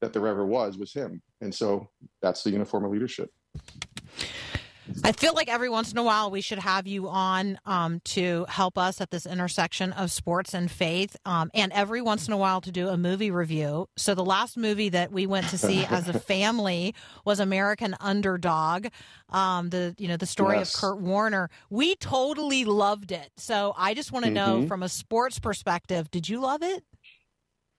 that 0.00 0.12
there 0.12 0.26
ever 0.26 0.46
was, 0.46 0.78
was 0.78 0.92
him. 0.92 1.22
And 1.40 1.54
so 1.54 1.88
that's 2.22 2.42
the 2.42 2.50
uniform 2.50 2.84
of 2.84 2.90
leadership. 2.90 3.30
I 5.04 5.12
feel 5.12 5.32
like 5.34 5.48
every 5.48 5.68
once 5.68 5.92
in 5.92 5.98
a 5.98 6.02
while 6.02 6.30
we 6.30 6.40
should 6.40 6.58
have 6.58 6.86
you 6.86 7.08
on 7.08 7.58
um, 7.64 8.00
to 8.06 8.44
help 8.48 8.76
us 8.76 9.00
at 9.00 9.10
this 9.10 9.26
intersection 9.26 9.92
of 9.92 10.10
sports 10.10 10.54
and 10.54 10.70
faith, 10.70 11.16
um, 11.24 11.50
and 11.54 11.72
every 11.72 12.02
once 12.02 12.26
in 12.26 12.32
a 12.32 12.36
while 12.36 12.60
to 12.62 12.72
do 12.72 12.88
a 12.88 12.96
movie 12.96 13.30
review. 13.30 13.88
So 13.96 14.14
the 14.14 14.24
last 14.24 14.56
movie 14.56 14.88
that 14.90 15.12
we 15.12 15.26
went 15.26 15.48
to 15.48 15.58
see 15.58 15.84
as 15.90 16.08
a 16.08 16.18
family 16.18 16.94
was 17.24 17.40
American 17.40 17.94
Underdog, 18.00 18.88
um, 19.30 19.70
the 19.70 19.94
you 19.98 20.08
know 20.08 20.16
the 20.16 20.26
story 20.26 20.58
Yes. 20.58 20.74
of 20.74 20.80
Kurt 20.80 21.00
Warner. 21.00 21.48
We 21.70 21.94
totally 21.96 22.64
loved 22.64 23.12
it. 23.12 23.30
So 23.36 23.74
I 23.76 23.94
just 23.94 24.12
want 24.12 24.24
to 24.24 24.30
know 24.30 24.60
Mhm. 24.62 24.68
from 24.68 24.82
a 24.82 24.88
sports 24.88 25.38
perspective, 25.38 26.10
did 26.10 26.28
you 26.28 26.40
love 26.40 26.62
it? 26.62 26.84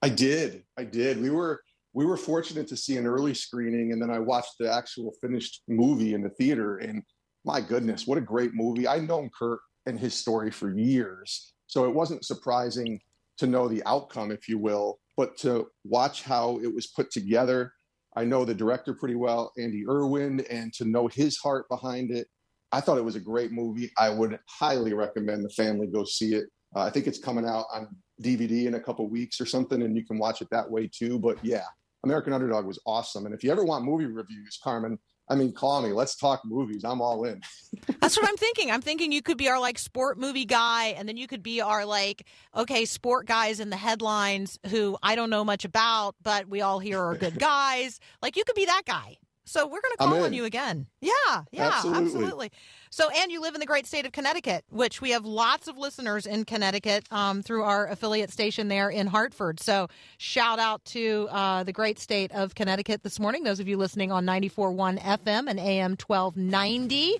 I 0.01 0.09
did. 0.09 0.63
I 0.77 0.85
did. 0.85 1.21
We 1.21 1.29
were 1.29 1.61
we 1.93 2.05
were 2.05 2.17
fortunate 2.17 2.67
to 2.67 2.77
see 2.77 2.97
an 2.97 3.07
early 3.07 3.33
screening, 3.33 3.91
and 3.91 4.01
then 4.01 4.11
I 4.11 4.19
watched 4.19 4.55
the 4.59 4.71
actual 4.71 5.13
finished 5.21 5.63
movie 5.67 6.13
in 6.13 6.21
the 6.21 6.29
theater. 6.29 6.77
And 6.77 7.03
my 7.45 7.61
goodness, 7.61 8.05
what 8.05 8.17
a 8.17 8.21
great 8.21 8.53
movie! 8.53 8.87
I've 8.87 9.07
known 9.07 9.29
Kurt 9.37 9.59
and 9.85 9.99
his 9.99 10.13
story 10.13 10.51
for 10.51 10.77
years, 10.77 11.53
so 11.67 11.85
it 11.85 11.93
wasn't 11.93 12.25
surprising 12.25 12.99
to 13.39 13.47
know 13.47 13.67
the 13.67 13.83
outcome, 13.85 14.31
if 14.31 14.47
you 14.47 14.57
will, 14.57 14.99
but 15.17 15.37
to 15.37 15.67
watch 15.83 16.23
how 16.23 16.59
it 16.59 16.73
was 16.73 16.87
put 16.87 17.09
together. 17.09 17.73
I 18.15 18.25
know 18.25 18.43
the 18.43 18.53
director 18.53 18.93
pretty 18.93 19.15
well, 19.15 19.53
Andy 19.57 19.85
Erwin, 19.87 20.41
and 20.49 20.73
to 20.73 20.85
know 20.85 21.07
his 21.07 21.37
heart 21.37 21.67
behind 21.69 22.11
it. 22.11 22.27
I 22.71 22.81
thought 22.81 22.97
it 22.97 23.05
was 23.05 23.15
a 23.15 23.19
great 23.19 23.51
movie. 23.51 23.91
I 23.97 24.09
would 24.09 24.37
highly 24.47 24.93
recommend 24.93 25.43
the 25.43 25.49
family 25.49 25.87
go 25.87 26.03
see 26.03 26.35
it. 26.35 26.45
Uh, 26.75 26.81
I 26.81 26.89
think 26.89 27.07
it's 27.07 27.17
coming 27.17 27.45
out 27.45 27.65
on 27.73 27.95
DVD 28.21 28.65
in 28.65 28.75
a 28.75 28.79
couple 28.79 29.07
weeks 29.09 29.41
or 29.41 29.45
something, 29.45 29.81
and 29.81 29.95
you 29.95 30.05
can 30.05 30.19
watch 30.19 30.41
it 30.41 30.49
that 30.51 30.69
way 30.69 30.87
too. 30.87 31.17
But 31.17 31.43
yeah, 31.43 31.65
American 32.03 32.33
Underdog 32.33 32.65
was 32.65 32.79
awesome. 32.85 33.25
And 33.25 33.35
if 33.35 33.43
you 33.43 33.51
ever 33.51 33.63
want 33.63 33.85
movie 33.85 34.05
reviews, 34.05 34.59
Carmen, 34.63 34.99
I 35.29 35.35
mean, 35.35 35.51
call 35.51 35.81
me. 35.81 35.89
Let's 35.89 36.15
talk 36.15 36.41
movies. 36.43 36.83
I'm 36.83 37.01
all 37.01 37.23
in. 37.25 37.41
That's 38.01 38.17
what 38.17 38.27
I'm 38.27 38.37
thinking. 38.37 38.71
I'm 38.71 38.81
thinking 38.81 39.11
you 39.11 39.21
could 39.21 39.37
be 39.37 39.47
our 39.47 39.59
like 39.59 39.77
sport 39.77 40.17
movie 40.17 40.45
guy, 40.45 40.87
and 40.97 41.07
then 41.07 41.17
you 41.17 41.27
could 41.27 41.43
be 41.43 41.61
our 41.61 41.85
like 41.85 42.25
okay 42.55 42.85
sport 42.85 43.27
guys 43.27 43.59
in 43.59 43.69
the 43.69 43.77
headlines 43.77 44.57
who 44.67 44.97
I 45.03 45.15
don't 45.15 45.29
know 45.29 45.45
much 45.45 45.65
about, 45.65 46.15
but 46.23 46.49
we 46.49 46.61
all 46.61 46.79
here 46.79 46.99
are 46.99 47.15
good 47.15 47.37
guys. 47.39 47.99
Like 48.23 48.37
you 48.37 48.43
could 48.43 48.55
be 48.55 48.65
that 48.65 48.83
guy. 48.85 49.17
So 49.49 49.65
we're 49.65 49.81
going 49.81 49.93
to 49.93 49.97
call 49.97 50.23
on 50.23 50.33
you 50.33 50.45
again. 50.45 50.85
Yeah, 51.01 51.11
yeah, 51.51 51.71
Absolutely. 51.73 52.05
absolutely. 52.05 52.51
So, 52.91 53.09
and 53.09 53.31
you 53.31 53.41
live 53.41 53.55
in 53.55 53.59
the 53.59 53.65
great 53.65 53.87
state 53.87 54.05
of 54.05 54.11
Connecticut, 54.11 54.63
which 54.69 55.01
we 55.01 55.09
have 55.09 55.25
lots 55.25 55.67
of 55.67 55.75
listeners 55.75 56.27
in 56.27 56.45
Connecticut 56.45 57.11
um, 57.11 57.41
through 57.41 57.63
our 57.63 57.87
affiliate 57.87 58.31
station 58.31 58.67
there 58.67 58.89
in 58.91 59.07
Hartford. 59.07 59.59
So, 59.59 59.87
shout 60.19 60.59
out 60.59 60.85
to 60.85 61.27
uh, 61.31 61.63
the 61.63 61.73
great 61.73 61.97
state 61.97 62.31
of 62.31 62.53
Connecticut 62.53 63.01
this 63.01 63.19
morning. 63.19 63.43
Those 63.43 63.59
of 63.59 63.67
you 63.67 63.77
listening 63.77 64.11
on 64.11 64.23
94.1 64.23 64.99
FM 65.01 65.49
and 65.49 65.59
AM 65.59 65.91
1290. 65.97 67.17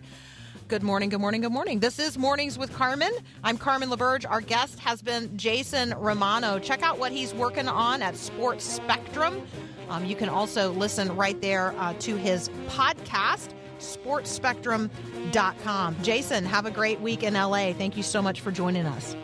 Good 0.70 0.84
morning, 0.84 1.09
good 1.09 1.20
morning, 1.20 1.41
good 1.41 1.51
morning. 1.51 1.80
This 1.80 1.97
is 1.97 2.15
Mornings 2.15 2.59
with 2.59 2.72
Carmen. 2.72 3.09
I'm 3.43 3.57
Carmen 3.57 3.89
LaBerge. 3.89 4.30
Our 4.30 4.39
guest 4.39 4.78
has 4.78 5.01
been 5.01 5.36
Jason 5.36 5.95
Romano. 5.97 6.59
Check 6.59 6.84
out 6.84 6.99
what 6.99 7.11
he's 7.11 7.34
working 7.34 7.67
on 7.67 8.03
at 8.03 8.15
Sports 8.15 8.65
Spectrum. 8.65 9.41
Um, 9.89 10.05
you 10.05 10.15
can 10.15 10.30
also 10.30 10.72
listen 10.74 11.15
right 11.15 11.41
there 11.41 11.74
uh, 11.80 11.95
to 12.01 12.15
his 12.15 12.49
podcast, 12.67 13.49
sportsspectrum.com. 13.80 15.95
Jason, 16.03 16.45
have 16.45 16.67
a 16.67 16.72
great 16.72 17.01
week 17.01 17.24
in 17.24 17.34
LA. 17.34 17.74
Thank 17.74 17.97
you 17.97 18.03
so 18.03 18.22
much 18.22 18.41
for 18.41 18.51
joining 18.51 18.86
us. 18.86 19.15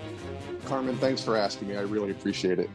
Carmen, 0.65 0.97
thanks 0.97 1.21
for 1.21 1.37
asking 1.37 1.67
me. 1.67 1.77
I 1.77 1.81
really 1.81 2.09
appreciate 2.09 2.57
it. 2.57 2.71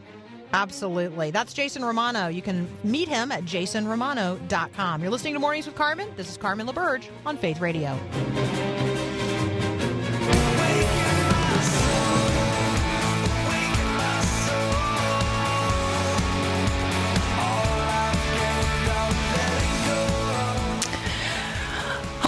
Absolutely. 0.53 1.31
That's 1.31 1.53
Jason 1.53 1.83
Romano. 1.83 2.27
You 2.27 2.41
can 2.41 2.67
meet 2.83 3.07
him 3.07 3.31
at 3.31 3.43
jasonromano.com. 3.43 5.01
You're 5.01 5.11
listening 5.11 5.33
to 5.33 5.39
Mornings 5.39 5.65
with 5.65 5.75
Carmen. 5.75 6.09
This 6.15 6.29
is 6.29 6.37
Carmen 6.37 6.67
LaBerge 6.67 7.07
on 7.25 7.37
Faith 7.37 7.61
Radio. 7.61 7.97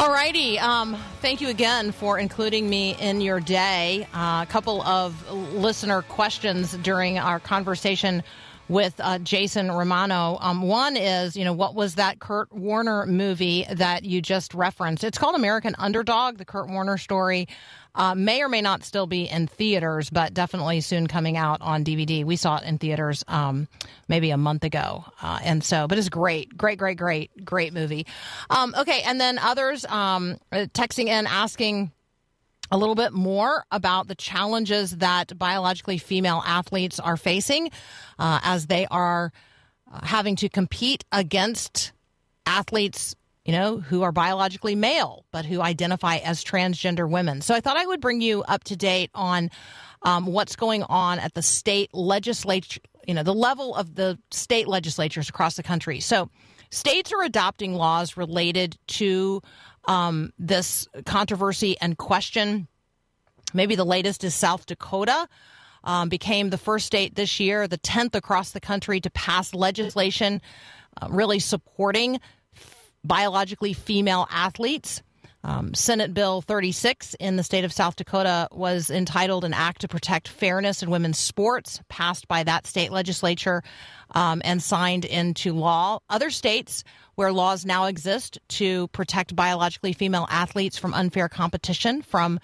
All 0.04 0.12
righty. 0.12 0.60
Um, 0.60 0.97
thank 1.22 1.39
you 1.39 1.47
again 1.47 1.93
for 1.93 2.20
including 2.20 2.70
me 2.70 2.93
in 2.99 3.22
your 3.22 3.39
day. 3.39 4.06
Uh, 4.14 4.43
a 4.43 4.51
couple 4.51 4.82
of 4.82 5.32
listener 5.32 6.01
questions 6.01 6.74
during 6.74 7.18
our 7.18 7.39
conversation 7.39 8.22
with 8.68 8.93
uh, 8.99 9.20
Jason 9.20 9.72
Romano. 9.72 10.38
Um, 10.41 10.64
one 10.64 10.97
is, 10.97 11.38
you 11.38 11.45
know, 11.45 11.54
what 11.54 11.74
was 11.74 11.95
that 11.95 12.20
Kurt 12.20 12.51
Warner 12.51 13.06
movie 13.06 13.66
that 13.72 14.04
you 14.04 14.22
just 14.22 14.54
referenced? 14.54 15.06
It's 15.06 15.18
called 15.18 15.36
American 15.36 15.74
Underdog, 15.80 16.38
the 16.38 16.43
Kurt 16.43 16.68
Warner 16.68 16.97
story. 16.97 17.47
Uh, 17.96 18.16
may 18.16 18.41
or 18.41 18.50
may 18.50 18.62
not 18.62 18.84
still 18.84 19.06
be 19.06 19.24
in 19.30 19.46
theaters, 19.46 20.10
but 20.10 20.34
definitely 20.34 20.82
soon 20.82 21.06
coming 21.06 21.38
out 21.38 21.62
on 21.62 21.84
DVD. 21.84 22.26
We 22.26 22.36
saw 22.36 22.58
it 22.58 22.64
in 22.64 22.80
theaters 22.80 23.24
um, 23.28 23.68
maybe 24.08 24.32
a 24.32 24.38
month 24.38 24.64
ago, 24.64 25.06
uh, 25.22 25.39
and 25.44 25.64
so, 25.64 25.88
but 25.88 26.00
it's 26.00 26.10
great, 26.10 26.58
great, 26.58 26.80
great, 26.80 26.98
great, 26.98 27.46
great 27.46 27.72
movie. 27.72 28.08
Um, 28.50 28.74
okay, 28.78 29.02
and 29.06 29.22
then 29.22 29.38
others 29.38 29.86
um, 29.86 30.39
uh, 30.52 30.66
texting 30.74 31.06
in 31.08 31.28
asking 31.28 31.91
a 32.72 32.78
little 32.78 32.96
bit 32.96 33.14
more 33.14 33.66
about 33.72 34.08
the 34.08 34.16
challenges 34.16 34.98
that 34.98 35.38
biologically 35.38 36.00
female 36.00 36.41
athletes 36.46 37.00
are 37.00 37.18
facing 37.18 37.70
uh, 38.18 38.39
as 38.44 38.66
they 38.66 38.88
are 38.88 39.32
uh, 39.91 40.00
having 40.04 40.36
to 40.38 40.50
compete 40.50 41.04
against 41.12 41.91
athletes 42.48 43.16
you 43.46 43.52
know 43.52 43.80
who 43.80 44.04
are 44.04 44.12
biologically 44.12 44.76
male 44.76 45.26
but 45.32 45.46
who 45.46 45.62
identify 45.62 46.18
as 46.18 46.44
transgender 46.44 47.10
women 47.10 47.41
so 47.41 47.54
i 47.54 47.60
thought 47.60 47.78
i 47.78 47.86
would 47.86 48.02
bring 48.02 48.22
you 48.22 48.44
up 48.44 48.64
to 48.64 48.76
date 48.76 49.10
on 49.14 49.50
um, 50.04 50.26
what's 50.26 50.56
going 50.56 50.84
on 50.84 51.20
at 51.20 51.34
the 51.34 51.41
state 51.41 51.94
legislature 51.94 52.82
you 53.08 53.14
know 53.14 53.24
the 53.24 53.34
level 53.34 53.76
of 53.76 53.96
the 53.96 54.18
state 54.32 54.68
legislatures 54.68 55.30
across 55.30 55.56
the 55.56 55.64
country 55.64 56.00
so 56.00 56.30
states 56.74 57.14
are 57.14 57.24
adopting 57.24 57.76
laws 57.76 58.18
related 58.18 58.78
to 58.88 59.41
um, 59.86 60.32
this 60.39 60.88
controversy 61.06 61.78
and 61.80 61.98
question. 61.98 62.68
Maybe 63.54 63.76
the 63.76 63.86
latest 63.86 64.24
is 64.24 64.34
South 64.34 64.66
Dakota. 64.66 65.28
Um, 65.86 66.08
became 66.08 66.50
the 66.50 66.58
first 66.58 66.86
state 66.86 67.16
this 67.16 67.41
year, 67.41 67.68
the 67.68 67.78
10th 67.78 68.16
across 68.16 68.52
the 68.52 68.62
country 68.62 69.02
to 69.02 69.10
pass 69.10 69.54
legislation 69.54 70.41
uh, 71.02 71.08
really 71.10 71.39
supporting 71.39 72.22
biologically 73.04 73.74
female 73.74 74.28
athletes. 74.32 75.01
Um, 75.45 75.74
Senate 75.74 76.14
Bill 76.14 76.41
36 76.41 77.16
in 77.20 77.36
the 77.36 77.43
state 77.43 77.66
of 77.66 77.74
South 77.74 77.97
Dakota 77.97 78.47
was 78.51 78.89
entitled 78.89 79.43
An 79.43 79.54
Act 79.54 79.82
to 79.82 79.89
Protect 79.89 80.30
Fairness 80.30 80.82
in 80.82 80.89
Women's 80.89 81.20
Sports, 81.20 81.82
passed 81.89 82.30
by 82.30 82.43
that 82.43 82.66
state 82.66 82.93
legislature 82.93 83.62
um, 84.16 84.41
and 84.45 84.64
signed 84.64 85.04
into 85.04 85.51
law. 85.51 85.99
Other 86.10 86.30
states 86.30 86.86
where 87.16 87.34
laws 87.34 87.66
now 87.66 87.86
exist 87.86 88.39
to 88.49 88.88
protect 88.89 89.36
biologically 89.36 89.91
female 89.91 90.28
athletes 90.30 90.78
from 90.78 90.93
unfair 90.93 91.28
competition 91.28 92.01
from 92.01 92.39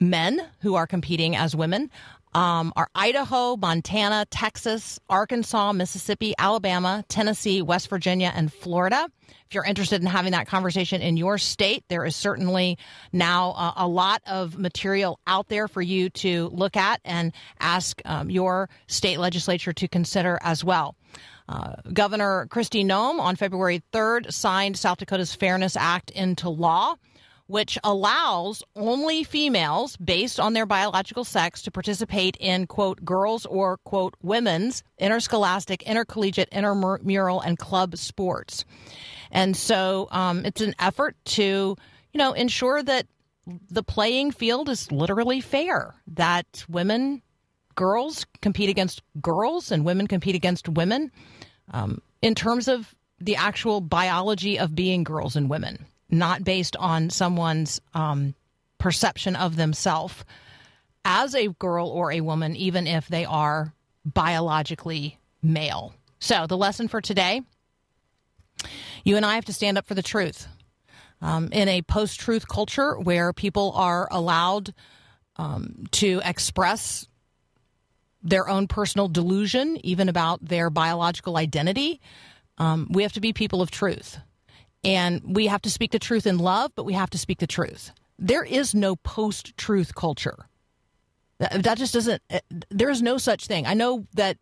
men 0.00 0.40
who 0.60 0.76
are 0.76 0.86
competing 0.86 1.34
as 1.34 1.56
women 1.56 1.90
um, 2.34 2.72
are 2.76 2.88
Idaho, 2.94 3.56
Montana, 3.56 4.26
Texas, 4.30 4.98
Arkansas, 5.08 5.72
Mississippi, 5.72 6.34
Alabama, 6.38 7.04
Tennessee, 7.08 7.62
West 7.62 7.88
Virginia, 7.88 8.32
and 8.34 8.52
Florida. 8.52 9.08
If 9.46 9.54
you're 9.54 9.64
interested 9.64 10.02
in 10.02 10.06
having 10.06 10.32
that 10.32 10.46
conversation 10.46 11.00
in 11.00 11.16
your 11.16 11.38
state, 11.38 11.84
there 11.88 12.04
is 12.04 12.14
certainly 12.14 12.76
now 13.12 13.52
uh, 13.52 13.72
a 13.76 13.88
lot 13.88 14.22
of 14.26 14.58
material 14.58 15.18
out 15.26 15.48
there 15.48 15.68
for 15.68 15.80
you 15.80 16.10
to 16.10 16.48
look 16.52 16.76
at 16.76 17.00
and 17.04 17.32
ask 17.58 18.00
um, 18.04 18.28
your 18.28 18.68
state 18.88 19.18
legislature 19.18 19.72
to 19.72 19.88
consider 19.88 20.38
as 20.42 20.62
well. 20.62 20.96
Uh, 21.48 21.76
Governor 21.94 22.46
Kristi 22.50 22.84
Noem 22.84 23.20
on 23.20 23.36
February 23.36 23.82
3rd 23.92 24.32
signed 24.32 24.76
South 24.76 24.98
Dakota's 24.98 25.34
Fairness 25.34 25.76
Act 25.76 26.10
into 26.10 26.50
law 26.50 26.96
which 27.48 27.78
allows 27.82 28.62
only 28.76 29.24
females 29.24 29.96
based 29.96 30.38
on 30.38 30.52
their 30.52 30.66
biological 30.66 31.24
sex 31.24 31.62
to 31.62 31.70
participate 31.70 32.36
in 32.38 32.66
quote 32.66 33.04
girls 33.04 33.46
or 33.46 33.78
quote 33.78 34.14
women's 34.22 34.84
interscholastic 34.98 35.82
intercollegiate 35.82 36.48
intramural 36.52 37.40
and 37.40 37.58
club 37.58 37.96
sports. 37.96 38.64
And 39.30 39.56
so 39.56 40.08
um, 40.10 40.44
it's 40.44 40.60
an 40.60 40.74
effort 40.78 41.16
to 41.24 41.76
you 42.12 42.18
know 42.18 42.34
ensure 42.34 42.82
that 42.82 43.06
the 43.70 43.82
playing 43.82 44.30
field 44.30 44.68
is 44.68 44.92
literally 44.92 45.40
fair 45.40 45.94
that 46.06 46.64
women 46.68 47.22
girls 47.76 48.26
compete 48.42 48.68
against 48.68 49.02
girls 49.22 49.72
and 49.72 49.86
women 49.86 50.06
compete 50.06 50.34
against 50.34 50.68
women 50.68 51.10
um, 51.72 52.02
in 52.20 52.34
terms 52.34 52.68
of 52.68 52.94
the 53.20 53.36
actual 53.36 53.80
biology 53.80 54.58
of 54.58 54.74
being 54.74 55.02
girls 55.02 55.34
and 55.34 55.48
women 55.48 55.86
not 56.10 56.44
based 56.44 56.76
on 56.76 57.10
someone's 57.10 57.80
um, 57.94 58.34
perception 58.78 59.36
of 59.36 59.56
themselves 59.56 60.24
as 61.04 61.34
a 61.34 61.48
girl 61.48 61.88
or 61.88 62.12
a 62.12 62.20
woman, 62.20 62.56
even 62.56 62.86
if 62.86 63.08
they 63.08 63.24
are 63.24 63.72
biologically 64.04 65.18
male. 65.42 65.94
So, 66.18 66.46
the 66.46 66.56
lesson 66.56 66.88
for 66.88 67.00
today 67.00 67.42
you 69.04 69.16
and 69.16 69.24
I 69.24 69.36
have 69.36 69.46
to 69.46 69.52
stand 69.52 69.78
up 69.78 69.86
for 69.86 69.94
the 69.94 70.02
truth. 70.02 70.46
Um, 71.20 71.48
in 71.50 71.68
a 71.68 71.82
post 71.82 72.20
truth 72.20 72.46
culture 72.46 72.98
where 72.98 73.32
people 73.32 73.72
are 73.74 74.06
allowed 74.10 74.72
um, 75.36 75.86
to 75.92 76.20
express 76.24 77.08
their 78.22 78.48
own 78.48 78.68
personal 78.68 79.08
delusion, 79.08 79.78
even 79.84 80.08
about 80.08 80.44
their 80.44 80.70
biological 80.70 81.36
identity, 81.36 82.00
um, 82.58 82.86
we 82.90 83.02
have 83.02 83.12
to 83.14 83.20
be 83.20 83.32
people 83.32 83.62
of 83.62 83.70
truth. 83.70 84.18
And 84.84 85.34
we 85.36 85.46
have 85.48 85.62
to 85.62 85.70
speak 85.70 85.90
the 85.90 85.98
truth 85.98 86.26
in 86.26 86.38
love, 86.38 86.72
but 86.74 86.84
we 86.84 86.94
have 86.94 87.10
to 87.10 87.18
speak 87.18 87.38
the 87.38 87.46
truth. 87.46 87.92
There 88.18 88.44
is 88.44 88.74
no 88.74 88.96
post 88.96 89.56
truth 89.56 89.94
culture. 89.94 90.46
That, 91.38 91.78
just 91.78 91.94
doesn't, 91.94 92.22
there 92.70 92.90
is 92.90 93.02
no 93.02 93.18
such 93.18 93.46
thing. 93.46 93.66
I 93.66 93.74
know 93.74 94.06
that 94.14 94.36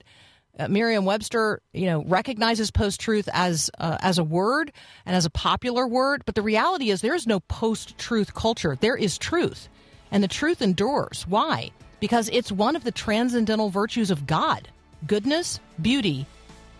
Uh, 0.58 0.68
Merriam-Webster, 0.68 1.60
you 1.74 1.84
know, 1.84 2.02
recognizes 2.08 2.70
post-truth 2.70 3.28
as 3.34 3.70
uh, 3.78 3.98
as 4.00 4.16
a 4.18 4.24
word 4.24 4.72
and 5.04 5.14
as 5.14 5.26
a 5.26 5.30
popular 5.30 5.86
word, 5.86 6.22
but 6.24 6.34
the 6.34 6.40
reality 6.40 6.88
is 6.88 7.00
there 7.02 7.14
is 7.14 7.26
no 7.26 7.40
post-truth 7.40 8.32
culture. 8.32 8.74
There 8.80 8.96
is 8.96 9.18
truth, 9.18 9.68
and 10.10 10.24
the 10.24 10.34
truth 10.40 10.62
endures. 10.62 11.26
Why? 11.28 11.72
Because 12.00 12.30
it's 12.32 12.50
one 12.50 12.74
of 12.74 12.84
the 12.84 12.90
transcendental 12.90 13.68
virtues 13.68 14.10
of 14.10 14.24
God: 14.24 14.68
goodness, 15.06 15.60
beauty, 15.76 16.24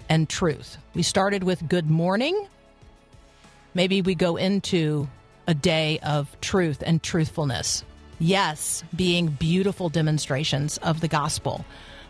and 0.09 0.27
truth. 0.27 0.79
We 0.95 1.03
started 1.03 1.45
with 1.45 1.69
good 1.69 1.91
morning. 1.91 2.49
Maybe 3.77 4.01
we 4.01 4.15
go 4.15 4.37
into 4.37 5.07
a 5.47 5.53
day 5.53 5.99
of 6.03 6.35
truth 6.41 6.83
and 6.87 7.03
truthfulness. 7.03 7.85
Yes, 8.19 8.83
being 8.97 9.29
beautiful 9.29 9.91
demonstrations 9.91 10.79
of 10.79 11.03
the 11.03 11.09
gospel 11.09 11.63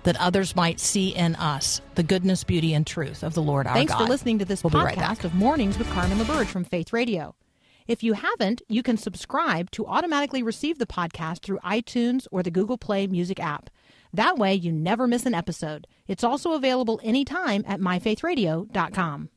that 0.04 0.16
others 0.20 0.54
might 0.54 0.78
see 0.78 1.08
in 1.08 1.34
us 1.34 1.80
the 1.96 2.04
goodness, 2.04 2.44
beauty, 2.44 2.72
and 2.72 2.86
truth 2.86 3.24
of 3.24 3.34
the 3.34 3.42
Lord 3.42 3.66
our 3.66 3.74
Thanks 3.74 3.92
God. 3.92 3.98
for 3.98 4.08
listening 4.08 4.38
to 4.38 4.44
this 4.44 4.62
We'll 4.62 4.70
be 4.70 4.78
right 4.78 4.96
podcast 4.96 5.24
of 5.24 5.34
Mornings 5.34 5.76
with 5.76 5.90
Carmen 5.90 6.18
LaBerge 6.18 6.46
from 6.46 6.62
Faith 6.62 6.92
Radio. 6.92 7.34
If 7.88 8.04
you 8.04 8.12
haven't, 8.12 8.62
you 8.68 8.84
can 8.84 8.96
subscribe 8.96 9.72
to 9.72 9.86
automatically 9.86 10.44
receive 10.44 10.78
the 10.78 10.86
podcast 10.86 11.42
through 11.42 11.58
iTunes 11.64 12.28
or 12.30 12.44
the 12.44 12.52
Google 12.52 12.78
Play 12.78 13.08
Music 13.08 13.40
app. 13.40 13.70
That 14.12 14.38
way, 14.38 14.54
you 14.54 14.70
never 14.70 15.08
miss 15.08 15.26
an 15.26 15.34
episode. 15.34 15.88
It's 16.06 16.22
also 16.22 16.52
available 16.52 17.00
anytime 17.02 17.64
at 17.66 17.80
myfaithradio.com. 17.80 19.30